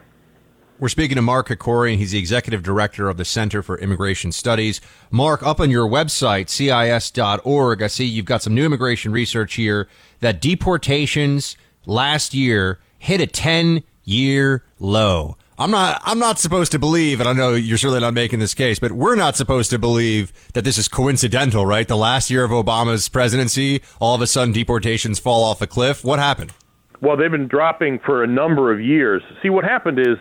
[0.80, 4.30] We're speaking to Mark Krikorian, and he's the executive director of the Center for Immigration
[4.30, 4.80] Studies.
[5.10, 9.88] Mark, up on your website, CIS.org, I see you've got some new immigration research here
[10.20, 15.36] that deportations last year hit a 10 year low.
[15.60, 18.54] I'm not, I'm not supposed to believe, and I know you're certainly not making this
[18.54, 21.88] case, but we're not supposed to believe that this is coincidental, right?
[21.88, 26.04] The last year of Obama's presidency, all of a sudden deportations fall off a cliff.
[26.04, 26.52] What happened?
[27.00, 29.20] Well, they've been dropping for a number of years.
[29.42, 30.16] See, what happened is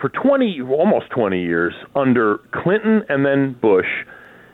[0.00, 3.86] for 20, almost 20 years under Clinton and then Bush,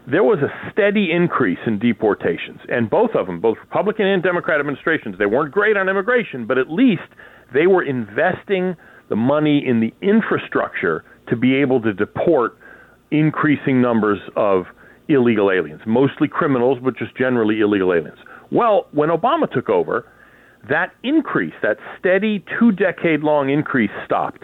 [0.06, 2.60] there was a steady increase in deportations.
[2.68, 6.58] And both of them, both Republican and Democrat administrations, they weren't great on immigration, but
[6.58, 7.08] at least
[7.54, 8.76] they were investing
[9.08, 12.56] the money in the infrastructure to be able to deport
[13.10, 14.64] increasing numbers of
[15.08, 18.18] illegal aliens, mostly criminals, but just generally illegal aliens.
[18.50, 20.06] Well, when Obama took over,
[20.68, 24.42] that increase, that steady two decade long increase, stopped.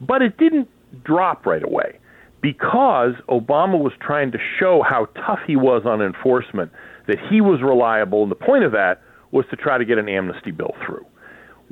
[0.00, 0.68] But it didn't
[1.04, 1.98] drop right away
[2.40, 6.70] because Obama was trying to show how tough he was on enforcement,
[7.06, 9.00] that he was reliable, and the point of that
[9.30, 11.04] was to try to get an amnesty bill through.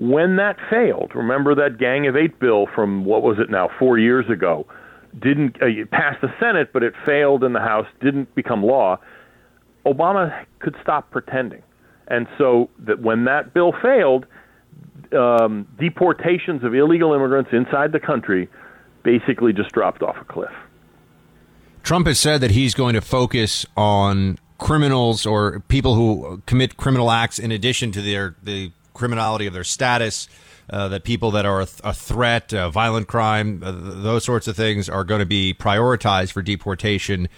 [0.03, 3.99] When that failed, remember that Gang of Eight bill from what was it now, four
[3.99, 4.67] years ago,
[5.17, 8.99] didn't uh, it passed the Senate, but it failed in the House, didn't become law.
[9.87, 11.63] Obama could stop pretending,
[12.09, 14.27] and so that when that bill failed,
[15.17, 18.49] um, deportations of illegal immigrants inside the country
[19.05, 20.51] basically just dropped off a cliff.
[21.85, 27.09] Trump has said that he's going to focus on criminals or people who commit criminal
[27.09, 30.29] acts in addition to their the criminality of their status.
[30.71, 34.47] Uh, that people that are a, th- a threat, uh, violent crime, uh, those sorts
[34.47, 37.29] of things are going to be prioritized for deportation.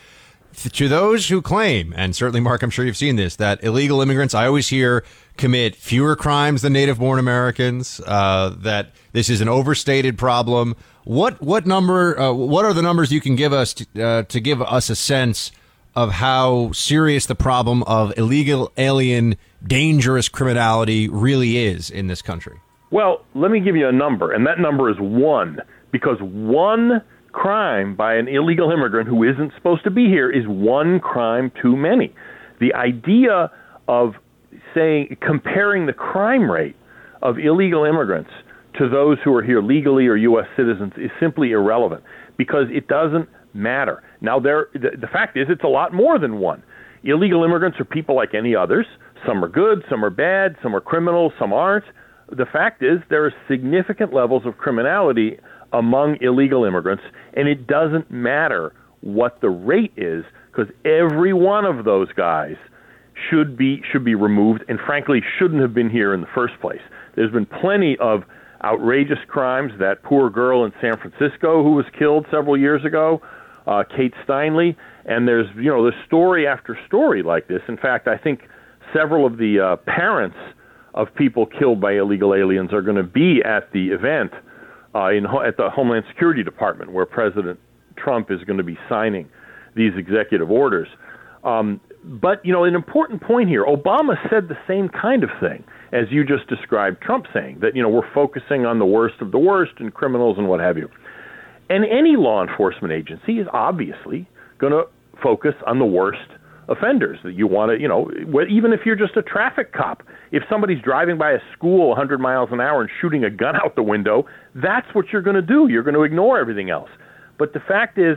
[0.55, 4.35] To those who claim, and certainly, Mark, I'm sure you've seen this, that illegal immigrants,
[4.35, 5.05] I always hear,
[5.37, 10.77] commit fewer crimes than native born Americans, uh, that this is an overstated problem.
[11.05, 14.39] What, what number, uh, what are the numbers you can give us to, uh, to
[14.39, 15.51] give us a sense
[15.97, 22.59] of how serious the problem of illegal alien, dangerous criminality really is in this country?
[22.91, 25.61] Well, let me give you a number, and that number is one,
[25.91, 27.03] because one
[27.33, 31.77] crime by an illegal immigrant who isn't supposed to be here is one crime too
[31.77, 32.15] many.
[32.61, 33.51] The idea
[33.89, 34.15] of
[34.75, 36.77] saying comparing the crime rate
[37.23, 38.31] of illegal immigrants
[38.79, 40.47] to those who are here legally or U.S.
[40.57, 42.03] citizens is simply irrelevant
[42.37, 44.03] because it doesn't matter.
[44.21, 46.63] Now, there, the, the fact is, it's a lot more than one.
[47.05, 48.87] Illegal immigrants are people like any others.
[49.27, 51.85] Some are good, some are bad, some are criminals, some aren't.
[52.31, 55.39] The fact is, there are significant levels of criminality
[55.73, 57.03] among illegal immigrants,
[57.35, 62.57] and it doesn't matter what the rate is because every one of those guys
[63.31, 66.81] should be should be removed, and frankly, shouldn't have been here in the first place.
[67.17, 68.23] There's been plenty of
[68.65, 69.73] outrageous crimes.
[69.79, 73.21] That poor girl in San Francisco who was killed several years ago,
[73.67, 77.61] uh, Kate Steinle, and there's you know there's story after story like this.
[77.69, 78.41] In fact, I think
[78.93, 80.37] several of the uh, parents
[80.95, 84.33] of people killed by illegal aliens are going to be at the event
[84.95, 87.59] uh, in at the Homeland Security Department where President
[87.97, 89.29] Trump is going to be signing
[89.75, 90.89] these executive orders.
[91.43, 95.65] Um, but you know, an important point here: Obama said the same kind of thing
[95.93, 99.33] as you just described Trump saying that you know we're focusing on the worst of
[99.33, 100.89] the worst and criminals and what have you.
[101.69, 104.29] And any law enforcement agency is obviously
[104.59, 104.85] going to
[105.23, 106.21] focus on the worst
[106.69, 108.11] offenders that you want to, you know,
[108.49, 112.49] even if you're just a traffic cop, if somebody's driving by a school 100 miles
[112.53, 115.69] an hour and shooting a gun out the window, that's what you're going to do.
[115.69, 116.91] You're going to ignore everything else.
[117.39, 118.17] But the fact is,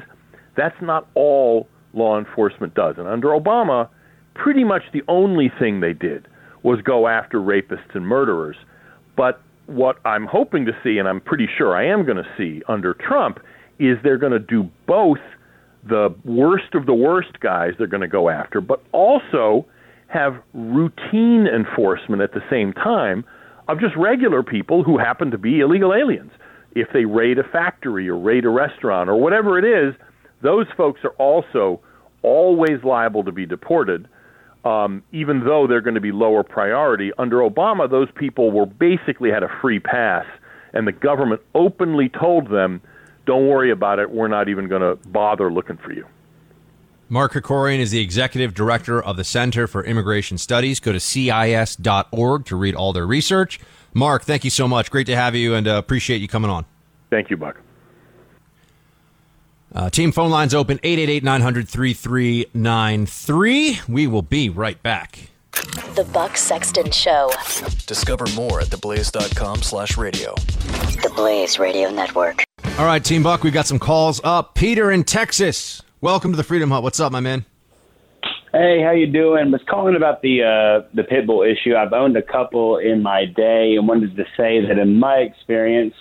[0.55, 2.95] that's not all law enforcement does.
[2.97, 3.89] And under Obama,
[4.35, 6.27] pretty much the only thing they did
[6.63, 8.57] was go after rapists and murderers.
[9.15, 12.63] But what I'm hoping to see, and I'm pretty sure I am going to see
[12.67, 13.39] under Trump,
[13.79, 15.19] is they're going to do both
[15.87, 19.65] the worst of the worst guys they're going to go after, but also
[20.07, 23.23] have routine enforcement at the same time
[23.67, 26.31] of just regular people who happen to be illegal aliens.
[26.73, 29.95] If they raid a factory or raid a restaurant or whatever it is,
[30.41, 31.81] those folks are also
[32.21, 34.07] always liable to be deported,
[34.67, 37.11] um, even though they're going to be lower priority.
[37.17, 40.25] Under Obama, those people were basically had a free pass,
[40.73, 42.81] and the government openly told them
[43.25, 44.09] don't worry about it.
[44.11, 46.05] We're not even going to bother looking for you.
[47.09, 50.79] Mark Krikorian is the executive director of the Center for Immigration Studies.
[50.81, 53.59] Go to CIS.org to read all their research.
[53.93, 54.91] Mark, thank you so much.
[54.91, 56.65] Great to have you and uh, appreciate you coming on.
[57.09, 57.57] Thank you, Buck.
[59.73, 63.79] Uh, team phone lines open 888 900 3393.
[63.87, 65.29] We will be right back.
[65.95, 67.31] The Buck Sexton Show.
[67.85, 70.33] Discover more at theblaze.com slash radio.
[70.35, 72.43] The Blaze Radio Network.
[72.77, 74.55] All right, Team Buck, we got some calls up.
[74.55, 75.81] Peter in Texas.
[75.99, 76.83] Welcome to the Freedom Hut.
[76.83, 77.43] What's up, my man?
[78.53, 79.51] Hey, how you doing?
[79.51, 81.75] Was calling about the uh, the pit bull issue.
[81.75, 85.93] I've owned a couple in my day, and wanted to say that in my experience,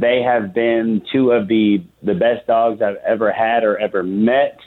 [0.00, 4.58] they have been two of the the best dogs I've ever had or ever met.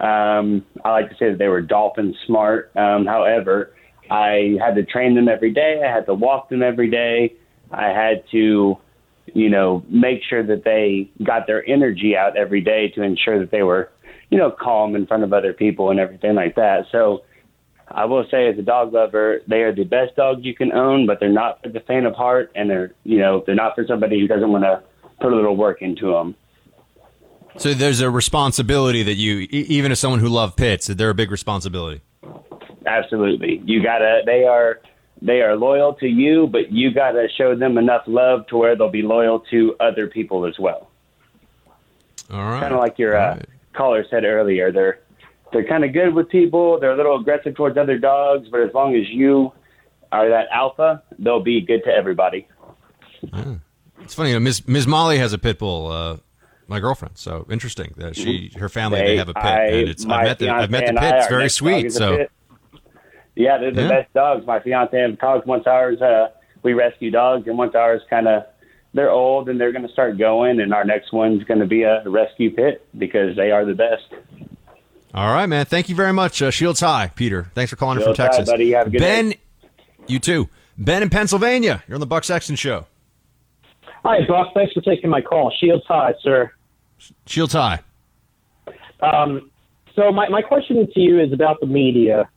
[0.00, 2.72] Um, I like to say that they were dolphin smart.
[2.76, 3.74] Um, however,
[4.10, 5.82] I had to train them every day.
[5.84, 7.34] I had to walk them every day.
[7.70, 8.78] I had to
[9.34, 13.50] you know, make sure that they got their energy out every day to ensure that
[13.50, 13.90] they were,
[14.30, 16.86] you know, calm in front of other people and everything like that.
[16.90, 17.22] So
[17.90, 21.06] I will say, as a dog lover, they are the best dogs you can own,
[21.06, 23.84] but they're not for the faint of heart, and they're, you know, they're not for
[23.86, 24.82] somebody who doesn't want to
[25.20, 26.36] put a little work into them.
[27.56, 31.14] So there's a responsibility that you, even as someone who loves pits, that they're a
[31.14, 32.00] big responsibility.
[32.86, 34.22] Absolutely, you gotta.
[34.24, 34.80] They are
[35.20, 38.76] they are loyal to you, but you got to show them enough love to where
[38.76, 40.88] they'll be loyal to other people as well.
[42.30, 42.60] All right.
[42.60, 43.40] Kind of like your uh,
[43.74, 45.00] caller said earlier, they're
[45.52, 46.78] they're kind of good with people.
[46.78, 49.52] They're a little aggressive towards other dogs, but as long as you
[50.12, 52.46] are that alpha, they'll be good to everybody.
[54.02, 54.66] It's funny, you know, Ms.
[54.66, 54.86] Ms.
[54.86, 55.88] Molly has a pit bull.
[55.88, 56.16] Uh,
[56.70, 57.18] my girlfriend.
[57.18, 60.24] So interesting that she, her family, they, they have a pit, I, and it's I've
[60.24, 61.14] met the I've met the pit.
[61.16, 61.92] It's very sweet.
[61.92, 62.26] So
[63.34, 63.88] yeah, they're the yeah.
[63.88, 64.46] best dogs.
[64.46, 65.46] My fiance and dogs.
[65.46, 66.28] Once ours, uh,
[66.62, 68.44] we rescue dogs, and once ours kind of
[68.94, 71.82] they're old and they're going to start going, and our next one's going to be
[71.82, 74.14] a rescue pit because they are the best.
[75.12, 75.66] All right, man.
[75.66, 76.40] Thank you very much.
[76.40, 77.50] Uh, Shields High, Peter.
[77.54, 78.48] Thanks for calling Shields in from Texas.
[78.48, 78.70] High, buddy.
[78.72, 79.40] Have a good ben, day.
[80.06, 80.48] you too.
[80.78, 81.82] Ben in Pennsylvania.
[81.88, 82.86] You're on the Buck Sexton Show.
[84.04, 84.54] Hi, Buck.
[84.54, 85.52] Thanks for taking my call.
[85.60, 86.52] Shields High, sir.
[87.26, 87.80] Shields High.
[89.00, 89.50] Um,
[89.96, 92.28] so my, my question to you is about the media.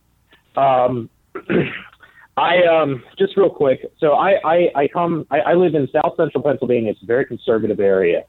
[0.56, 1.08] Um,
[2.36, 3.92] I um just real quick.
[3.98, 6.90] So I I, I come I, I live in South Central Pennsylvania.
[6.90, 8.24] It's a very conservative area.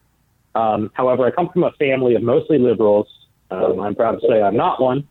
[0.54, 3.08] Um, however, I come from a family of mostly liberals.
[3.52, 5.08] Um, I'm proud to say I'm not one,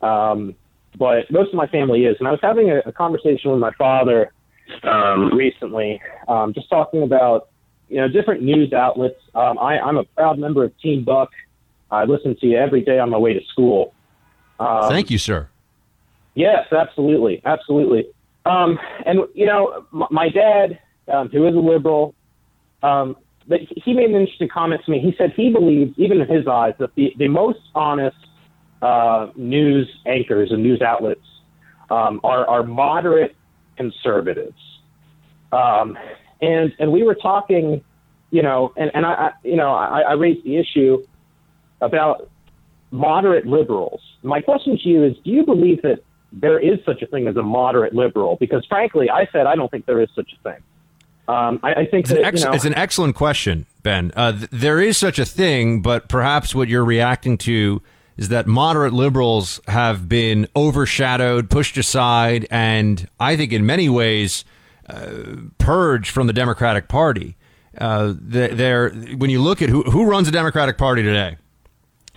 [0.00, 0.54] um,
[0.98, 2.16] but most of my family is.
[2.18, 4.32] And I was having a, a conversation with my father
[4.82, 7.48] um, recently, um, just talking about
[7.88, 9.20] you know different news outlets.
[9.34, 11.30] Um, I, I'm a proud member of Team Buck.
[11.90, 13.94] I listen to you every day on my way to school.
[14.58, 15.48] Um, Thank you, sir.
[16.34, 18.06] Yes, absolutely, absolutely.
[18.44, 20.78] Um, and you know, m- my dad,
[21.12, 22.14] um, who is a liberal,
[22.82, 23.16] um,
[23.48, 25.00] but he made an interesting comment to me.
[25.00, 28.16] He said he believes, even in his eyes, that the, the most honest
[28.82, 31.26] uh, news anchors and news outlets
[31.90, 33.36] um, are, are moderate
[33.76, 34.58] conservatives.
[35.52, 35.96] Um,
[36.40, 37.82] and and we were talking,
[38.30, 41.06] you know, and, and I, I you know I, I raised the issue
[41.80, 42.28] about
[42.90, 44.00] moderate liberals.
[44.22, 46.00] My question to you is: Do you believe that
[46.32, 49.70] there is such a thing as a moderate liberal because frankly i said i don't
[49.70, 50.62] think there is such a thing
[51.28, 54.12] Um, I, I think It's that an, ex- you know, it's an excellent question, Ben.
[54.14, 57.82] Uh, th- there is such a thing, but perhaps what you're reacting to
[58.16, 64.44] is that moderate liberals have been overshadowed, pushed aside, and I think in many ways
[64.88, 65.10] uh,
[65.58, 67.36] purged from the Democratic Party.
[67.76, 71.36] Uh, they're, when you look at who, who runs the Democratic Party today,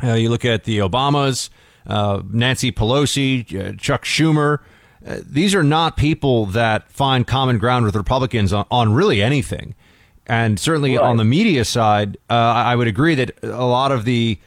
[0.03, 1.49] uh, you look at the Obamas,
[1.85, 4.59] uh, Nancy Pelosi, uh, Chuck Schumer.
[5.05, 9.75] Uh, these are not people that find common ground with Republicans on, on really anything.
[10.25, 14.37] And certainly on the media side, uh, I would agree that a lot of the,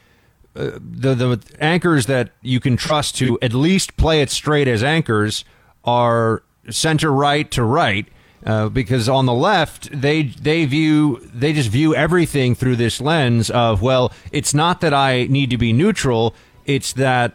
[0.55, 4.81] uh, the the anchors that you can trust to at least play it straight as
[4.81, 5.43] anchors
[5.83, 8.07] are center right to right.
[8.45, 13.49] Uh, because on the left, they they view they just view everything through this lens
[13.49, 16.33] of well, it's not that I need to be neutral,
[16.65, 17.33] it's that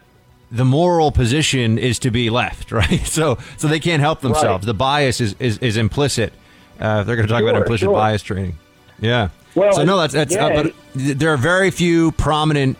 [0.51, 3.05] the moral position is to be left, right?
[3.05, 4.65] So so they can't help themselves.
[4.65, 6.33] The bias is is, is implicit.
[6.79, 7.93] Uh, they're going to talk about implicit sure.
[7.93, 8.57] bias training.
[8.99, 9.29] Yeah.
[9.55, 10.33] Well, so no, that's that's.
[10.33, 12.77] yeah, uh, but there are very few prominent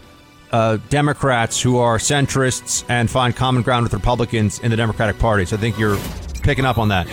[0.52, 5.46] uh, Democrats who are centrists and find common ground with Republicans in the Democratic Party.
[5.46, 5.98] So I think you're
[6.44, 7.08] picking up on that.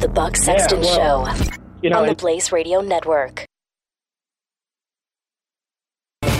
[0.00, 3.44] The Buck Sexton well, Show you know, on the Blaze Radio Network.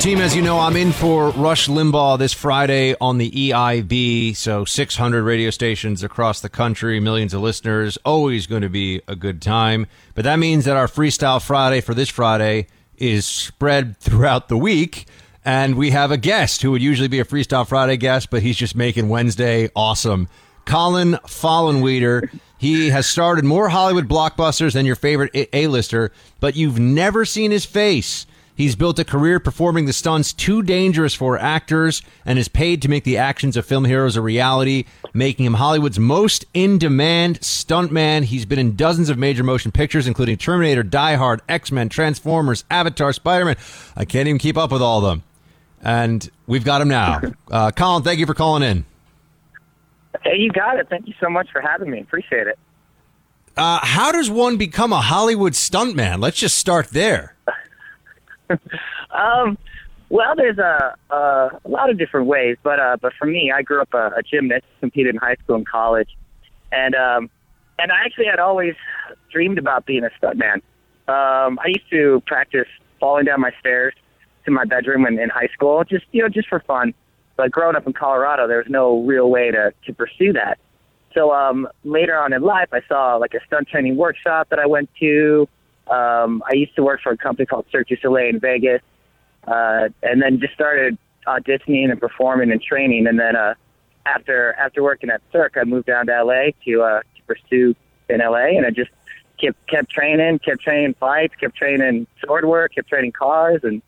[0.01, 4.37] Team, as you know, I'm in for Rush Limbaugh this Friday on the EIB.
[4.37, 7.97] So 600 radio stations across the country, millions of listeners.
[8.05, 9.87] Always going to be a good time.
[10.15, 12.67] But that means that our Freestyle Friday for this Friday
[12.99, 15.07] is spread throughout the week.
[15.43, 18.57] And we have a guest who would usually be a Freestyle Friday guest, but he's
[18.57, 20.29] just making Wednesday awesome.
[20.67, 22.29] Colin Follenweeder.
[22.59, 27.51] He has starred in more Hollywood blockbusters than your favorite A-lister, but you've never seen
[27.51, 28.27] his face.
[28.57, 32.89] He's built a career performing the stunts too dangerous for actors and is paid to
[32.89, 38.23] make the actions of film heroes a reality, making him Hollywood's most in-demand stuntman.
[38.23, 43.13] He's been in dozens of major motion pictures, including Terminator, Die Hard, X-Men, Transformers, Avatar,
[43.13, 43.57] Spider-Man.
[43.97, 45.25] I can't even keep up with all of them.
[45.83, 47.21] And we've got him now.
[47.51, 48.85] Uh, Colin, thank you for calling in.
[50.25, 50.89] Hey, you got it.
[50.89, 52.01] Thank you so much for having me.
[52.01, 52.59] Appreciate it.
[53.57, 56.21] Uh, how does one become a Hollywood stuntman?
[56.21, 57.37] Let's just start there.
[59.11, 59.59] Um,
[60.09, 63.63] well, there's a, a a lot of different ways, but uh, but for me, I
[63.63, 66.09] grew up a, a gymnast, competed in high school and college,
[66.73, 67.31] and um,
[67.79, 68.75] and I actually had always
[69.33, 70.57] dreamed about being a stuntman.
[71.07, 72.69] Um, I used to practice
[73.01, 73.95] falling down my stairs
[74.45, 76.95] to my bedroom in, in high school, just you know, just for fun.
[77.37, 80.59] But growing up in Colorado, there was no real way to to pursue that.
[81.15, 84.67] So um, later on in life, I saw like a stunt training workshop that I
[84.67, 85.49] went to.
[85.89, 88.81] Um, I used to work for a company called Cirque du Soleil in Vegas,
[89.47, 90.97] uh, and then just started
[91.27, 93.07] auditioning and performing and training.
[93.07, 93.55] And then uh,
[94.07, 97.75] after after working at Cirque, I moved down to LA to uh, to pursue
[98.09, 98.91] in LA, and I just
[99.41, 103.83] kept kept training, kept training fights, kept training sword work, kept training cars, and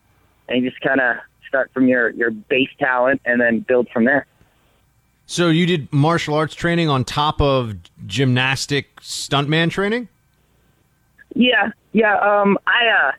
[0.48, 1.16] and you just kind of
[1.48, 4.26] start from your your base talent and then build from there.
[5.26, 7.74] So you did martial arts training on top of
[8.06, 10.08] gymnastic stuntman training?
[11.36, 12.16] Yeah, yeah.
[12.16, 13.12] Um, I uh,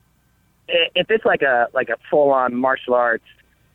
[0.68, 3.24] if it's like a like a full on martial arts,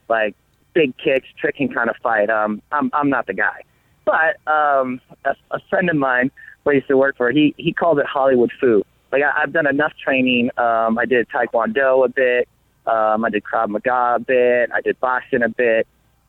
[0.09, 0.35] like
[0.75, 3.63] big kicks, tricking kind of fight, um, I'm I'm not the guy.
[4.05, 6.33] But um, a, a friend of mine
[6.65, 8.83] who I used to work for, he he called it Hollywood Fu.
[9.13, 10.51] Like I, I've done enough training.
[10.59, 12.49] Um, I did Taekwondo a bit.
[12.85, 14.71] Um, I did Krav Maga a bit.
[14.75, 15.87] I did boxing a bit.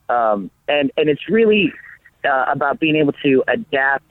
[0.08, 1.74] Um, and and it's really
[2.24, 4.06] uh, about being able to adapt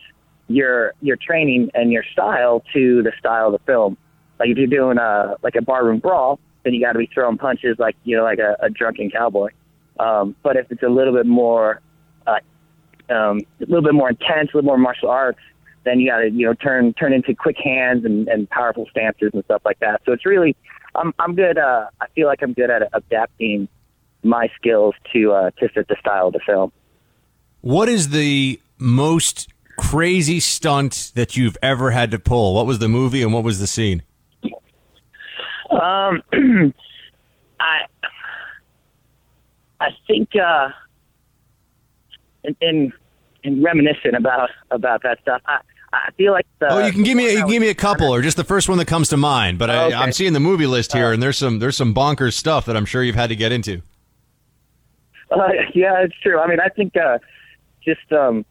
[0.48, 3.96] your your training and your style to the style of the film.
[4.38, 7.38] Like if you're doing a like a barroom brawl, then you got to be throwing
[7.38, 9.50] punches like you know like a, a drunken cowboy.
[9.98, 11.80] Um, but if it's a little bit more
[12.26, 12.40] uh,
[13.12, 15.40] um, a little bit more intense, a little more martial arts,
[15.84, 19.30] then you got to you know turn turn into quick hands and, and powerful stances
[19.32, 20.02] and stuff like that.
[20.04, 20.56] So it's really
[20.94, 21.58] I'm I'm good.
[21.58, 23.68] Uh, I feel like I'm good at adapting
[24.22, 26.72] my skills to uh, to fit the style of the film.
[27.60, 29.51] What is the most
[29.82, 32.54] crazy stunt that you've ever had to pull?
[32.54, 34.02] What was the movie and what was the scene?
[35.70, 36.22] Um,
[37.60, 37.78] I
[39.80, 40.68] I think uh,
[42.44, 42.92] in, in
[43.42, 45.58] in reminiscing about about that stuff, I
[45.92, 47.74] I feel like the oh, you can give me a, you can give me a
[47.74, 49.58] couple or just the first one that comes to mind.
[49.58, 49.94] But I, Okay.
[49.94, 52.84] I'm seeing the movie list here, and there's some there's some bonkers stuff that I'm
[52.86, 53.82] sure you've had to get into.
[55.30, 56.38] Uh, yeah, it's true.
[56.38, 57.18] I mean, I think uh,
[57.84, 58.44] just um,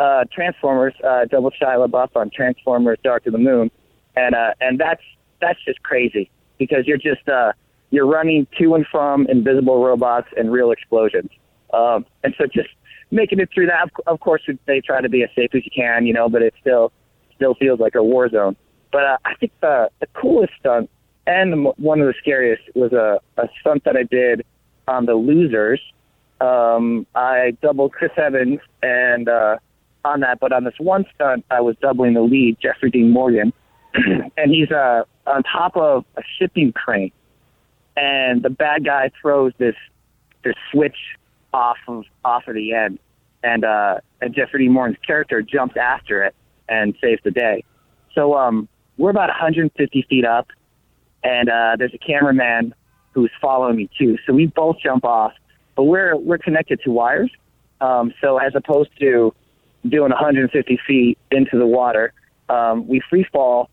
[0.00, 3.70] uh, Transformers, uh, Double Shia LaBeouf on Transformers: Dark of the Moon,
[4.16, 5.02] and uh, and that's
[5.40, 7.52] that's just crazy because you're just uh,
[7.90, 11.30] you're running to and from invisible robots and real explosions,
[11.74, 12.70] um, and so just
[13.10, 13.84] making it through that.
[13.84, 16.40] Of, of course, they try to be as safe as you can, you know, but
[16.40, 16.92] it still
[17.36, 18.56] still feels like a war zone.
[18.90, 20.88] But uh, I think the the coolest stunt
[21.26, 24.46] and the, one of the scariest was a, a stunt that I did
[24.88, 25.80] on the Losers.
[26.40, 29.58] Um, I doubled Chris Evans and uh,
[30.04, 33.52] on that, but on this one stunt, I was doubling the lead, Jeffrey Dean Morgan,
[33.94, 37.12] and he's uh, on top of a shipping crane,
[37.96, 39.74] and the bad guy throws this
[40.44, 40.96] this switch
[41.52, 42.98] off of off of the end,
[43.42, 46.34] and uh, and Jeffrey Dean Morgan's character jumps after it
[46.68, 47.64] and saves the day.
[48.14, 50.48] So um, we're about 150 feet up,
[51.22, 52.74] and uh, there's a cameraman
[53.12, 54.16] who's following me too.
[54.26, 55.32] So we both jump off,
[55.74, 57.30] but we're we're connected to wires.
[57.80, 59.34] Um, so as opposed to
[59.88, 62.12] doing 150 feet into the water,
[62.48, 63.70] um, we free fall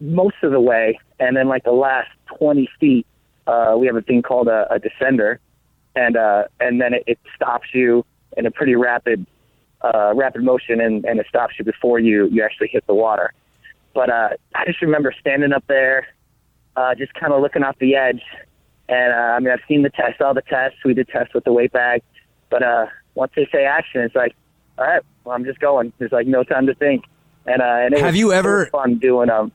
[0.00, 2.08] most of the way, and then like the last
[2.38, 3.06] 20 feet,
[3.46, 5.38] uh, we have a thing called a, a descender,
[5.94, 8.04] and uh, and then it, it stops you
[8.36, 9.26] in a pretty rapid
[9.82, 13.32] uh, rapid motion, and, and it stops you before you you actually hit the water.
[13.94, 16.06] But uh, I just remember standing up there,
[16.76, 18.22] uh, just kind of looking off the edge.
[18.88, 20.78] And uh, I mean, I've seen the test, all the tests.
[20.84, 22.02] We did tests with the weight bag,
[22.50, 24.34] but uh, once they say action, it's like,
[24.78, 25.92] all right, I'm just going.
[25.98, 27.04] There's like no time to think.
[27.46, 29.52] And uh, and Have you ever- fun doing um?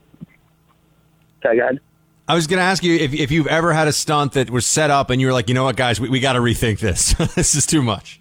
[1.42, 1.80] Sorry, go ahead.
[2.28, 4.64] I was going to ask you if, if you've ever had a stunt that was
[4.64, 6.78] set up and you were like, you know what, guys, we, we got to rethink
[6.78, 7.12] this.
[7.34, 8.20] this is too much.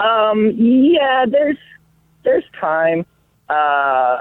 [0.00, 1.58] Um, yeah, there's
[2.24, 3.06] there's time.
[3.48, 4.18] Uh,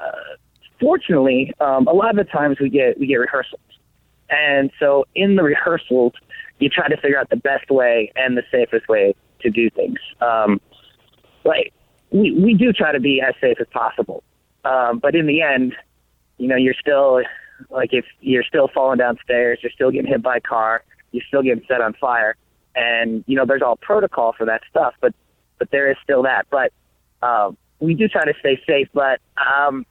[0.79, 3.59] fortunately, um, a lot of the times we get we get rehearsals,
[4.29, 6.13] and so in the rehearsals,
[6.59, 9.97] you try to figure out the best way and the safest way to do things.
[10.21, 10.61] Um,
[11.43, 11.73] like
[12.13, 14.23] we we do try to be as safe as possible,
[14.63, 15.75] um, but in the end,
[16.37, 17.21] you know, you're still
[17.69, 21.41] like if you're still falling downstairs, you're still getting hit by a car, you're still
[21.41, 22.35] getting set on fire,
[22.75, 25.13] and you know, there's all protocol for that stuff, but
[25.59, 26.45] but there is still that.
[26.49, 26.71] But
[27.21, 28.87] um, we do try to stay safe.
[28.93, 29.85] But um,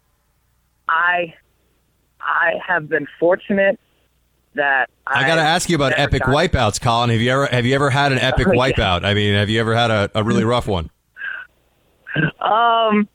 [0.88, 1.34] I
[2.20, 3.80] I have been fortunate
[4.54, 7.10] that I I got to ask you about epic wipeouts, Colin.
[7.10, 8.72] Have you ever have you ever had an epic Oh, yeah.
[8.72, 9.04] wipeout?
[9.04, 10.90] I mean, have you ever had a, a really rough one?
[12.40, 13.08] Um,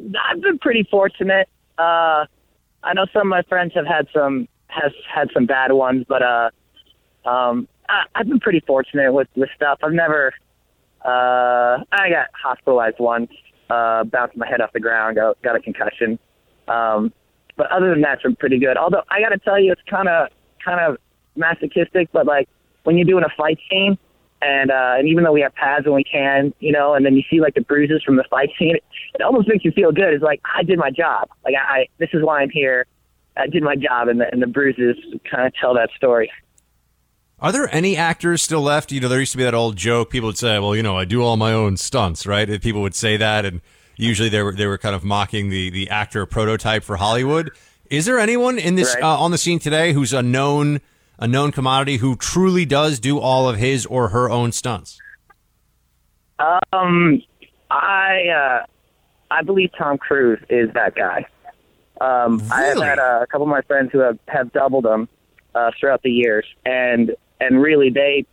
[0.00, 1.48] I've been pretty fortunate.
[1.78, 2.26] Uh,
[2.82, 6.22] I know some of my friends have had some has had some bad ones, but
[6.22, 6.50] uh,
[7.28, 9.78] um, I, I've been pretty fortunate with with stuff.
[9.82, 10.32] I've never.
[11.04, 13.30] Uh, I got hospitalized once.
[13.70, 15.16] Uh, bounced my head off the ground.
[15.16, 16.18] Got got a concussion.
[16.68, 17.12] Um,
[17.56, 18.76] but other than that, it's been pretty good.
[18.76, 20.28] Although I got to tell you, it's kind of
[20.64, 20.98] kind of
[21.36, 22.10] masochistic.
[22.12, 22.48] But like
[22.84, 23.98] when you're doing a fight scene,
[24.44, 27.14] and uh, and even though we have pads when we can, you know, and then
[27.16, 30.12] you see like the bruises from the fight scene, it, almost makes you feel good.
[30.12, 31.28] It's like I did my job.
[31.44, 32.86] Like I, I this is why I'm here.
[33.36, 34.96] I did my job, and the, and the bruises
[35.28, 36.30] kind of tell that story.
[37.40, 38.92] Are there any actors still left?
[38.92, 40.10] You know, there used to be that old joke.
[40.10, 42.48] People would say, "Well, you know, I do all my own stunts," right?
[42.48, 43.60] And people would say that, and
[43.96, 47.50] usually they were they were kind of mocking the the actor prototype for Hollywood.
[47.90, 49.02] Is there anyone in this Right.
[49.02, 50.80] uh, on the scene today who's a known
[51.18, 54.98] a known commodity who truly does do all of his or her own stunts?
[56.72, 57.22] Um,
[57.70, 58.66] I uh,
[59.30, 61.26] I believe Tom Cruise is that guy.
[62.00, 65.08] Um, I have had uh, a couple of my friends who have have doubled him
[65.54, 68.26] uh, throughout the years, and and really they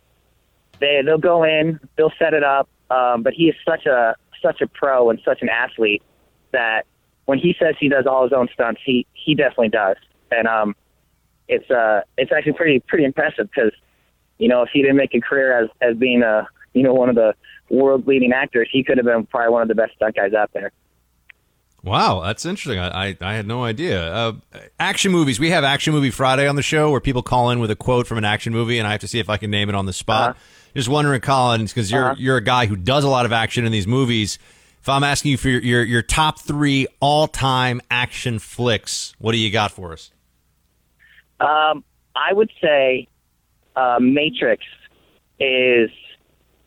[0.80, 2.68] they they'll go in, they'll set it up.
[2.90, 6.02] Um, but he is such a such a pro and such an athlete
[6.50, 6.84] that
[7.24, 9.96] when he says he does all his own stunts, he he definitely does,
[10.30, 10.74] and um,
[11.48, 13.72] it's uh it's actually pretty pretty impressive because
[14.38, 17.08] you know if he didn't make a career as as being a you know one
[17.08, 17.34] of the
[17.70, 20.50] world leading actors, he could have been probably one of the best stunt guys out
[20.52, 20.70] there.
[21.84, 22.78] Wow, that's interesting.
[22.78, 24.12] I, I, I had no idea.
[24.14, 24.32] Uh,
[24.78, 25.40] action movies.
[25.40, 28.06] We have Action Movie Friday on the show where people call in with a quote
[28.06, 29.86] from an action movie, and I have to see if I can name it on
[29.86, 30.36] the spot.
[30.76, 32.14] Just wondering, Colin, because you're Uh-huh.
[32.18, 34.38] you're a guy who does a lot of action in these movies.
[34.80, 39.32] If I'm asking you for your your, your top three all time action flicks, what
[39.32, 40.12] do you got for us?
[41.42, 43.08] Um, I would say
[43.76, 44.64] uh, Matrix
[45.40, 45.90] is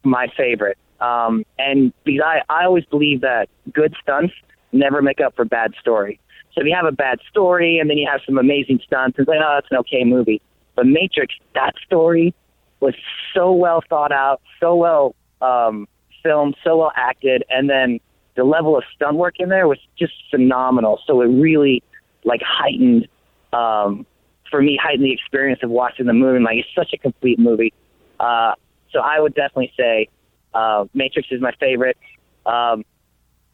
[0.03, 0.77] my favorite.
[0.99, 4.34] Um, and because I, I always believe that good stunts
[4.72, 6.19] never make up for bad story.
[6.53, 9.27] So if you have a bad story and then you have some amazing stunts, it's
[9.27, 10.41] like, oh, it's an okay movie.
[10.76, 12.34] But Matrix, that story
[12.80, 12.93] was
[13.34, 15.88] so well thought out, so well um,
[16.23, 17.99] filmed, so well acted, and then
[18.35, 20.99] the level of stunt work in there was just phenomenal.
[21.07, 21.81] So it really
[22.26, 23.07] like heightened
[23.53, 24.06] um,
[24.49, 26.43] for me heightened the experience of watching the movie.
[26.43, 27.73] Like it's such a complete movie.
[28.19, 28.53] Uh,
[28.91, 30.07] so I would definitely say
[30.53, 31.97] uh, Matrix is my favorite.
[32.45, 32.84] Um,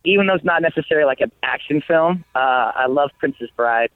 [0.03, 3.89] even though it's not necessarily like an action film, uh, I love Princess Bride.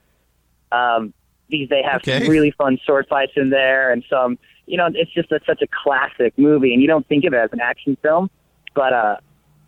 [0.72, 1.14] Um,
[1.50, 2.20] these they have Okay.
[2.20, 5.62] some really fun sword fights in there, and some you know it's just a, such
[5.62, 8.30] a classic movie, and you don't think of it as an action film,
[8.74, 9.18] but uh,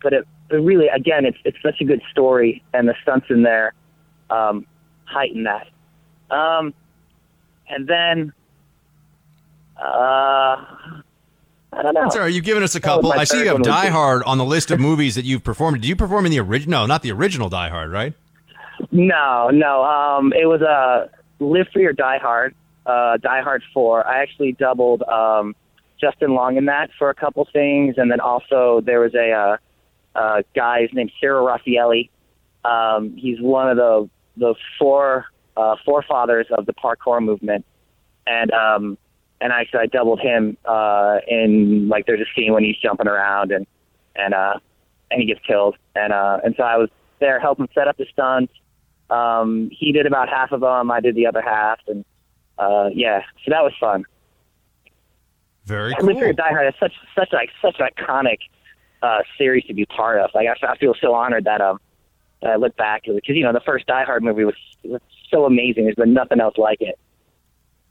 [0.02, 3.42] but it, but really again it's it's such a good story, and the stunts in
[3.42, 3.74] there.
[4.30, 4.66] Um,
[5.04, 5.68] heighten that.
[6.34, 6.74] Um,
[7.68, 8.32] and then,
[9.76, 10.64] uh,
[11.72, 12.02] I don't know.
[12.02, 12.32] That's all right.
[12.32, 13.12] You've given us a couple.
[13.12, 15.80] I see you have Die Hard on the list of movies that you've performed.
[15.82, 16.80] Did you perform in the original?
[16.80, 18.14] No, not the original Die Hard, right?
[18.90, 19.84] No, no.
[19.84, 21.08] Um, it was a uh,
[21.40, 22.54] Live Free or Die Hard,
[22.86, 24.06] uh, Die Hard Four.
[24.06, 25.54] I actually doubled um,
[26.00, 29.56] Justin Long in that for a couple things, and then also there was a uh,
[30.18, 32.10] uh, guy name's Cyril Raffaelli.
[32.64, 35.26] Um, he's one of the the four
[35.58, 37.66] uh, forefathers of the parkour movement,
[38.26, 38.96] and um,
[39.40, 43.50] and actually I doubled him uh, in like there's a scene when he's jumping around
[43.50, 43.66] and
[44.14, 44.54] and uh,
[45.10, 48.06] and he gets killed, and uh, and so I was there helping set up the
[48.12, 48.52] stunts.
[49.10, 50.90] Um, he did about half of them.
[50.90, 52.04] I did the other half, and
[52.56, 54.04] uh, yeah, so that was fun.
[55.64, 56.04] Very cool.
[56.04, 58.38] I Live Free or Die Hard is such such like such an iconic
[59.02, 60.30] uh, series to be part of.
[60.34, 61.80] Like I, I feel so honored that um
[62.42, 64.54] that I look back because you know the first Die Hard movie was,
[64.84, 65.84] was so amazing.
[65.84, 66.98] There's been nothing else like it.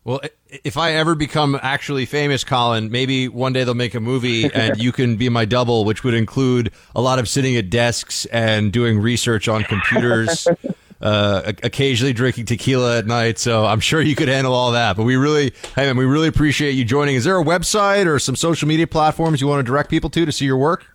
[0.04, 0.22] Well,
[0.64, 4.78] if I ever become actually famous, Colin, maybe one day they'll make a movie and
[4.78, 8.72] you can be my double, which would include a lot of sitting at desks and
[8.72, 10.48] doing research on computers,
[11.02, 13.38] uh, occasionally drinking tequila at night.
[13.38, 14.96] So I'm sure you could handle all that.
[14.96, 17.16] But we really, hey man, we really appreciate you joining.
[17.16, 20.26] Is there a website or some social media platforms you want to direct people to
[20.26, 20.86] to see your work?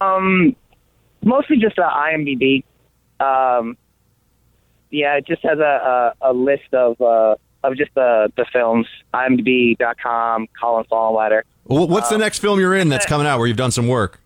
[0.00, 0.56] Um,
[1.22, 2.64] mostly just uh, IMDb.
[3.20, 3.76] Um,
[4.92, 8.86] yeah, it just has a, a, a list of uh, of just the the films.
[9.12, 10.46] IMDb.com.
[10.60, 11.42] Colin Follenweider.
[11.64, 13.88] Well, What's the Um, next film you're in that's coming out where you've done some
[13.88, 14.20] work?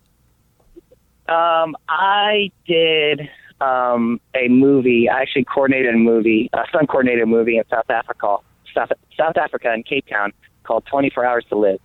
[1.29, 3.29] Um, I did
[3.61, 5.09] um, a movie.
[5.09, 8.37] I actually coordinated a movie, a sun coordinated a movie in South Africa,
[8.75, 10.33] South, South Africa in Cape Town
[10.65, 11.81] called 24 Hours to Live,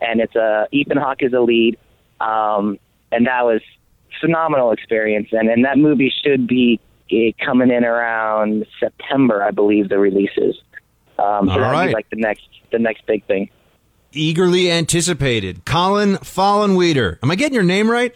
[0.00, 1.76] and it's a Ethan Hawke is a lead,
[2.20, 2.78] um,
[3.12, 3.60] and that was
[4.20, 5.28] phenomenal experience.
[5.32, 6.80] And and that movie should be
[7.44, 10.56] coming in around September, I believe the release is.
[11.18, 13.50] Um, so All that'd be like the next the next big thing.
[14.12, 15.64] Eagerly anticipated.
[15.64, 17.18] Colin Fallenweeder.
[17.22, 18.14] Am I getting your name right?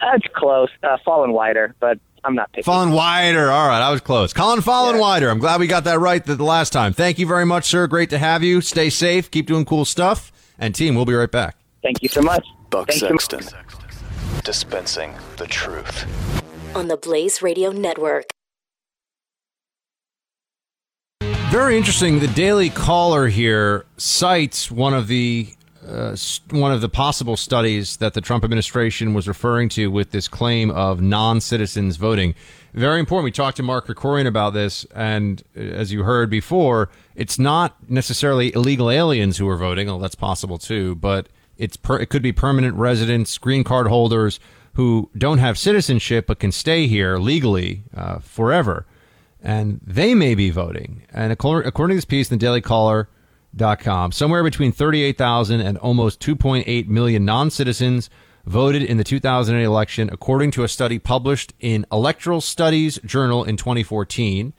[0.00, 0.70] That's close.
[0.82, 2.64] Uh, Fallen Wider, but I'm not picking.
[2.64, 3.50] Fallen Wider.
[3.50, 4.32] All right, I was close.
[4.32, 5.28] Colin Fallen Wider.
[5.28, 6.92] I'm glad we got that right the, the last time.
[6.92, 7.86] Thank you very much, sir.
[7.86, 8.60] Great to have you.
[8.60, 9.30] Stay safe.
[9.30, 10.32] Keep doing cool stuff.
[10.58, 11.56] And team, we'll be right back.
[11.82, 12.46] Thank you so much.
[12.70, 13.22] Buck Thanks so much.
[13.22, 14.40] Sexton.
[14.44, 16.06] Dispensing the truth.
[16.74, 18.26] On the Blaze Radio Network.
[21.50, 22.20] Very interesting.
[22.20, 25.48] The Daily Caller here cites one of the
[25.84, 26.14] uh,
[26.50, 30.70] one of the possible studies that the Trump administration was referring to with this claim
[30.70, 32.36] of non-citizens voting.
[32.72, 33.24] Very important.
[33.24, 37.76] We talked to Mark Krikorian about this, and uh, as you heard before, it's not
[37.90, 39.88] necessarily illegal aliens who are voting.
[39.88, 41.28] Well, that's possible too, but
[41.58, 44.38] it's per- it could be permanent residents, green card holders
[44.80, 48.86] who don't have citizenship but can stay here legally uh, forever
[49.42, 51.02] and they may be voting.
[51.12, 56.88] And according, according to this piece in the dailycaller.com, somewhere between 38,000 and almost 2.8
[56.88, 58.08] million non citizens
[58.46, 63.58] voted in the 2008 election, according to a study published in Electoral Studies Journal in
[63.58, 64.54] 2014.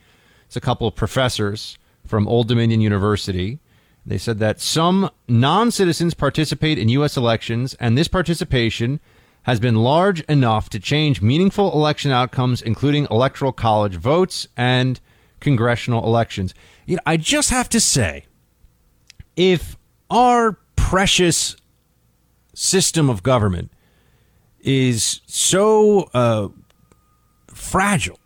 [0.46, 3.58] It's a couple of professors from Old Dominion University.
[4.06, 7.18] They said that some non citizens participate in U.S.
[7.18, 9.00] elections, and this participation
[9.44, 15.00] has been large enough to change meaningful election outcomes, including electoral college votes and
[15.40, 16.54] congressional elections.
[16.86, 18.26] You know, I just have to say,
[19.36, 19.78] if
[20.10, 21.56] our precious
[22.54, 23.72] system of government
[24.60, 26.50] is so uh,
[27.48, 28.20] fragile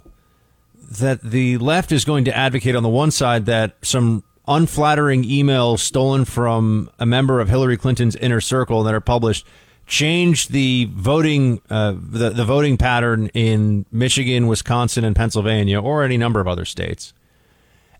[1.00, 5.80] that the left is going to advocate on the one side that some unflattering emails
[5.80, 9.46] stolen from a member of Hillary Clinton's inner circle that are published
[9.86, 16.18] changed the voting uh, the, the voting pattern in Michigan, Wisconsin, and Pennsylvania, or any
[16.18, 17.14] number of other states.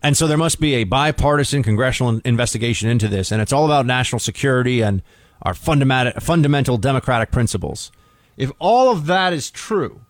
[0.02, 3.86] And so there must be a bipartisan congressional investigation into this, and it's all about
[3.86, 5.02] national security and
[5.42, 7.92] our fundamental fundamental democratic principles.
[8.36, 10.02] If all of that is true,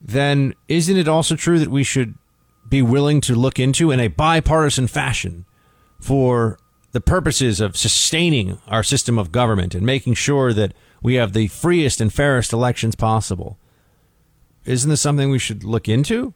[0.00, 2.14] then isn't it also true that we should
[2.68, 5.44] be willing to look into in a bipartisan fashion
[6.00, 6.58] for
[6.94, 10.72] the purposes of sustaining our system of government and making sure that
[11.02, 13.58] we have the freest and fairest elections possible?
[14.64, 16.34] Isn't this something we should look into?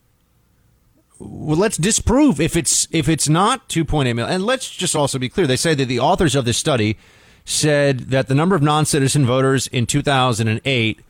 [1.20, 4.28] Well, let's disprove if it's if it's not 2.8 million.
[4.28, 5.46] And let's just also be clear.
[5.46, 6.98] They say that the authors of this study
[7.44, 11.00] said that the number of non-citizen voters in 2008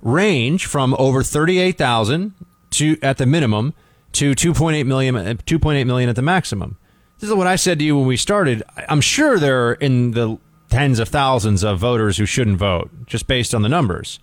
[0.00, 2.34] range from over 38,000
[2.70, 3.74] to at the minimum
[4.12, 6.78] to 2.8 million 2.8 million at the maximum.
[7.22, 8.64] This is what I said to you when we started.
[8.88, 10.38] I'm sure there are in the
[10.70, 14.18] tens of thousands of voters who shouldn't vote just based on the numbers.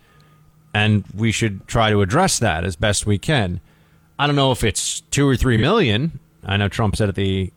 [0.73, 3.61] And we should try to address that as best we can.
[4.19, 6.19] I don't know if it's two or three million.
[6.43, 7.53] I know Trump said at the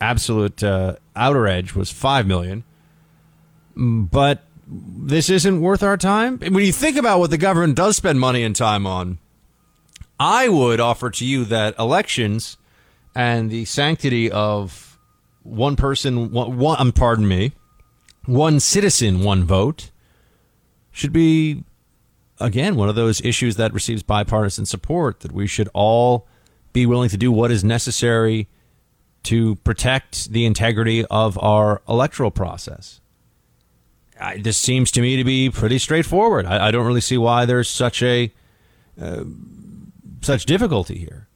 [0.00, 2.62] absolute uh, outer edge was five million,
[3.74, 6.38] but this isn't worth our time.
[6.38, 9.18] When you think about what the government does spend money and time on,
[10.20, 12.58] I would offer to you that elections
[13.14, 14.98] and the sanctity of
[15.42, 17.52] one person, one, one um, pardon me,
[18.26, 19.90] one citizen, one vote
[20.90, 21.64] should be
[22.40, 26.26] again one of those issues that receives bipartisan support that we should all
[26.72, 28.48] be willing to do what is necessary
[29.22, 33.00] to protect the integrity of our electoral process.
[34.20, 36.46] I, this seems to me to be pretty straightforward.
[36.46, 38.32] I, I don't really see why there's such a
[39.00, 39.24] uh,
[40.20, 41.28] such difficulty here.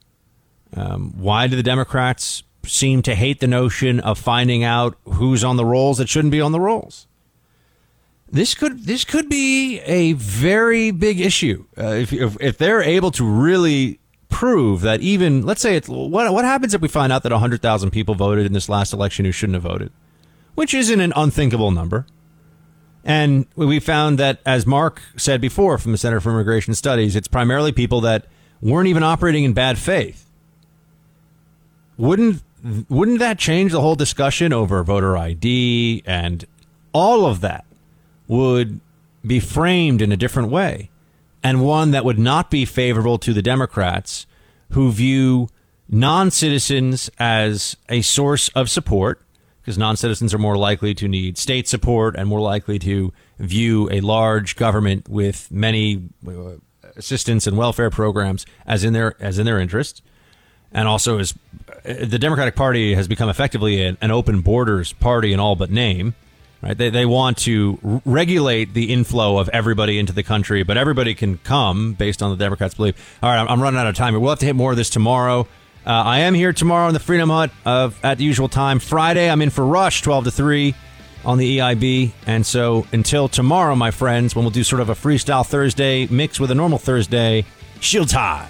[0.75, 5.57] Um, why do the Democrats seem to hate the notion of finding out who's on
[5.57, 7.07] the rolls that shouldn't be on the rolls?
[8.31, 13.09] This could this could be a very big issue uh, if, if if they're able
[13.11, 17.23] to really prove that even let's say it's what what happens if we find out
[17.23, 19.91] that 100,000 people voted in this last election who shouldn't have voted,
[20.53, 22.05] which isn't an unthinkable number.
[23.03, 27.27] And we found that, as Mark said before from the Center for Immigration Studies, it's
[27.27, 28.27] primarily people that
[28.61, 30.28] weren't even operating in bad faith.
[31.99, 32.41] Wouldn't
[32.89, 36.45] wouldn't that change the whole discussion over voter ID and
[36.93, 37.65] all of that
[38.27, 38.79] would
[39.25, 40.89] be framed in a different way
[41.43, 44.25] and one that would not be favorable to the Democrats
[44.71, 45.49] who view
[45.89, 49.21] non-citizens as a source of support
[49.61, 53.99] because non-citizens are more likely to need state support and more likely to view a
[53.99, 56.51] large government with many uh,
[56.95, 60.01] assistance and welfare programs as in their as in their interest
[60.71, 61.33] and also as
[61.83, 66.15] the Democratic Party has become effectively an, an open borders party in all but name.
[66.61, 66.77] Right?
[66.77, 71.37] They, they want to regulate the inflow of everybody into the country, but everybody can
[71.37, 73.17] come based on the Democrats' belief.
[73.23, 74.19] All right, I'm, I'm running out of time.
[74.19, 75.47] We'll have to hit more of this tomorrow.
[75.85, 78.79] Uh, I am here tomorrow in the Freedom Hut uh, at the usual time.
[78.79, 80.75] Friday, I'm in for Rush, 12 to 3
[81.23, 82.11] on the EIB.
[82.27, 86.41] And so until tomorrow, my friends, when we'll do sort of a freestyle Thursday mixed
[86.41, 87.45] with a normal Thursday,
[87.79, 88.49] shields tie.